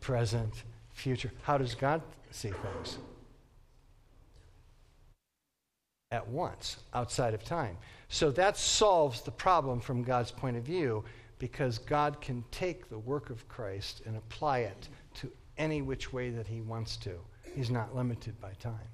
present, 0.00 0.62
future. 0.92 1.32
How 1.42 1.58
does 1.58 1.74
God 1.74 2.00
see 2.30 2.50
things? 2.50 2.98
at 6.12 6.26
once 6.28 6.76
outside 6.94 7.34
of 7.34 7.44
time. 7.44 7.76
So 8.08 8.30
that 8.30 8.56
solves 8.56 9.22
the 9.22 9.32
problem 9.32 9.80
from 9.80 10.04
God's 10.04 10.30
point 10.30 10.56
of 10.56 10.62
view 10.62 11.04
because 11.38 11.78
God 11.78 12.20
can 12.20 12.44
take 12.52 12.88
the 12.88 12.98
work 12.98 13.28
of 13.28 13.46
Christ 13.48 14.02
and 14.06 14.16
apply 14.16 14.60
it 14.60 14.88
to 15.14 15.32
any 15.58 15.82
which 15.82 16.12
way 16.12 16.30
that 16.30 16.46
he 16.46 16.60
wants 16.60 16.96
to. 16.98 17.18
He's 17.54 17.70
not 17.70 17.94
limited 17.94 18.40
by 18.40 18.52
time. 18.60 18.88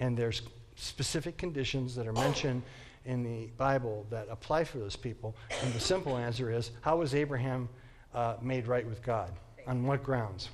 And 0.00 0.16
there's 0.16 0.42
specific 0.78 1.36
conditions 1.36 1.94
that 1.96 2.06
are 2.06 2.12
mentioned 2.12 2.62
in 3.04 3.22
the 3.22 3.46
Bible 3.56 4.06
that 4.10 4.28
apply 4.30 4.64
for 4.64 4.78
those 4.78 4.96
people. 4.96 5.34
And 5.62 5.72
the 5.72 5.80
simple 5.80 6.16
answer 6.16 6.50
is 6.50 6.70
how 6.80 6.98
was 6.98 7.14
Abraham 7.14 7.68
uh, 8.14 8.36
made 8.40 8.66
right 8.66 8.86
with 8.86 9.02
God? 9.02 9.32
On 9.66 9.86
what 9.86 10.02
grounds? 10.02 10.48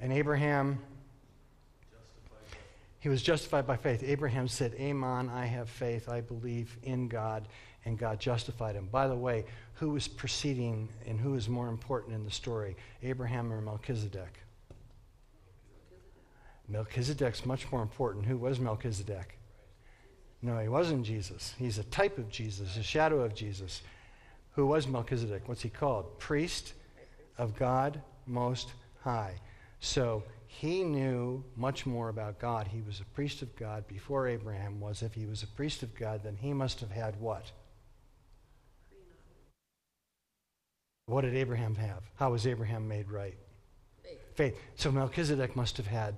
And 0.00 0.12
Abraham, 0.12 0.78
he 3.00 3.08
was 3.08 3.22
justified 3.22 3.66
by 3.66 3.76
faith. 3.76 4.02
Abraham 4.04 4.46
said, 4.46 4.74
Amen, 4.74 5.28
I 5.28 5.46
have 5.46 5.68
faith, 5.68 6.08
I 6.08 6.20
believe 6.20 6.76
in 6.82 7.08
God, 7.08 7.48
and 7.84 7.98
God 7.98 8.20
justified 8.20 8.74
him. 8.74 8.88
By 8.90 9.08
the 9.08 9.16
way, 9.16 9.44
who 9.74 9.90
was 9.90 10.06
preceding 10.06 10.88
and 11.06 11.18
who 11.18 11.34
is 11.34 11.48
more 11.48 11.68
important 11.68 12.14
in 12.14 12.24
the 12.24 12.30
story, 12.30 12.76
Abraham 13.02 13.52
or 13.52 13.60
Melchizedek? 13.60 14.38
Melchizedek's 16.68 17.44
much 17.44 17.70
more 17.72 17.82
important. 17.82 18.26
Who 18.26 18.38
was 18.38 18.60
Melchizedek? 18.60 19.38
No, 20.42 20.58
he 20.58 20.68
wasn't 20.68 21.06
Jesus. 21.06 21.54
He's 21.56 21.78
a 21.78 21.84
type 21.84 22.18
of 22.18 22.28
Jesus, 22.28 22.76
a 22.76 22.82
shadow 22.82 23.20
of 23.20 23.34
Jesus. 23.34 23.82
Who 24.54 24.66
was 24.66 24.88
Melchizedek? 24.88 25.42
What's 25.46 25.62
he 25.62 25.68
called? 25.68 26.18
Priest 26.18 26.74
of 27.38 27.56
God 27.56 28.02
Most 28.26 28.72
High. 29.02 29.34
So 29.80 30.24
he 30.46 30.82
knew 30.82 31.42
much 31.56 31.86
more 31.86 32.08
about 32.08 32.38
God. 32.38 32.66
He 32.66 32.82
was 32.82 33.00
a 33.00 33.04
priest 33.14 33.40
of 33.42 33.54
God 33.56 33.86
before 33.86 34.28
Abraham 34.28 34.80
was. 34.80 35.02
If 35.02 35.14
he 35.14 35.26
was 35.26 35.42
a 35.42 35.46
priest 35.46 35.82
of 35.82 35.94
God, 35.94 36.22
then 36.24 36.36
he 36.36 36.52
must 36.52 36.80
have 36.80 36.90
had 36.90 37.18
what? 37.20 37.50
What 41.06 41.22
did 41.22 41.34
Abraham 41.34 41.74
have? 41.76 42.02
How 42.16 42.30
was 42.30 42.46
Abraham 42.46 42.86
made 42.86 43.10
right? 43.10 43.36
Faith. 44.02 44.18
Faith. 44.34 44.58
So 44.76 44.90
Melchizedek 44.90 45.56
must 45.56 45.76
have 45.76 45.86
had 45.86 46.14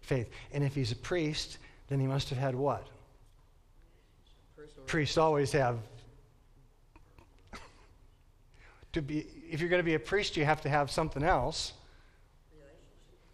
faith. 0.00 0.28
And 0.52 0.64
if 0.64 0.74
he's 0.74 0.92
a 0.92 0.96
priest, 0.96 1.58
then 1.88 2.00
he 2.00 2.06
must 2.06 2.28
have 2.30 2.38
had 2.38 2.54
what? 2.54 2.86
Priests 4.90 5.18
always 5.18 5.52
have. 5.52 5.78
to 8.92 9.00
be, 9.00 9.24
if 9.48 9.60
you're 9.60 9.68
going 9.68 9.78
to 9.78 9.84
be 9.84 9.94
a 9.94 10.00
priest, 10.00 10.36
you 10.36 10.44
have 10.44 10.60
to 10.62 10.68
have 10.68 10.90
something 10.90 11.22
else. 11.22 11.74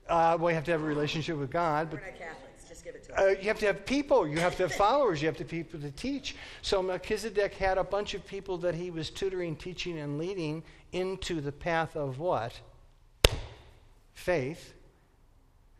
Uh, 0.06 0.36
well, 0.38 0.50
you 0.50 0.54
have 0.54 0.66
to 0.66 0.70
have 0.70 0.82
a 0.82 0.84
relationship 0.84 1.38
with 1.38 1.50
God, 1.50 1.90
We're 1.90 1.98
but 1.98 2.06
not 2.08 2.18
Catholics, 2.18 2.68
just 2.68 2.84
give 2.84 2.94
it 2.94 3.04
to 3.04 3.18
uh, 3.18 3.28
you 3.28 3.48
have 3.48 3.58
to 3.60 3.66
have 3.66 3.86
people. 3.86 4.28
You 4.28 4.38
have 4.38 4.54
to 4.56 4.64
have 4.64 4.72
followers. 4.74 5.22
You 5.22 5.28
have 5.28 5.38
to 5.38 5.44
have 5.44 5.50
people 5.50 5.80
to 5.80 5.90
teach. 5.92 6.36
So 6.60 6.82
Melchizedek 6.82 7.54
had 7.54 7.78
a 7.78 7.84
bunch 7.84 8.12
of 8.12 8.26
people 8.26 8.58
that 8.58 8.74
he 8.74 8.90
was 8.90 9.08
tutoring, 9.08 9.56
teaching, 9.56 9.98
and 9.98 10.18
leading 10.18 10.62
into 10.92 11.40
the 11.40 11.52
path 11.52 11.96
of 11.96 12.18
what? 12.18 12.52
Faith. 14.12 14.74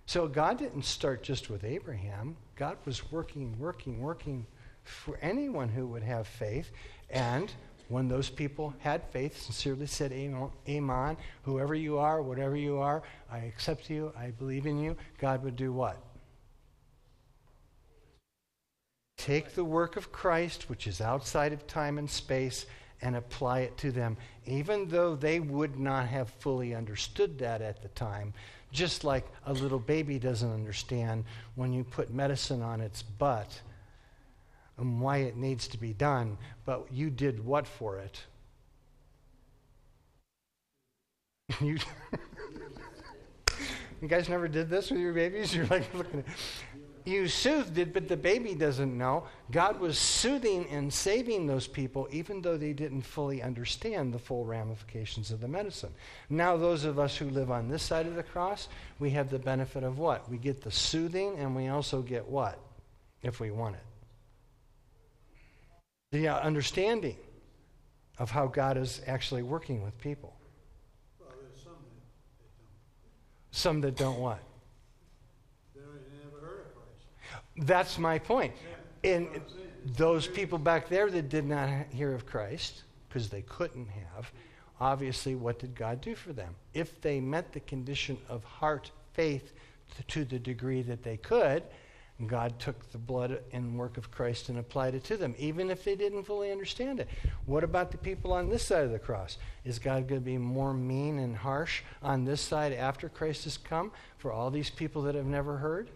So 0.06 0.26
God 0.26 0.56
didn't 0.56 0.86
start 0.86 1.22
just 1.22 1.50
with 1.50 1.64
Abraham. 1.64 2.38
God 2.54 2.78
was 2.86 3.12
working, 3.12 3.58
working, 3.58 4.00
working 4.00 4.46
for 4.86 5.18
anyone 5.20 5.68
who 5.68 5.86
would 5.86 6.02
have 6.02 6.26
faith. 6.26 6.70
And 7.10 7.52
when 7.88 8.08
those 8.08 8.30
people 8.30 8.74
had 8.78 9.02
faith, 9.10 9.40
sincerely 9.40 9.86
said, 9.86 10.12
Amen, 10.12 11.16
whoever 11.42 11.74
you 11.74 11.98
are, 11.98 12.22
whatever 12.22 12.56
you 12.56 12.78
are, 12.78 13.02
I 13.30 13.38
accept 13.38 13.90
you, 13.90 14.12
I 14.18 14.30
believe 14.30 14.66
in 14.66 14.78
you, 14.78 14.96
God 15.18 15.44
would 15.44 15.56
do 15.56 15.72
what? 15.72 15.98
Take 19.16 19.54
the 19.54 19.64
work 19.64 19.96
of 19.96 20.12
Christ, 20.12 20.68
which 20.68 20.86
is 20.86 21.00
outside 21.00 21.52
of 21.52 21.66
time 21.66 21.98
and 21.98 22.10
space, 22.10 22.66
and 23.02 23.16
apply 23.16 23.60
it 23.60 23.76
to 23.78 23.92
them, 23.92 24.16
even 24.46 24.88
though 24.88 25.14
they 25.14 25.38
would 25.40 25.78
not 25.78 26.06
have 26.06 26.30
fully 26.38 26.74
understood 26.74 27.38
that 27.38 27.60
at 27.62 27.82
the 27.82 27.88
time. 27.88 28.32
Just 28.72 29.04
like 29.04 29.26
a 29.46 29.52
little 29.52 29.78
baby 29.78 30.18
doesn't 30.18 30.52
understand 30.52 31.24
when 31.54 31.72
you 31.72 31.84
put 31.84 32.12
medicine 32.12 32.62
on 32.62 32.80
its 32.80 33.02
butt 33.02 33.60
and 34.78 35.00
why 35.00 35.18
it 35.18 35.36
needs 35.36 35.68
to 35.68 35.78
be 35.78 35.92
done, 35.92 36.36
but 36.64 36.86
you 36.92 37.10
did 37.10 37.44
what 37.44 37.66
for 37.66 37.98
it? 37.98 38.20
you, 41.60 41.78
you 44.02 44.08
guys 44.08 44.28
never 44.28 44.48
did 44.48 44.68
this 44.68 44.90
with 44.90 45.00
your 45.00 45.12
babies? 45.12 45.54
You're 45.56 45.66
like 45.66 45.92
looking 45.94 46.20
at 46.20 46.26
you 47.06 47.28
soothed 47.28 47.78
it, 47.78 47.94
but 47.94 48.08
the 48.08 48.16
baby 48.16 48.54
doesn't 48.56 48.98
know. 48.98 49.24
God 49.52 49.78
was 49.78 49.96
soothing 49.96 50.68
and 50.70 50.92
saving 50.92 51.46
those 51.46 51.68
people, 51.68 52.08
even 52.10 52.42
though 52.42 52.56
they 52.56 52.72
didn't 52.72 53.02
fully 53.02 53.40
understand 53.40 54.12
the 54.12 54.18
full 54.18 54.44
ramifications 54.44 55.30
of 55.30 55.40
the 55.40 55.46
medicine. 55.46 55.94
Now, 56.28 56.56
those 56.56 56.84
of 56.84 56.98
us 56.98 57.16
who 57.16 57.30
live 57.30 57.52
on 57.52 57.68
this 57.68 57.84
side 57.84 58.06
of 58.06 58.16
the 58.16 58.24
cross, 58.24 58.68
we 58.98 59.10
have 59.10 59.30
the 59.30 59.38
benefit 59.38 59.84
of 59.84 59.98
what? 59.98 60.28
We 60.28 60.36
get 60.36 60.62
the 60.62 60.72
soothing, 60.72 61.38
and 61.38 61.54
we 61.54 61.68
also 61.68 62.02
get 62.02 62.26
what? 62.26 62.58
If 63.22 63.38
we 63.38 63.52
want 63.52 63.76
it. 63.76 63.85
The 66.16 66.28
uh, 66.28 66.38
understanding 66.38 67.18
of 68.18 68.30
how 68.30 68.46
God 68.46 68.78
is 68.78 69.02
actually 69.06 69.42
working 69.42 69.82
with 69.82 69.98
people. 69.98 70.34
Well, 71.20 71.28
there's 71.42 71.62
some 71.62 71.74
that, 71.74 72.56
don't. 72.56 73.50
Some 73.50 73.80
that 73.82 73.96
don't 73.96 74.18
what? 74.18 74.38
They 75.74 75.82
never 75.82 76.46
heard 76.46 76.60
of 76.60 76.74
Christ. 76.74 77.68
That's 77.68 77.98
my 77.98 78.18
point. 78.18 78.54
Yeah, 79.04 79.10
And 79.10 79.28
those 79.94 80.26
people 80.26 80.56
back 80.56 80.88
there 80.88 81.10
that 81.10 81.28
did 81.28 81.44
not 81.44 81.68
hear 81.92 82.14
of 82.14 82.24
Christ, 82.24 82.84
because 83.06 83.28
they 83.28 83.42
couldn't 83.42 83.88
have, 84.14 84.32
obviously, 84.80 85.34
what 85.34 85.58
did 85.58 85.74
God 85.74 86.00
do 86.00 86.14
for 86.14 86.32
them? 86.32 86.54
If 86.72 86.98
they 87.02 87.20
met 87.20 87.52
the 87.52 87.60
condition 87.60 88.16
of 88.30 88.42
heart 88.42 88.90
faith 89.12 89.52
to 90.08 90.24
the 90.24 90.38
degree 90.38 90.80
that 90.80 91.02
they 91.02 91.18
could, 91.18 91.62
God 92.24 92.58
took 92.58 92.90
the 92.92 92.98
blood 92.98 93.40
and 93.52 93.78
work 93.78 93.98
of 93.98 94.10
Christ 94.10 94.48
and 94.48 94.58
applied 94.58 94.94
it 94.94 95.04
to 95.04 95.18
them, 95.18 95.34
even 95.38 95.70
if 95.70 95.84
they 95.84 95.94
didn't 95.94 96.24
fully 96.24 96.50
understand 96.50 96.98
it. 96.98 97.08
What 97.44 97.62
about 97.62 97.90
the 97.90 97.98
people 97.98 98.32
on 98.32 98.48
this 98.48 98.64
side 98.64 98.84
of 98.84 98.90
the 98.90 98.98
cross? 98.98 99.36
Is 99.66 99.78
God 99.78 100.08
going 100.08 100.22
to 100.22 100.24
be 100.24 100.38
more 100.38 100.72
mean 100.72 101.18
and 101.18 101.36
harsh 101.36 101.82
on 102.02 102.24
this 102.24 102.40
side 102.40 102.72
after 102.72 103.10
Christ 103.10 103.44
has 103.44 103.58
come 103.58 103.92
for 104.16 104.32
all 104.32 104.50
these 104.50 104.70
people 104.70 105.02
that 105.02 105.14
have 105.14 105.26
never 105.26 105.58
heard? 105.58 105.90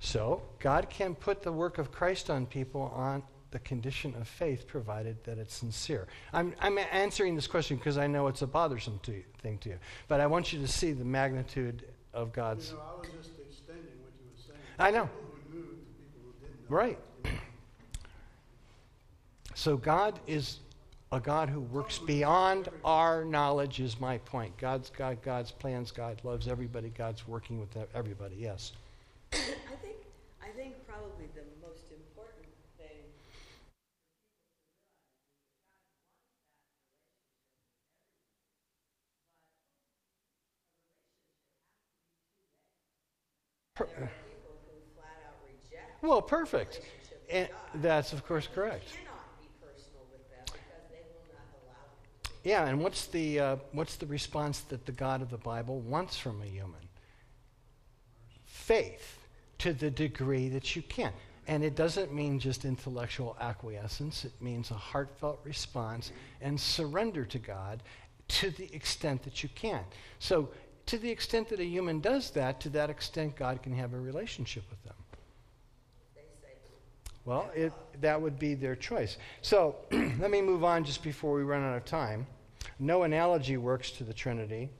So, 0.00 0.42
God 0.58 0.90
can 0.90 1.14
put 1.14 1.42
the 1.42 1.52
work 1.52 1.78
of 1.78 1.92
Christ 1.92 2.28
on 2.28 2.44
people 2.44 2.92
on 2.94 3.22
the 3.52 3.60
condition 3.60 4.14
of 4.20 4.26
faith, 4.26 4.66
provided 4.66 5.22
that 5.24 5.38
it's 5.38 5.54
sincere. 5.54 6.08
I'm, 6.32 6.54
I'm 6.60 6.76
answering 6.78 7.36
this 7.36 7.46
question 7.46 7.76
because 7.76 7.96
I 7.96 8.08
know 8.08 8.26
it's 8.26 8.42
a 8.42 8.46
bothersome 8.46 8.98
to 9.04 9.12
you, 9.12 9.24
thing 9.38 9.58
to 9.58 9.70
you. 9.70 9.78
But 10.08 10.20
I 10.20 10.26
want 10.26 10.52
you 10.52 10.60
to 10.60 10.68
see 10.68 10.92
the 10.92 11.04
magnitude 11.04 11.84
of 12.12 12.32
God's. 12.32 12.70
You 12.70 12.76
know, 12.76 12.82
didn't 14.78 14.94
know. 14.94 15.10
Right. 16.68 16.98
So, 19.54 19.76
God 19.76 20.20
is 20.26 20.58
a 21.12 21.20
God 21.20 21.48
who 21.48 21.60
works 21.60 21.98
beyond 21.98 22.68
our 22.84 23.24
knowledge, 23.24 23.80
is 23.80 23.98
my 23.98 24.18
point. 24.18 24.56
God's 24.58 24.90
God's 24.90 25.20
God's 25.22 25.52
plans. 25.52 25.90
God 25.90 26.20
loves 26.24 26.48
everybody. 26.48 26.90
God's 26.90 27.26
working 27.26 27.58
with 27.58 27.70
everybody, 27.94 28.36
yes. 28.38 28.72
I 29.32 29.36
think, 29.36 29.96
I 30.42 30.48
think 30.56 30.74
probably 30.86 31.26
the 31.34 31.42
most 31.66 31.90
important 31.90 32.46
thing 32.76 33.04
people 43.76 44.56
who 44.64 44.76
flat 44.96 45.20
out 45.28 45.36
reject 45.44 45.95
Well, 46.06 46.22
perfect. 46.22 46.80
And 47.28 47.48
that's, 47.74 48.12
of 48.12 48.24
course, 48.24 48.46
correct. 48.46 48.84
cannot 48.92 49.40
be 49.40 49.48
personal 49.60 50.06
with 50.12 50.30
them 50.30 50.44
because 50.46 50.88
they 50.88 51.02
will 51.02 51.26
not 51.32 51.42
allow 51.64 51.74
it 51.92 52.24
to 52.24 52.30
be. 52.42 52.48
Yeah, 52.48 52.68
and 52.68 52.80
what's 52.80 53.06
the, 53.06 53.40
uh, 53.40 53.56
what's 53.72 53.96
the 53.96 54.06
response 54.06 54.60
that 54.60 54.86
the 54.86 54.92
God 54.92 55.20
of 55.20 55.30
the 55.30 55.38
Bible 55.38 55.80
wants 55.80 56.16
from 56.16 56.40
a 56.42 56.46
human? 56.46 56.88
Faith 58.44 59.18
to 59.58 59.72
the 59.72 59.90
degree 59.90 60.48
that 60.50 60.76
you 60.76 60.82
can. 60.82 61.12
And 61.48 61.64
it 61.64 61.74
doesn't 61.74 62.12
mean 62.12 62.38
just 62.38 62.64
intellectual 62.64 63.36
acquiescence, 63.40 64.24
it 64.24 64.32
means 64.40 64.70
a 64.70 64.74
heartfelt 64.74 65.40
response 65.44 66.12
and 66.40 66.60
surrender 66.60 67.24
to 67.24 67.38
God 67.38 67.82
to 68.28 68.50
the 68.50 68.72
extent 68.74 69.22
that 69.24 69.42
you 69.42 69.48
can. 69.54 69.82
So, 70.18 70.50
to 70.86 70.98
the 70.98 71.10
extent 71.10 71.48
that 71.48 71.58
a 71.58 71.64
human 71.64 71.98
does 71.98 72.30
that, 72.30 72.60
to 72.60 72.68
that 72.70 72.90
extent, 72.90 73.34
God 73.34 73.60
can 73.60 73.72
have 73.74 73.92
a 73.92 73.98
relationship 73.98 74.62
with 74.70 74.80
them. 74.84 74.94
Well, 77.26 77.50
it, 77.56 77.72
that 78.00 78.22
would 78.22 78.38
be 78.38 78.54
their 78.54 78.76
choice. 78.76 79.18
So 79.42 79.74
let 79.90 80.30
me 80.30 80.40
move 80.40 80.62
on 80.62 80.84
just 80.84 81.02
before 81.02 81.34
we 81.34 81.42
run 81.42 81.62
out 81.62 81.76
of 81.76 81.84
time. 81.84 82.26
No 82.78 83.02
analogy 83.02 83.56
works 83.56 83.90
to 83.92 84.04
the 84.04 84.14
Trinity. 84.14 84.70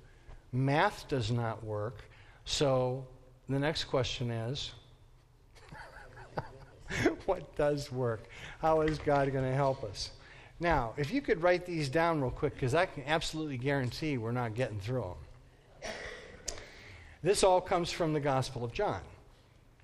Math 0.52 1.08
does 1.08 1.32
not 1.32 1.64
work. 1.64 2.08
So 2.44 3.04
the 3.48 3.58
next 3.58 3.84
question 3.84 4.30
is 4.30 4.70
what 7.26 7.56
does 7.56 7.90
work? 7.90 8.28
How 8.60 8.82
is 8.82 8.98
God 8.98 9.30
going 9.32 9.44
to 9.44 9.56
help 9.56 9.82
us? 9.82 10.12
Now, 10.60 10.94
if 10.96 11.12
you 11.12 11.20
could 11.20 11.42
write 11.42 11.66
these 11.66 11.88
down 11.88 12.20
real 12.20 12.30
quick, 12.30 12.54
because 12.54 12.74
I 12.74 12.86
can 12.86 13.02
absolutely 13.08 13.58
guarantee 13.58 14.18
we're 14.18 14.30
not 14.30 14.54
getting 14.54 14.78
through 14.78 15.02
them. 15.82 15.90
This 17.24 17.42
all 17.42 17.60
comes 17.60 17.90
from 17.90 18.12
the 18.12 18.20
Gospel 18.20 18.64
of 18.64 18.72
John, 18.72 19.00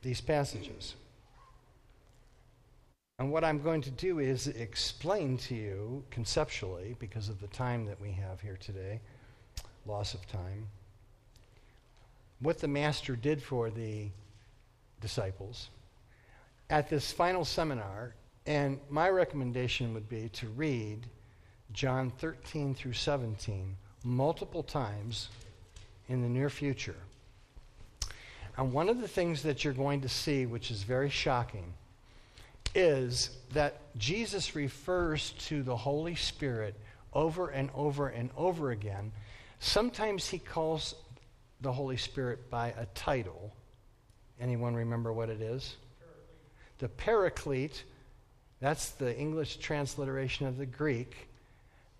these 0.00 0.20
passages. 0.20 0.94
And 3.18 3.30
what 3.30 3.44
I'm 3.44 3.62
going 3.62 3.82
to 3.82 3.90
do 3.90 4.18
is 4.18 4.48
explain 4.48 5.36
to 5.38 5.54
you 5.54 6.02
conceptually, 6.10 6.96
because 6.98 7.28
of 7.28 7.40
the 7.40 7.46
time 7.48 7.86
that 7.86 8.00
we 8.00 8.10
have 8.12 8.40
here 8.40 8.56
today, 8.58 9.00
loss 9.86 10.14
of 10.14 10.26
time, 10.26 10.66
what 12.40 12.58
the 12.58 12.68
Master 12.68 13.14
did 13.14 13.42
for 13.42 13.70
the 13.70 14.08
disciples 15.00 15.68
at 16.70 16.88
this 16.88 17.12
final 17.12 17.44
seminar. 17.44 18.14
And 18.46 18.80
my 18.90 19.08
recommendation 19.08 19.94
would 19.94 20.08
be 20.08 20.28
to 20.30 20.48
read 20.48 21.06
John 21.72 22.10
13 22.10 22.74
through 22.74 22.94
17 22.94 23.76
multiple 24.04 24.64
times 24.64 25.28
in 26.08 26.22
the 26.22 26.28
near 26.28 26.50
future. 26.50 26.96
And 28.56 28.72
one 28.72 28.88
of 28.88 29.00
the 29.00 29.06
things 29.06 29.42
that 29.44 29.62
you're 29.62 29.72
going 29.72 30.00
to 30.00 30.08
see, 30.08 30.44
which 30.44 30.70
is 30.70 30.82
very 30.82 31.08
shocking, 31.08 31.72
is 32.74 33.30
that 33.52 33.96
Jesus 33.96 34.54
refers 34.54 35.30
to 35.32 35.62
the 35.62 35.76
Holy 35.76 36.14
Spirit 36.14 36.74
over 37.12 37.48
and 37.48 37.70
over 37.74 38.08
and 38.08 38.30
over 38.36 38.70
again. 38.70 39.12
Sometimes 39.60 40.28
he 40.28 40.38
calls 40.38 40.94
the 41.60 41.72
Holy 41.72 41.96
Spirit 41.96 42.50
by 42.50 42.68
a 42.76 42.86
title. 42.94 43.54
Anyone 44.40 44.74
remember 44.74 45.12
what 45.12 45.28
it 45.28 45.40
is? 45.40 45.76
Paraclete. 46.00 46.78
The 46.78 46.88
Paraclete, 46.88 47.84
that's 48.60 48.90
the 48.90 49.16
English 49.16 49.58
transliteration 49.58 50.46
of 50.46 50.56
the 50.56 50.66
Greek. 50.66 51.28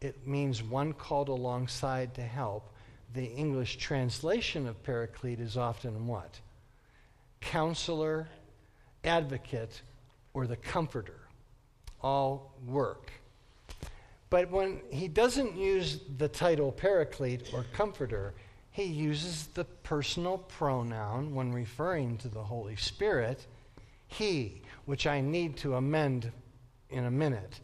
It 0.00 0.26
means 0.26 0.62
one 0.62 0.92
called 0.92 1.28
alongside 1.28 2.14
to 2.14 2.22
help. 2.22 2.74
The 3.14 3.26
English 3.26 3.76
translation 3.76 4.66
of 4.66 4.82
Paraclete 4.82 5.38
is 5.38 5.56
often 5.56 6.06
what? 6.06 6.40
Counselor, 7.40 8.26
advocate, 9.04 9.82
or 10.34 10.46
the 10.46 10.56
comforter. 10.56 11.20
All 12.00 12.54
work. 12.66 13.10
But 14.30 14.50
when 14.50 14.80
he 14.90 15.08
doesn't 15.08 15.56
use 15.56 16.00
the 16.16 16.28
title 16.28 16.72
paraclete 16.72 17.52
or 17.52 17.66
comforter, 17.74 18.34
he 18.70 18.84
uses 18.84 19.48
the 19.48 19.64
personal 19.64 20.38
pronoun 20.38 21.34
when 21.34 21.52
referring 21.52 22.16
to 22.18 22.28
the 22.28 22.42
Holy 22.42 22.76
Spirit, 22.76 23.46
he, 24.08 24.62
which 24.86 25.06
I 25.06 25.20
need 25.20 25.58
to 25.58 25.74
amend 25.74 26.32
in 26.88 27.04
a 27.04 27.10
minute. 27.10 27.60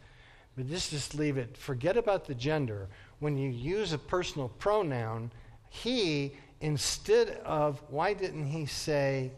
But 0.55 0.69
just, 0.69 0.91
just 0.91 1.15
leave 1.15 1.37
it. 1.37 1.57
Forget 1.57 1.97
about 1.97 2.27
the 2.27 2.35
gender. 2.35 2.87
When 3.19 3.37
you 3.37 3.49
use 3.49 3.91
a 3.91 3.97
personal 3.97 4.49
pronoun, 4.59 5.31
he, 5.69 6.33
instead 6.61 7.41
of, 7.43 7.81
why 7.89 8.13
didn't 8.13 8.45
he 8.45 8.67
say, 8.67 9.31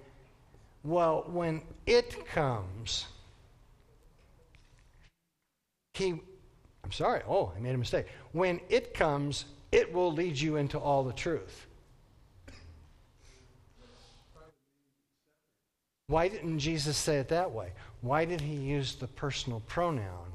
well, 0.84 1.24
when 1.28 1.62
it 1.86 2.26
comes, 2.26 3.06
he, 5.94 6.22
I'm 6.84 6.92
sorry, 6.92 7.22
oh, 7.28 7.52
I 7.56 7.60
made 7.60 7.76
a 7.76 7.78
mistake. 7.78 8.08
When 8.32 8.60
it 8.70 8.94
comes, 8.94 9.46
it 9.72 9.92
will 9.94 10.12
lead 10.12 10.40
you 10.40 10.58
into 10.58 10.78
all 10.80 11.04
the 11.04 11.14
truth. 11.14 11.68
Why 16.08 16.28
didn't 16.28 16.60
Jesus 16.60 16.98
say 16.98 17.18
it 17.18 17.30
that 17.30 17.52
way? 17.52 17.72
Why 18.02 18.26
did 18.26 18.42
he 18.42 18.56
use 18.56 18.96
the 18.96 19.08
personal 19.08 19.62
pronoun? 19.62 20.34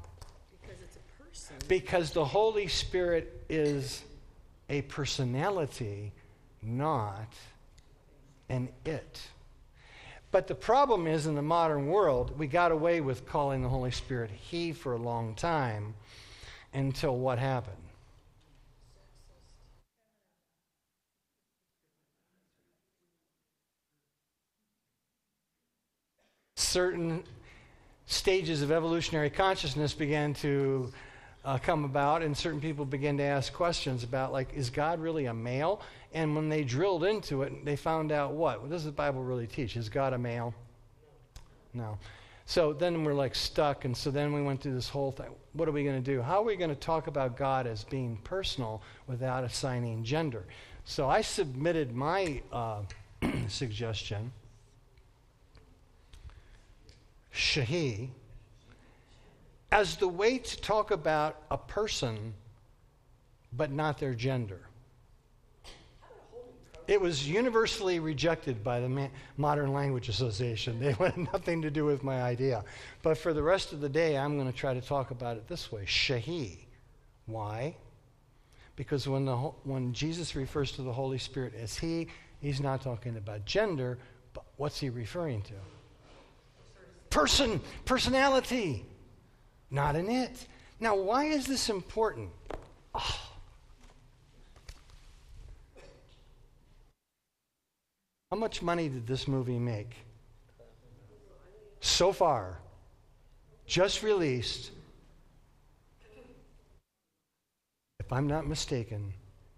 Because 0.59 0.81
it's 0.81 0.95
a 0.95 1.23
person. 1.23 1.55
Because 1.67 2.11
the 2.11 2.25
Holy 2.25 2.67
Spirit 2.67 3.45
is 3.47 4.03
a 4.69 4.81
personality, 4.83 6.11
not 6.63 7.31
an 8.49 8.69
it. 8.85 9.21
But 10.37 10.45
the 10.45 10.53
problem 10.53 11.07
is 11.07 11.25
in 11.25 11.33
the 11.33 11.41
modern 11.41 11.87
world, 11.87 12.37
we 12.37 12.45
got 12.45 12.71
away 12.71 13.01
with 13.01 13.25
calling 13.25 13.63
the 13.63 13.69
Holy 13.69 13.89
Spirit 13.89 14.29
He 14.29 14.71
for 14.71 14.93
a 14.93 14.97
long 14.97 15.33
time 15.33 15.95
until 16.75 17.17
what 17.17 17.39
happened? 17.39 17.75
certain 26.55 27.23
stages 28.05 28.61
of 28.61 28.71
evolutionary 28.71 29.31
consciousness 29.31 29.95
began 29.95 30.35
to 30.35 30.93
uh, 31.47 31.57
come 31.57 31.85
about, 31.85 32.21
and 32.21 32.35
certain 32.35 32.59
people 32.59 32.83
began 32.83 33.15
to 33.17 33.23
ask 33.23 33.53
questions 33.53 34.03
about, 34.03 34.33
like, 34.33 34.53
is 34.53 34.69
God 34.69 34.99
really 34.99 35.27
a 35.27 35.33
male? 35.33 35.81
And 36.13 36.35
when 36.35 36.49
they 36.49 36.65
drilled 36.65 37.05
into 37.05 37.43
it, 37.43 37.63
they 37.63 37.77
found 37.77 38.11
out 38.11 38.33
what? 38.33 38.61
What 38.61 38.69
does 38.69 38.83
the 38.83 38.91
Bible 38.91 39.23
really 39.23 39.47
teach? 39.47 39.77
Is 39.77 39.87
God 39.87 40.11
a 40.11 40.17
male? 40.17 40.53
No. 41.73 41.97
So 42.45 42.73
then 42.73 43.05
we're 43.05 43.13
like 43.13 43.33
stuck, 43.33 43.85
and 43.85 43.95
so 43.95 44.11
then 44.11 44.33
we 44.33 44.41
went 44.41 44.61
through 44.61 44.73
this 44.73 44.89
whole 44.89 45.13
thing. 45.13 45.29
What 45.53 45.69
are 45.69 45.71
we 45.71 45.85
going 45.85 46.03
to 46.03 46.11
do? 46.15 46.21
How 46.21 46.41
are 46.41 46.45
we 46.45 46.57
going 46.57 46.69
to 46.69 46.75
talk 46.75 47.07
about 47.07 47.37
God 47.37 47.65
as 47.65 47.85
being 47.85 48.17
personal 48.25 48.81
without 49.07 49.45
assigning 49.45 50.03
gender? 50.03 50.43
So 50.83 51.09
I 51.09 51.21
submitted 51.21 51.95
my 51.95 52.41
uh, 52.51 52.81
suggestion 53.47 54.33
Shahi, 57.33 58.09
as 59.71 59.97
the 59.97 60.07
way 60.07 60.37
to 60.37 60.61
talk 60.61 60.91
about 60.91 61.41
a 61.51 61.57
person 61.57 62.33
but 63.53 63.71
not 63.71 63.97
their 63.97 64.13
gender. 64.13 64.61
It 66.87 67.01
was 67.01 67.27
universally 67.27 67.99
rejected 67.99 68.63
by 68.63 68.79
the 68.79 69.09
Modern 69.35 69.73
Language 69.73 70.07
Association. 70.07 70.79
They 70.79 70.93
wanted 70.99 71.27
nothing 71.33 71.61
to 71.63 71.71
do 71.71 71.83
with 71.83 72.03
my 72.03 72.21
idea. 72.21 72.63
But 73.01 73.17
for 73.17 73.33
the 73.33 73.43
rest 73.43 73.73
of 73.73 73.81
the 73.81 73.89
day, 73.89 74.17
I'm 74.17 74.37
going 74.37 74.49
to 74.49 74.57
try 74.57 74.73
to 74.73 74.81
talk 74.81 75.11
about 75.11 75.35
it 75.37 75.47
this 75.47 75.71
way 75.71 75.83
Shahi. 75.85 76.57
Why? 77.25 77.75
Because 78.77 79.07
when, 79.07 79.25
the, 79.25 79.35
when 79.35 79.91
Jesus 79.91 80.35
refers 80.35 80.71
to 80.73 80.81
the 80.81 80.93
Holy 80.93 81.17
Spirit 81.17 81.53
as 81.61 81.77
He, 81.77 82.07
He's 82.39 82.61
not 82.61 82.81
talking 82.81 83.17
about 83.17 83.43
gender, 83.43 83.97
but 84.33 84.45
what's 84.55 84.79
He 84.79 84.89
referring 84.89 85.41
to? 85.43 85.53
person, 87.09 87.59
personality, 87.85 88.85
not 89.69 89.95
an 89.95 90.09
it. 90.09 90.47
Now, 90.79 90.95
why 90.95 91.25
is 91.25 91.45
this 91.45 91.69
important? 91.69 92.29
Oh. 92.93 93.19
How 98.31 98.37
much 98.37 98.61
money 98.61 98.89
did 98.89 99.07
this 99.07 99.27
movie 99.27 99.59
make? 99.59 99.95
So 101.79 102.11
far, 102.11 102.57
just 103.65 104.03
released. 104.03 104.71
If 107.99 108.11
I'm 108.11 108.27
not 108.27 108.47
mistaken, 108.47 109.13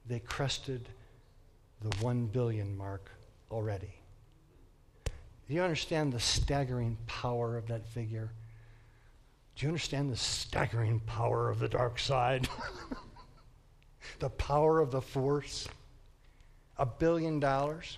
they 0.07 0.19
crested 0.19 0.89
the 1.81 1.95
1 1.97 2.27
billion 2.27 2.77
mark 2.77 3.09
already. 3.51 3.93
Do 5.05 5.55
you 5.55 5.61
understand 5.61 6.13
the 6.13 6.19
staggering 6.19 6.97
power 7.07 7.57
of 7.57 7.67
that 7.67 7.87
figure? 7.87 8.29
Do 9.59 9.65
you 9.65 9.71
understand 9.71 10.09
the 10.09 10.15
staggering 10.15 11.01
power 11.01 11.49
of 11.49 11.59
the 11.59 11.67
dark 11.67 11.99
side? 11.99 12.47
the 14.19 14.29
power 14.29 14.79
of 14.79 14.89
the 14.89 15.01
force? 15.01 15.67
A 16.77 16.85
billion 16.85 17.41
dollars? 17.41 17.97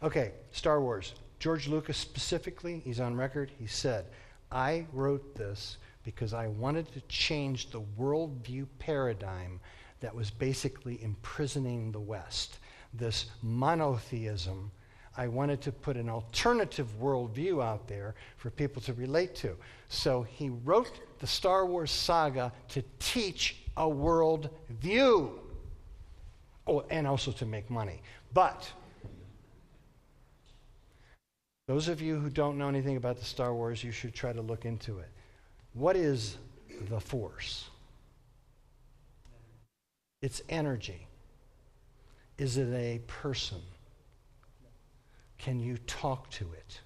Okay, 0.00 0.30
Star 0.52 0.80
Wars. 0.80 1.14
George 1.40 1.66
Lucas 1.66 1.98
specifically, 1.98 2.80
he's 2.84 3.00
on 3.00 3.16
record, 3.16 3.50
he 3.58 3.66
said, 3.66 4.04
I 4.52 4.86
wrote 4.92 5.34
this 5.34 5.78
because 6.04 6.32
I 6.32 6.46
wanted 6.46 6.92
to 6.92 7.00
change 7.08 7.70
the 7.70 7.82
worldview 7.98 8.68
paradigm 8.78 9.58
that 9.98 10.14
was 10.14 10.30
basically 10.30 11.02
imprisoning 11.02 11.90
the 11.90 11.98
West. 11.98 12.60
This 12.94 13.26
monotheism 13.42 14.70
I 15.16 15.28
wanted 15.28 15.60
to 15.62 15.72
put 15.72 15.96
an 15.96 16.08
alternative 16.08 16.88
worldview 17.00 17.62
out 17.62 17.86
there 17.86 18.14
for 18.36 18.50
people 18.50 18.80
to 18.82 18.94
relate 18.94 19.34
to. 19.36 19.56
So 19.88 20.22
he 20.22 20.48
wrote 20.48 21.00
the 21.18 21.26
Star 21.26 21.66
Wars 21.66 21.90
saga 21.90 22.52
to 22.68 22.82
teach 22.98 23.56
a 23.76 23.84
worldview. 23.84 25.30
Oh, 26.66 26.84
and 26.90 27.06
also 27.06 27.32
to 27.32 27.44
make 27.44 27.68
money. 27.68 28.00
But 28.32 28.70
those 31.68 31.88
of 31.88 32.00
you 32.00 32.18
who 32.18 32.30
don't 32.30 32.56
know 32.56 32.68
anything 32.68 32.96
about 32.96 33.18
the 33.18 33.24
Star 33.24 33.54
Wars, 33.54 33.84
you 33.84 33.92
should 33.92 34.14
try 34.14 34.32
to 34.32 34.40
look 34.40 34.64
into 34.64 34.98
it. 34.98 35.08
What 35.74 35.96
is 35.96 36.38
the 36.88 37.00
Force? 37.00 37.68
It's 40.22 40.40
energy. 40.48 41.06
Is 42.38 42.56
it 42.56 42.72
a 42.72 43.00
person? 43.06 43.60
Can 45.42 45.58
you 45.58 45.76
talk 45.88 46.30
to 46.30 46.46
it? 46.52 46.80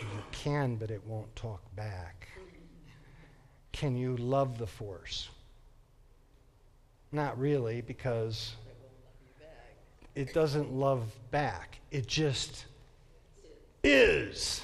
You 0.00 0.22
can, 0.32 0.76
but 0.76 0.90
it 0.90 1.04
won't 1.06 1.36
talk 1.36 1.60
back. 1.76 2.28
Can 3.72 3.94
you 3.94 4.16
love 4.16 4.56
the 4.56 4.66
Force? 4.66 5.28
Not 7.12 7.38
really, 7.38 7.82
because 7.82 8.54
it 10.14 10.32
doesn't 10.32 10.72
love 10.72 11.14
back. 11.30 11.78
It 11.90 12.06
just 12.06 12.64
is. 13.82 14.62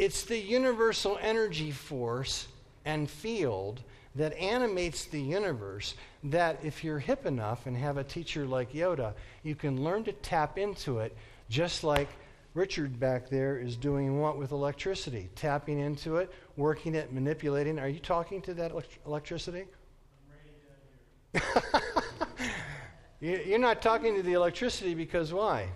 It's 0.00 0.24
the 0.24 0.38
universal 0.38 1.16
energy 1.22 1.70
force 1.70 2.48
and 2.84 3.08
field 3.08 3.82
that 4.14 4.36
animates 4.36 5.06
the 5.06 5.20
universe 5.20 5.94
that 6.24 6.58
if 6.62 6.84
you're 6.84 6.98
hip 6.98 7.24
enough 7.26 7.66
and 7.66 7.76
have 7.76 7.96
a 7.96 8.04
teacher 8.04 8.44
like 8.46 8.72
Yoda, 8.72 9.14
you 9.42 9.54
can 9.54 9.82
learn 9.82 10.04
to 10.04 10.12
tap 10.12 10.58
into 10.58 10.98
it 10.98 11.16
just 11.48 11.82
like 11.84 12.08
Richard 12.54 13.00
back 13.00 13.30
there 13.30 13.56
is 13.58 13.76
doing 13.76 14.20
what 14.20 14.36
with 14.36 14.52
electricity? 14.52 15.30
Tapping 15.34 15.78
into 15.78 16.16
it, 16.16 16.30
working 16.56 16.94
it, 16.94 17.10
manipulating. 17.12 17.78
Are 17.78 17.88
you 17.88 18.00
talking 18.00 18.42
to 18.42 18.54
that 18.54 18.72
elect- 18.72 18.98
electricity? 19.06 19.64
You- 23.20 23.40
You're 23.46 23.58
not 23.60 23.80
talking 23.80 24.16
to 24.16 24.22
the 24.24 24.32
electricity 24.32 24.94
because 24.96 25.32
why? 25.32 25.68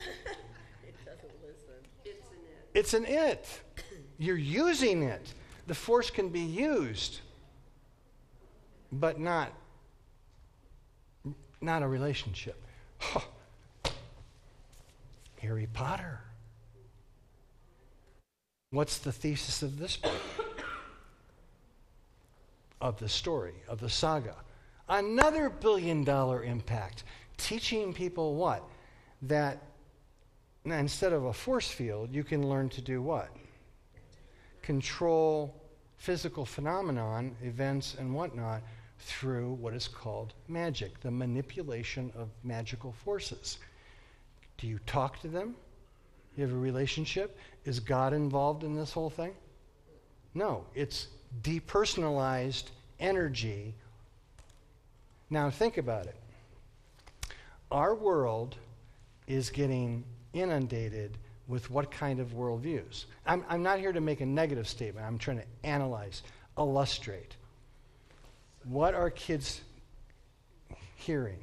It 0.00 0.96
doesn't 1.04 1.30
listen. 1.46 1.74
It's 2.04 2.28
an 2.28 2.34
it. 2.42 2.68
It's 2.74 2.94
an 2.94 3.04
it. 3.04 3.60
You're 4.18 4.36
using 4.36 5.04
it. 5.04 5.32
The 5.70 5.76
force 5.76 6.10
can 6.10 6.30
be 6.30 6.40
used, 6.40 7.20
but 8.90 9.20
not 9.20 9.52
not 11.60 11.84
a 11.84 11.86
relationship. 11.86 12.60
Harry 15.40 15.68
Potter. 15.72 16.18
What's 18.70 18.98
the 18.98 19.12
thesis 19.12 19.62
of 19.62 19.78
this 19.78 19.96
book? 19.96 20.10
of 22.80 22.98
the 22.98 23.08
story, 23.08 23.54
of 23.68 23.78
the 23.78 23.88
saga. 23.88 24.34
Another 24.88 25.48
billion 25.48 26.02
dollar 26.02 26.42
impact. 26.42 27.04
Teaching 27.36 27.94
people 27.94 28.34
what? 28.34 28.64
That 29.22 29.62
instead 30.64 31.12
of 31.12 31.26
a 31.26 31.32
force 31.32 31.70
field, 31.70 32.12
you 32.12 32.24
can 32.24 32.50
learn 32.50 32.70
to 32.70 32.80
do 32.80 33.00
what? 33.00 33.28
Control 34.62 35.59
physical 36.00 36.46
phenomenon, 36.46 37.36
events, 37.42 37.94
and 37.98 38.12
whatnot 38.12 38.62
through 39.00 39.52
what 39.52 39.74
is 39.74 39.86
called 39.86 40.32
magic, 40.48 40.98
the 41.00 41.10
manipulation 41.10 42.10
of 42.16 42.30
magical 42.42 42.92
forces. 43.04 43.58
Do 44.56 44.66
you 44.66 44.78
talk 44.86 45.20
to 45.20 45.28
them? 45.28 45.54
You 46.36 46.44
have 46.44 46.54
a 46.54 46.58
relationship? 46.58 47.38
Is 47.66 47.80
God 47.80 48.14
involved 48.14 48.64
in 48.64 48.74
this 48.74 48.92
whole 48.92 49.10
thing? 49.10 49.34
No, 50.34 50.64
it's 50.74 51.08
depersonalized 51.42 52.70
energy. 52.98 53.74
Now, 55.28 55.50
think 55.50 55.76
about 55.76 56.06
it. 56.06 56.16
Our 57.70 57.94
world 57.94 58.56
is 59.26 59.50
getting 59.50 60.04
inundated 60.32 61.18
with 61.50 61.68
what 61.68 61.90
kind 61.90 62.20
of 62.20 62.28
worldviews? 62.28 63.06
I'm, 63.26 63.44
I'm 63.48 63.62
not 63.62 63.80
here 63.80 63.92
to 63.92 64.00
make 64.00 64.20
a 64.20 64.26
negative 64.26 64.68
statement. 64.68 65.04
I'm 65.04 65.18
trying 65.18 65.38
to 65.38 65.44
analyze, 65.64 66.22
illustrate. 66.56 67.36
What 68.64 68.94
are 68.94 69.10
kids 69.10 69.60
hearing? 70.94 71.38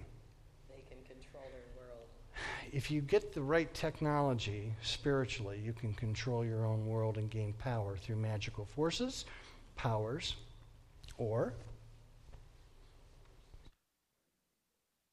They 0.69 0.81
can 0.89 1.03
control 1.03 1.43
their 1.51 1.83
world. 1.83 2.07
If 2.71 2.89
you 2.89 3.01
get 3.01 3.33
the 3.33 3.41
right 3.41 3.71
technology 3.73 4.73
spiritually, 4.81 5.59
you 5.63 5.73
can 5.73 5.93
control 5.93 6.45
your 6.45 6.65
own 6.65 6.87
world 6.87 7.17
and 7.17 7.29
gain 7.29 7.53
power 7.53 7.97
through 7.97 8.15
magical 8.15 8.65
forces, 8.65 9.25
powers, 9.75 10.35
or 11.17 11.53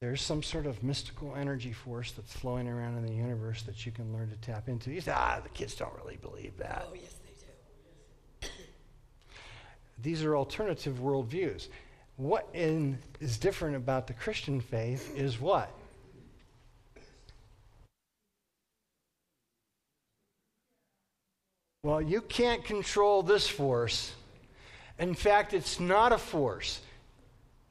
there's 0.04 0.20
some 0.20 0.42
sort 0.42 0.66
of 0.66 0.82
mystical 0.82 1.34
energy 1.34 1.72
force 1.72 2.12
that's 2.12 2.34
flowing 2.34 2.68
around 2.68 2.98
in 2.98 3.06
the 3.06 3.14
universe 3.14 3.62
that 3.62 3.86
you 3.86 3.90
can 3.90 4.12
learn 4.12 4.28
to 4.28 4.36
tap 4.36 4.68
into. 4.68 4.90
You 4.90 5.00
say, 5.00 5.12
ah, 5.14 5.40
the 5.42 5.48
kids 5.48 5.74
don't 5.74 5.94
really 5.96 6.18
believe 6.18 6.58
that. 6.58 6.86
Oh, 6.90 6.94
yes, 6.94 7.14
they 8.40 8.46
do. 8.46 8.52
These 10.02 10.22
are 10.22 10.36
alternative 10.36 10.98
worldviews. 11.00 11.68
What 12.16 12.46
in, 12.52 12.98
is 13.18 13.38
different 13.38 13.76
about 13.76 14.06
the 14.06 14.12
Christian 14.12 14.60
faith 14.60 15.16
is 15.16 15.40
what? 15.40 15.70
Well, 21.82 22.02
you 22.02 22.20
can't 22.20 22.62
control 22.62 23.22
this 23.22 23.48
force. 23.48 24.12
In 24.98 25.14
fact, 25.14 25.54
it's 25.54 25.80
not 25.80 26.12
a 26.12 26.18
force. 26.18 26.82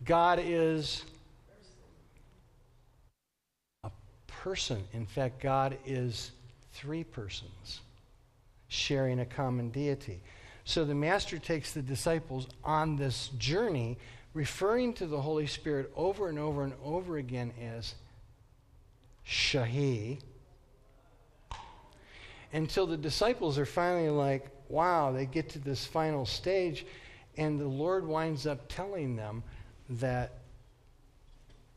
God 0.04 0.40
is 0.44 1.04
a 3.84 3.90
person. 4.44 4.84
In 4.92 5.06
fact, 5.06 5.42
God 5.42 5.78
is 5.86 6.32
three 6.74 7.06
persons 7.06 7.80
sharing 8.68 9.22
a 9.22 9.26
common 9.26 9.70
deity. 9.70 10.20
So 10.66 10.84
the 10.84 10.94
Master 10.94 11.38
takes 11.38 11.72
the 11.72 11.82
disciples 11.82 12.48
on 12.62 12.98
this 12.98 13.30
journey, 13.38 13.98
referring 14.34 14.96
to 14.96 15.08
the 15.08 15.22
Holy 15.22 15.48
Spirit 15.48 15.90
over 15.96 16.28
and 16.28 16.38
over 16.38 16.66
and 16.66 16.74
over 16.84 17.16
again 17.16 17.54
as 17.62 17.96
Shahi, 19.26 20.20
until 22.52 22.86
the 22.86 22.98
disciples 22.98 23.58
are 23.58 23.66
finally 23.66 24.10
like, 24.10 24.50
wow, 24.68 25.14
they 25.14 25.26
get 25.26 25.52
to 25.52 25.60
this 25.60 25.86
final 25.86 26.26
stage, 26.26 26.86
and 27.38 27.62
the 27.62 27.68
Lord 27.68 28.06
winds 28.06 28.46
up 28.46 28.68
telling 28.68 29.16
them 29.16 29.42
that 29.90 30.34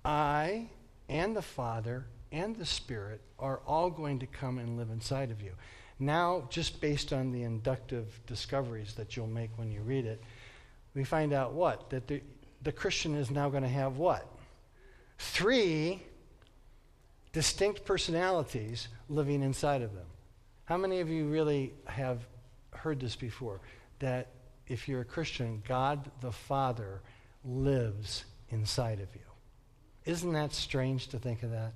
I 0.04 0.66
and 1.08 1.36
the 1.36 1.42
Father 1.42 2.06
and 2.36 2.54
the 2.56 2.66
Spirit 2.66 3.22
are 3.38 3.60
all 3.66 3.88
going 3.88 4.18
to 4.18 4.26
come 4.26 4.58
and 4.58 4.76
live 4.76 4.90
inside 4.90 5.30
of 5.30 5.40
you. 5.40 5.52
Now, 5.98 6.46
just 6.50 6.82
based 6.82 7.12
on 7.12 7.32
the 7.32 7.44
inductive 7.44 8.20
discoveries 8.26 8.92
that 8.94 9.16
you'll 9.16 9.26
make 9.26 9.50
when 9.56 9.72
you 9.72 9.80
read 9.80 10.04
it, 10.04 10.22
we 10.94 11.02
find 11.02 11.32
out 11.32 11.54
what? 11.54 11.88
That 11.88 12.06
the, 12.06 12.20
the 12.62 12.72
Christian 12.72 13.14
is 13.14 13.30
now 13.30 13.48
going 13.48 13.62
to 13.62 13.68
have 13.68 13.96
what? 13.96 14.26
Three 15.18 16.02
distinct 17.32 17.86
personalities 17.86 18.88
living 19.08 19.42
inside 19.42 19.80
of 19.80 19.94
them. 19.94 20.06
How 20.66 20.76
many 20.76 21.00
of 21.00 21.08
you 21.08 21.26
really 21.28 21.72
have 21.86 22.20
heard 22.70 23.00
this 23.00 23.16
before? 23.16 23.60
That 24.00 24.28
if 24.68 24.88
you're 24.88 25.00
a 25.00 25.06
Christian, 25.06 25.62
God 25.66 26.10
the 26.20 26.32
Father 26.32 27.00
lives 27.44 28.26
inside 28.50 29.00
of 29.00 29.08
you. 29.14 29.20
Isn't 30.04 30.34
that 30.34 30.52
strange 30.52 31.08
to 31.08 31.18
think 31.18 31.42
of 31.42 31.50
that? 31.52 31.72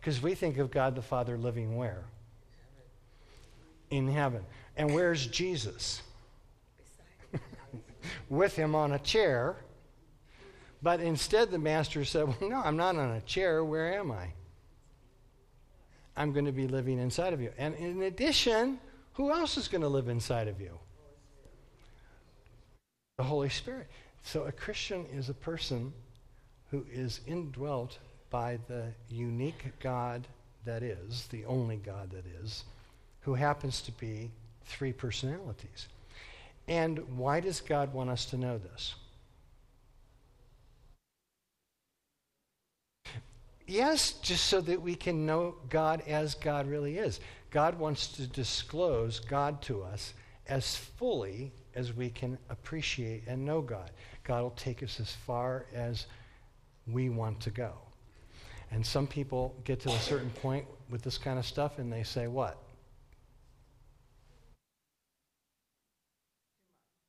Because 0.00 0.22
we 0.22 0.34
think 0.34 0.58
of 0.58 0.70
God 0.70 0.94
the 0.94 1.02
Father 1.02 1.36
living 1.36 1.76
where? 1.76 2.04
In 3.90 4.08
heaven. 4.08 4.44
And 4.76 4.94
where's 4.94 5.26
Jesus? 5.26 6.02
With 8.28 8.54
him 8.56 8.74
on 8.74 8.92
a 8.92 8.98
chair. 8.98 9.56
But 10.82 11.00
instead, 11.00 11.50
the 11.50 11.58
master 11.58 12.04
said, 12.04 12.26
Well, 12.26 12.50
no, 12.50 12.62
I'm 12.62 12.76
not 12.76 12.96
on 12.96 13.12
a 13.12 13.20
chair. 13.22 13.64
Where 13.64 13.98
am 13.98 14.12
I? 14.12 14.28
I'm 16.16 16.32
going 16.32 16.46
to 16.46 16.52
be 16.52 16.66
living 16.66 16.98
inside 16.98 17.32
of 17.32 17.40
you. 17.40 17.50
And 17.58 17.74
in 17.74 18.02
addition, 18.02 18.78
who 19.14 19.30
else 19.32 19.56
is 19.56 19.68
going 19.68 19.82
to 19.82 19.88
live 19.88 20.08
inside 20.08 20.48
of 20.48 20.60
you? 20.60 20.78
The 23.18 23.24
Holy 23.24 23.48
Spirit. 23.48 23.88
So 24.22 24.44
a 24.44 24.52
Christian 24.52 25.06
is 25.06 25.28
a 25.28 25.34
person 25.34 25.92
who 26.70 26.84
is 26.90 27.20
indwelt 27.26 27.98
by 28.30 28.58
the 28.68 28.84
unique 29.08 29.72
God 29.80 30.26
that 30.64 30.82
is, 30.82 31.26
the 31.28 31.44
only 31.44 31.76
God 31.76 32.10
that 32.10 32.24
is, 32.42 32.64
who 33.20 33.34
happens 33.34 33.80
to 33.82 33.92
be 33.92 34.30
three 34.64 34.92
personalities. 34.92 35.88
And 36.68 36.98
why 37.16 37.40
does 37.40 37.60
God 37.60 37.92
want 37.92 38.10
us 38.10 38.26
to 38.26 38.36
know 38.36 38.58
this? 38.58 38.94
Yes, 43.66 44.12
just 44.12 44.46
so 44.46 44.60
that 44.60 44.80
we 44.80 44.94
can 44.94 45.26
know 45.26 45.56
God 45.68 46.02
as 46.06 46.34
God 46.34 46.68
really 46.68 46.98
is. 46.98 47.20
God 47.50 47.78
wants 47.78 48.08
to 48.08 48.26
disclose 48.26 49.18
God 49.18 49.60
to 49.62 49.82
us 49.82 50.14
as 50.48 50.76
fully 50.76 51.52
as 51.74 51.92
we 51.92 52.10
can 52.10 52.38
appreciate 52.48 53.24
and 53.26 53.44
know 53.44 53.60
God. 53.60 53.90
God 54.22 54.42
will 54.42 54.50
take 54.50 54.82
us 54.82 55.00
as 55.00 55.12
far 55.12 55.66
as 55.74 56.06
we 56.86 57.08
want 57.08 57.40
to 57.40 57.50
go. 57.50 57.72
And 58.70 58.84
some 58.84 59.06
people 59.06 59.54
get 59.64 59.80
to 59.80 59.90
a 59.90 59.98
certain 59.98 60.30
point 60.30 60.66
with 60.90 61.02
this 61.02 61.18
kind 61.18 61.38
of 61.38 61.46
stuff 61.46 61.78
and 61.78 61.92
they 61.92 62.02
say, 62.02 62.26
What? 62.26 62.58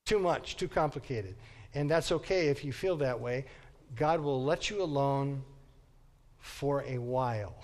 Too 0.05 0.20
much, 0.20 0.55
too 0.55 0.68
complicated. 0.68 1.36
And 1.74 1.89
that's 1.89 2.12
okay 2.12 2.47
if 2.47 2.64
you 2.64 2.72
feel 2.72 2.97
that 2.97 3.20
way. 3.20 3.45
God 3.95 4.22
will 4.22 4.43
let 4.43 4.70
you 4.70 4.82
alone 4.82 5.43
for 6.39 6.84
a 6.88 6.97
while. 6.97 7.55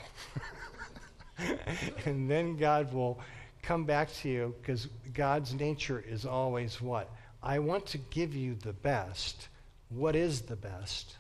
and 2.05 2.29
then 2.29 2.57
God 2.57 2.93
will 2.93 3.19
come 3.61 3.85
back 3.85 4.13
to 4.15 4.29
you 4.29 4.55
because 4.61 4.87
God's 5.13 5.53
nature 5.53 6.03
is 6.05 6.25
always 6.25 6.81
what? 6.81 7.09
I 7.41 7.59
want 7.59 7.85
to 7.87 7.97
give 7.97 8.35
you 8.35 8.55
the 8.55 8.73
best. 8.73 9.47
What 9.89 10.15
is 10.15 10.41
the 10.41 10.55
best? 10.55 11.17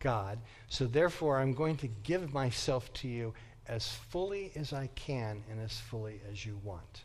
God. 0.00 0.38
So 0.68 0.86
therefore, 0.86 1.38
I'm 1.38 1.52
going 1.52 1.76
to 1.78 1.88
give 2.02 2.32
myself 2.32 2.92
to 2.94 3.08
you 3.08 3.32
as 3.68 3.86
fully 3.88 4.50
as 4.56 4.72
I 4.72 4.88
can 4.94 5.44
and 5.50 5.60
as 5.60 5.78
fully 5.78 6.20
as 6.30 6.44
you 6.44 6.58
want. 6.64 7.02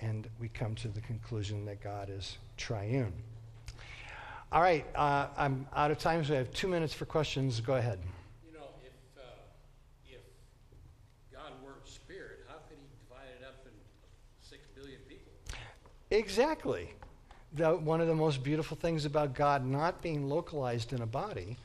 And 0.00 0.28
we 0.38 0.48
come 0.48 0.74
to 0.76 0.88
the 0.88 1.00
conclusion 1.00 1.64
that 1.64 1.82
God 1.82 2.10
is 2.10 2.38
triune. 2.56 3.12
All 4.50 4.62
right, 4.62 4.86
uh, 4.94 5.28
I'm 5.36 5.66
out 5.74 5.90
of 5.90 5.98
time, 5.98 6.24
so 6.24 6.34
I 6.34 6.38
have 6.38 6.52
two 6.52 6.68
minutes 6.68 6.94
for 6.94 7.04
questions. 7.04 7.60
Go 7.60 7.74
ahead. 7.74 7.98
You 8.46 8.58
know, 8.58 8.66
if, 8.84 8.92
uh, 9.18 9.22
if 10.06 10.20
God 11.32 11.52
weren't 11.64 11.86
spirit, 11.86 12.44
how 12.48 12.54
could 12.68 12.78
he 12.78 12.86
divide 13.06 13.28
it 13.40 13.44
up 13.44 13.66
in 13.66 13.72
six 14.40 14.66
billion 14.74 15.00
people? 15.08 15.32
Exactly. 16.10 16.94
The, 17.54 17.70
one 17.70 18.00
of 18.00 18.06
the 18.06 18.14
most 18.14 18.42
beautiful 18.42 18.76
things 18.76 19.04
about 19.04 19.34
God 19.34 19.64
not 19.64 20.02
being 20.02 20.28
localized 20.28 20.92
in 20.92 21.00
a 21.02 21.06
body 21.06 21.56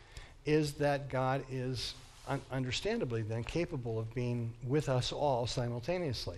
is 0.45 0.73
that 0.73 1.09
God 1.09 1.43
is 1.51 1.93
un- 2.27 2.41
understandably 2.51 3.21
then 3.21 3.43
capable 3.43 3.99
of 3.99 4.13
being 4.13 4.53
with 4.65 4.89
us 4.89 5.11
all 5.11 5.45
simultaneously. 5.45 6.37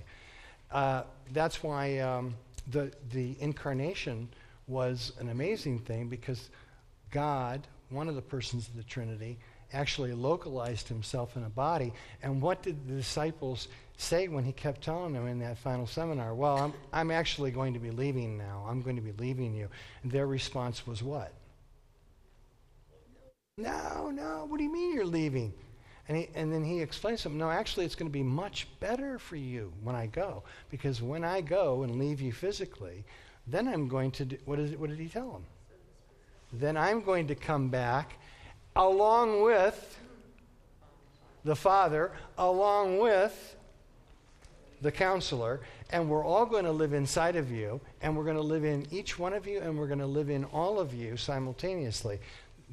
Uh, 0.72 1.04
that's 1.32 1.64
why 1.64 2.00
um, 2.00 2.34
the, 2.72 2.92
the 3.12 3.36
incarnation 3.40 4.28
was 4.68 5.14
an 5.20 5.30
amazing 5.30 5.80
thing 5.80 6.08
because 6.08 6.50
God, 7.12 7.62
one 7.90 8.10
of 8.10 8.16
the 8.16 8.22
persons 8.22 8.68
of 8.68 8.76
the 8.76 8.84
Trinity, 8.84 9.38
actually 9.76 10.14
localized 10.14 10.88
himself 10.88 11.36
in 11.36 11.44
a 11.44 11.50
body. 11.50 11.94
And 12.24 12.42
what 12.42 12.64
did 12.64 12.88
the 12.88 12.96
disciples 12.96 13.68
say 13.98 14.28
when 14.28 14.44
he 14.44 14.52
kept 14.52 14.82
telling 14.82 15.14
them 15.14 15.28
in 15.28 15.40
that 15.40 15.58
final 15.58 15.86
seminar? 15.86 16.34
Well, 16.34 16.58
I'm, 16.58 16.74
I'm 16.92 17.12
actually 17.12 17.52
going 17.52 17.74
to 17.74 17.80
be 17.80 17.92
leaving 17.92 18.38
now. 18.38 18.66
I'm 18.68 18.82
going 18.82 18.96
to 18.96 19.02
be 19.02 19.14
leaving 19.14 19.54
you. 19.54 19.68
And 20.04 20.12
their 20.12 20.28
response 20.28 20.88
was 20.88 21.04
what? 21.04 21.34
No, 23.58 24.12
no, 24.12 24.46
what 24.50 24.58
do 24.58 24.64
you 24.64 24.72
mean 24.72 24.94
you're 24.94 25.06
leaving? 25.06 25.54
And, 26.08 26.18
he, 26.18 26.30
and 26.36 26.52
then 26.52 26.64
he 26.64 26.82
explains 26.82 27.22
to 27.22 27.30
them, 27.30 27.38
no, 27.38 27.50
actually, 27.50 27.86
it's 27.86 27.96
going 27.96 28.10
to 28.10 28.14
be 28.14 28.24
much 28.24 28.68
better 28.80 29.18
for 29.18 29.38
you 29.38 29.72
when 29.82 29.96
I 29.96 30.08
go. 30.08 30.44
Because 30.70 31.02
when 31.02 31.24
I 31.24 31.42
go 31.42 31.84
and 31.84 31.98
leave 31.98 32.22
you 32.22 32.32
physically, 32.32 33.04
then 33.48 33.68
I'm 33.68 33.88
going 33.88 34.12
to 34.12 34.26
do, 34.26 34.38
what, 34.46 34.60
is 34.60 34.76
what 34.78 34.90
did 34.90 35.00
he 35.00 35.08
tell 35.08 35.32
them? 35.32 35.46
Then 36.54 36.78
I'm 36.78 37.02
going 37.02 37.28
to 37.28 37.36
come 37.36 37.70
back 37.70 38.18
along 38.76 39.42
with 39.42 40.00
the 41.44 41.56
Father, 41.56 42.12
along 42.38 43.00
with 43.00 43.56
the 44.82 44.92
counselor, 44.92 45.62
and 45.92 46.10
we're 46.10 46.26
all 46.26 46.46
going 46.46 46.66
to 46.66 46.72
live 46.72 46.94
inside 46.94 47.36
of 47.36 47.52
you, 47.52 47.80
and 48.02 48.16
we're 48.16 48.24
going 48.24 48.36
to 48.36 48.42
live 48.42 48.66
in 48.66 48.86
each 48.92 49.18
one 49.18 49.34
of 49.34 49.48
you, 49.48 49.60
and 49.60 49.78
we're 49.78 49.88
going 49.88 50.00
to 50.00 50.06
live 50.06 50.30
in 50.30 50.44
all 50.46 50.80
of 50.80 50.94
you 50.94 51.16
simultaneously. 51.16 52.20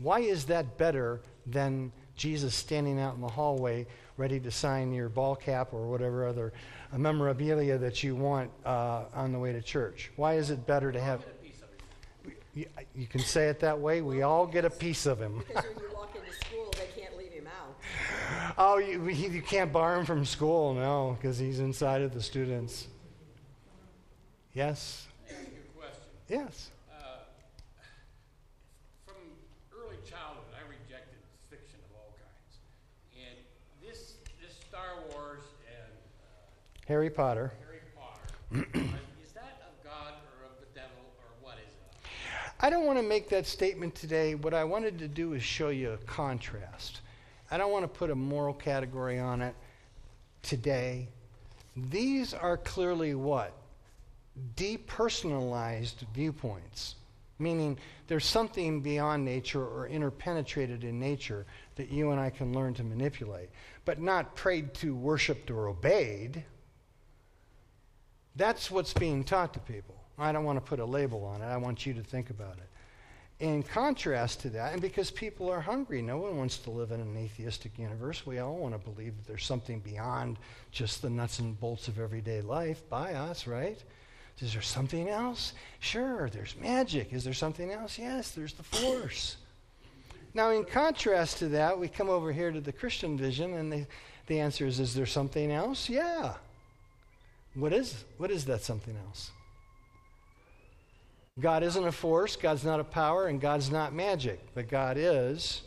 Why 0.00 0.20
is 0.20 0.44
that 0.46 0.78
better 0.78 1.20
than 1.46 1.92
Jesus 2.16 2.54
standing 2.54 2.98
out 2.98 3.14
in 3.14 3.20
the 3.20 3.28
hallway 3.28 3.86
ready 4.16 4.40
to 4.40 4.50
sign 4.50 4.92
your 4.92 5.08
ball 5.08 5.36
cap 5.36 5.72
or 5.72 5.86
whatever 5.86 6.26
other 6.26 6.52
memorabilia 6.96 7.78
that 7.78 8.02
you 8.02 8.14
want 8.14 8.50
uh, 8.64 9.04
on 9.14 9.32
the 9.32 9.38
way 9.38 9.52
to 9.52 9.62
church? 9.62 10.10
Why 10.16 10.34
is 10.34 10.50
it 10.50 10.66
better 10.66 10.92
to 10.92 11.00
have. 11.00 11.24
You, 12.54 12.66
you 12.94 13.06
can 13.06 13.20
say 13.20 13.48
it 13.48 13.60
that 13.60 13.78
way. 13.78 14.02
We 14.02 14.22
all 14.22 14.46
get 14.46 14.64
a 14.64 14.70
piece 14.70 15.06
of 15.06 15.18
him. 15.18 15.42
Because 15.48 15.64
when 15.74 15.84
you 15.84 15.94
walk 15.94 16.14
into 16.14 16.32
school, 16.44 16.72
they 16.72 17.00
can't 17.00 17.16
leave 17.16 17.32
him 17.32 17.46
out. 17.46 17.78
Oh, 18.58 18.78
you, 18.78 19.08
you 19.08 19.40
can't 19.40 19.72
bar 19.72 19.98
him 19.98 20.04
from 20.04 20.24
school, 20.26 20.74
no, 20.74 21.16
because 21.18 21.38
he's 21.38 21.60
inside 21.60 22.02
of 22.02 22.12
the 22.12 22.20
students. 22.20 22.88
Yes? 24.52 25.06
Ask 25.30 25.38
question. 25.78 26.02
Yes. 26.28 26.70
Uh, 26.92 27.24
from 29.06 29.16
early 29.74 29.96
childhood, 30.04 30.44
I 30.52 30.60
rejected 30.68 31.16
fiction 31.48 31.80
of 31.88 31.96
all 31.96 32.12
kinds. 32.20 32.60
And 33.16 33.36
this, 33.82 34.16
this 34.44 34.52
Star 34.68 35.00
Wars 35.10 35.40
and 35.66 35.92
uh, 36.20 36.86
Harry 36.86 37.08
Potter. 37.08 37.54
Harry 37.64 37.80
Potter, 37.96 38.28
is 39.24 39.32
that 39.32 39.62
of 39.64 39.72
God 39.82 40.20
or 40.36 40.44
of 40.44 40.60
the 40.60 40.68
devil 40.78 41.00
or 41.16 41.32
what 41.40 41.56
is 41.56 41.72
it? 41.72 41.72
I 42.64 42.70
don't 42.70 42.86
want 42.86 43.00
to 43.00 43.02
make 43.02 43.28
that 43.30 43.44
statement 43.44 43.96
today. 43.96 44.36
What 44.36 44.54
I 44.54 44.62
wanted 44.62 45.00
to 45.00 45.08
do 45.08 45.32
is 45.32 45.42
show 45.42 45.70
you 45.70 45.90
a 45.90 45.96
contrast. 45.96 47.00
I 47.50 47.58
don't 47.58 47.72
want 47.72 47.82
to 47.82 47.88
put 47.88 48.10
a 48.10 48.14
moral 48.14 48.54
category 48.54 49.18
on 49.18 49.42
it 49.42 49.56
today. 50.42 51.08
These 51.76 52.34
are 52.34 52.56
clearly 52.56 53.16
what? 53.16 53.52
Depersonalized 54.54 56.06
viewpoints, 56.14 56.94
meaning 57.40 57.78
there's 58.06 58.26
something 58.26 58.80
beyond 58.80 59.24
nature 59.24 59.64
or 59.64 59.88
interpenetrated 59.88 60.84
in 60.84 61.00
nature 61.00 61.46
that 61.74 61.90
you 61.90 62.12
and 62.12 62.20
I 62.20 62.30
can 62.30 62.54
learn 62.54 62.74
to 62.74 62.84
manipulate, 62.84 63.50
but 63.84 64.00
not 64.00 64.36
prayed 64.36 64.72
to, 64.74 64.94
worshiped, 64.94 65.50
or 65.50 65.66
obeyed. 65.66 66.44
That's 68.36 68.70
what's 68.70 68.94
being 68.94 69.24
taught 69.24 69.52
to 69.54 69.60
people. 69.60 69.96
I 70.18 70.32
don't 70.32 70.44
want 70.44 70.58
to 70.58 70.64
put 70.64 70.78
a 70.78 70.84
label 70.84 71.24
on 71.24 71.42
it. 71.42 71.46
I 71.46 71.56
want 71.56 71.86
you 71.86 71.94
to 71.94 72.02
think 72.02 72.30
about 72.30 72.58
it. 72.58 72.68
In 73.44 73.62
contrast 73.62 74.40
to 74.42 74.50
that, 74.50 74.72
and 74.72 74.80
because 74.80 75.10
people 75.10 75.50
are 75.50 75.60
hungry, 75.60 76.00
no 76.00 76.16
one 76.16 76.36
wants 76.36 76.58
to 76.58 76.70
live 76.70 76.92
in 76.92 77.00
an 77.00 77.16
atheistic 77.16 77.76
universe. 77.76 78.24
We 78.24 78.38
all 78.38 78.56
want 78.56 78.72
to 78.74 78.90
believe 78.90 79.16
that 79.16 79.26
there's 79.26 79.44
something 79.44 79.80
beyond 79.80 80.38
just 80.70 81.02
the 81.02 81.10
nuts 81.10 81.40
and 81.40 81.58
bolts 81.58 81.88
of 81.88 81.98
everyday 81.98 82.40
life 82.40 82.88
by 82.88 83.14
us, 83.14 83.48
right? 83.48 83.82
Is 84.38 84.52
there 84.52 84.62
something 84.62 85.08
else? 85.08 85.54
Sure, 85.80 86.28
there's 86.30 86.56
magic. 86.56 87.12
Is 87.12 87.24
there 87.24 87.34
something 87.34 87.72
else? 87.72 87.98
Yes, 87.98 88.30
there's 88.30 88.54
the 88.54 88.62
force. 88.62 89.36
Now, 90.34 90.50
in 90.50 90.64
contrast 90.64 91.38
to 91.38 91.48
that, 91.48 91.78
we 91.78 91.88
come 91.88 92.08
over 92.08 92.32
here 92.32 92.50
to 92.50 92.60
the 92.60 92.72
Christian 92.72 93.18
vision, 93.18 93.54
and 93.54 93.72
the, 93.72 93.86
the 94.26 94.40
answer 94.40 94.66
is 94.66 94.80
Is 94.80 94.94
there 94.94 95.06
something 95.06 95.52
else? 95.52 95.88
Yeah. 95.88 96.34
What 97.54 97.72
is, 97.72 98.04
what 98.16 98.30
is 98.30 98.44
that 98.46 98.62
something 98.62 98.96
else? 99.06 99.30
God 101.40 101.62
isn't 101.62 101.86
a 101.86 101.92
force, 101.92 102.36
God's 102.36 102.62
not 102.62 102.78
a 102.78 102.84
power, 102.84 103.26
and 103.26 103.40
God's 103.40 103.70
not 103.70 103.94
magic, 103.94 104.38
but 104.54 104.68
God 104.68 104.96
is 104.98 105.62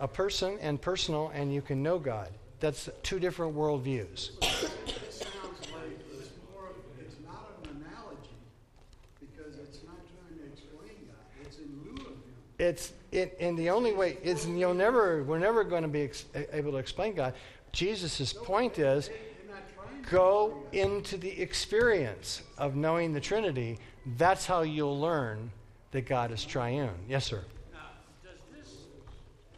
a 0.00 0.08
person 0.08 0.58
and 0.60 0.80
personal, 0.80 1.30
and 1.32 1.54
you 1.54 1.62
can 1.62 1.82
know 1.84 1.98
God. 1.98 2.30
That's 2.58 2.88
two 3.02 3.20
different 3.20 3.54
worldviews. 3.54 4.30
It 4.88 5.12
sounds 5.12 5.60
like 5.72 5.98
it's 6.18 6.30
more, 6.52 6.66
of- 6.68 7.00
it's 7.00 7.14
not 7.24 7.58
an 7.64 7.70
analogy, 7.80 8.36
because 9.20 9.56
it's 9.58 9.78
not 9.84 9.96
trying 10.12 10.40
to 10.40 10.46
explain 10.52 11.06
God, 11.06 11.16
it's 11.42 11.58
in 11.58 11.80
lieu 11.84 11.92
of 11.92 12.06
Him. 12.08 12.16
It's 12.58 12.92
it, 13.12 13.36
and 13.40 13.56
the 13.56 13.70
only 13.70 13.94
way 13.94 14.18
is 14.22 14.46
you'll 14.46 14.74
never 14.74 15.22
we're 15.22 15.38
never 15.38 15.64
going 15.64 15.82
to 15.82 15.88
be 15.88 16.02
ex- 16.02 16.26
able 16.52 16.72
to 16.72 16.78
explain 16.78 17.14
God. 17.14 17.34
Jesus' 17.72 18.32
point 18.32 18.78
is 18.78 19.08
They're 19.08 19.16
not 19.48 19.62
trying 19.74 19.95
to. 19.95 19.95
Go 20.10 20.62
into 20.72 21.16
the 21.16 21.40
experience 21.40 22.42
of 22.58 22.76
knowing 22.76 23.12
the 23.12 23.20
Trinity. 23.20 23.78
That's 24.16 24.46
how 24.46 24.62
you'll 24.62 25.00
learn 25.00 25.50
that 25.90 26.06
God 26.06 26.30
is 26.30 26.44
triune. 26.44 26.94
Yes, 27.08 27.24
sir. 27.24 27.42
Does 28.22 28.38
this, 28.54 28.74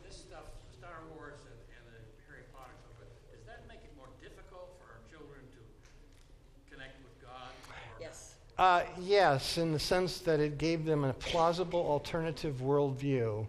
this 0.07 0.17
stuff, 0.17 0.45
Star 0.79 0.91
Wars 1.15 1.35
and, 1.41 1.59
and 1.77 1.85
the 1.95 2.01
Harry 2.29 2.45
Potter 2.55 2.73
stuff, 2.81 3.09
does 3.31 3.45
that 3.47 3.69
make 3.69 3.79
it 3.85 3.91
more 3.97 4.09
difficult 4.23 4.71
for 4.79 4.93
our 4.93 5.01
children 5.11 5.41
to 5.53 6.75
connect 6.75 6.97
with 7.03 7.27
God? 7.27 7.53
Yes. 8.01 8.35
Uh, 8.57 8.83
yes, 9.01 9.59
in 9.59 9.73
the 9.73 9.79
sense 9.79 10.21
that 10.21 10.41
it 10.41 10.59
gave 10.59 10.85
them 10.85 11.05
a 11.05 11.13
plausible 11.15 11.81
alternative 11.81 12.57
worldview 12.63 13.47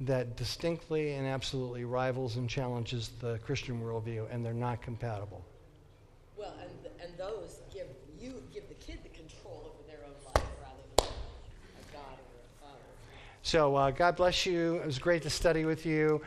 that 0.00 0.36
distinctly 0.36 1.14
and 1.14 1.26
absolutely 1.26 1.84
rivals 1.84 2.36
and 2.36 2.48
challenges 2.50 3.12
the 3.20 3.38
Christian 3.38 3.80
worldview, 3.80 4.26
and 4.30 4.44
they're 4.44 4.52
not 4.52 4.82
compatible. 4.82 5.42
Well, 6.46 6.54
and, 6.62 6.70
and 7.02 7.18
those 7.18 7.58
give 7.74 7.86
you 8.20 8.40
give 8.54 8.68
the 8.68 8.74
kid 8.74 8.98
the 9.02 9.08
control 9.08 9.72
over 9.74 9.82
their 9.88 10.04
own 10.06 10.14
life 10.26 10.44
rather 10.62 10.82
than 10.96 11.06
a 11.08 11.92
God 11.92 12.18
or 12.18 12.38
a 12.38 12.60
father. 12.60 12.84
So 13.42 13.74
uh, 13.74 13.90
God 13.90 14.14
bless 14.16 14.46
you. 14.46 14.76
It 14.76 14.86
was 14.86 15.00
great 15.00 15.22
to 15.22 15.30
study 15.30 15.64
with 15.64 15.84
you. 15.84 16.22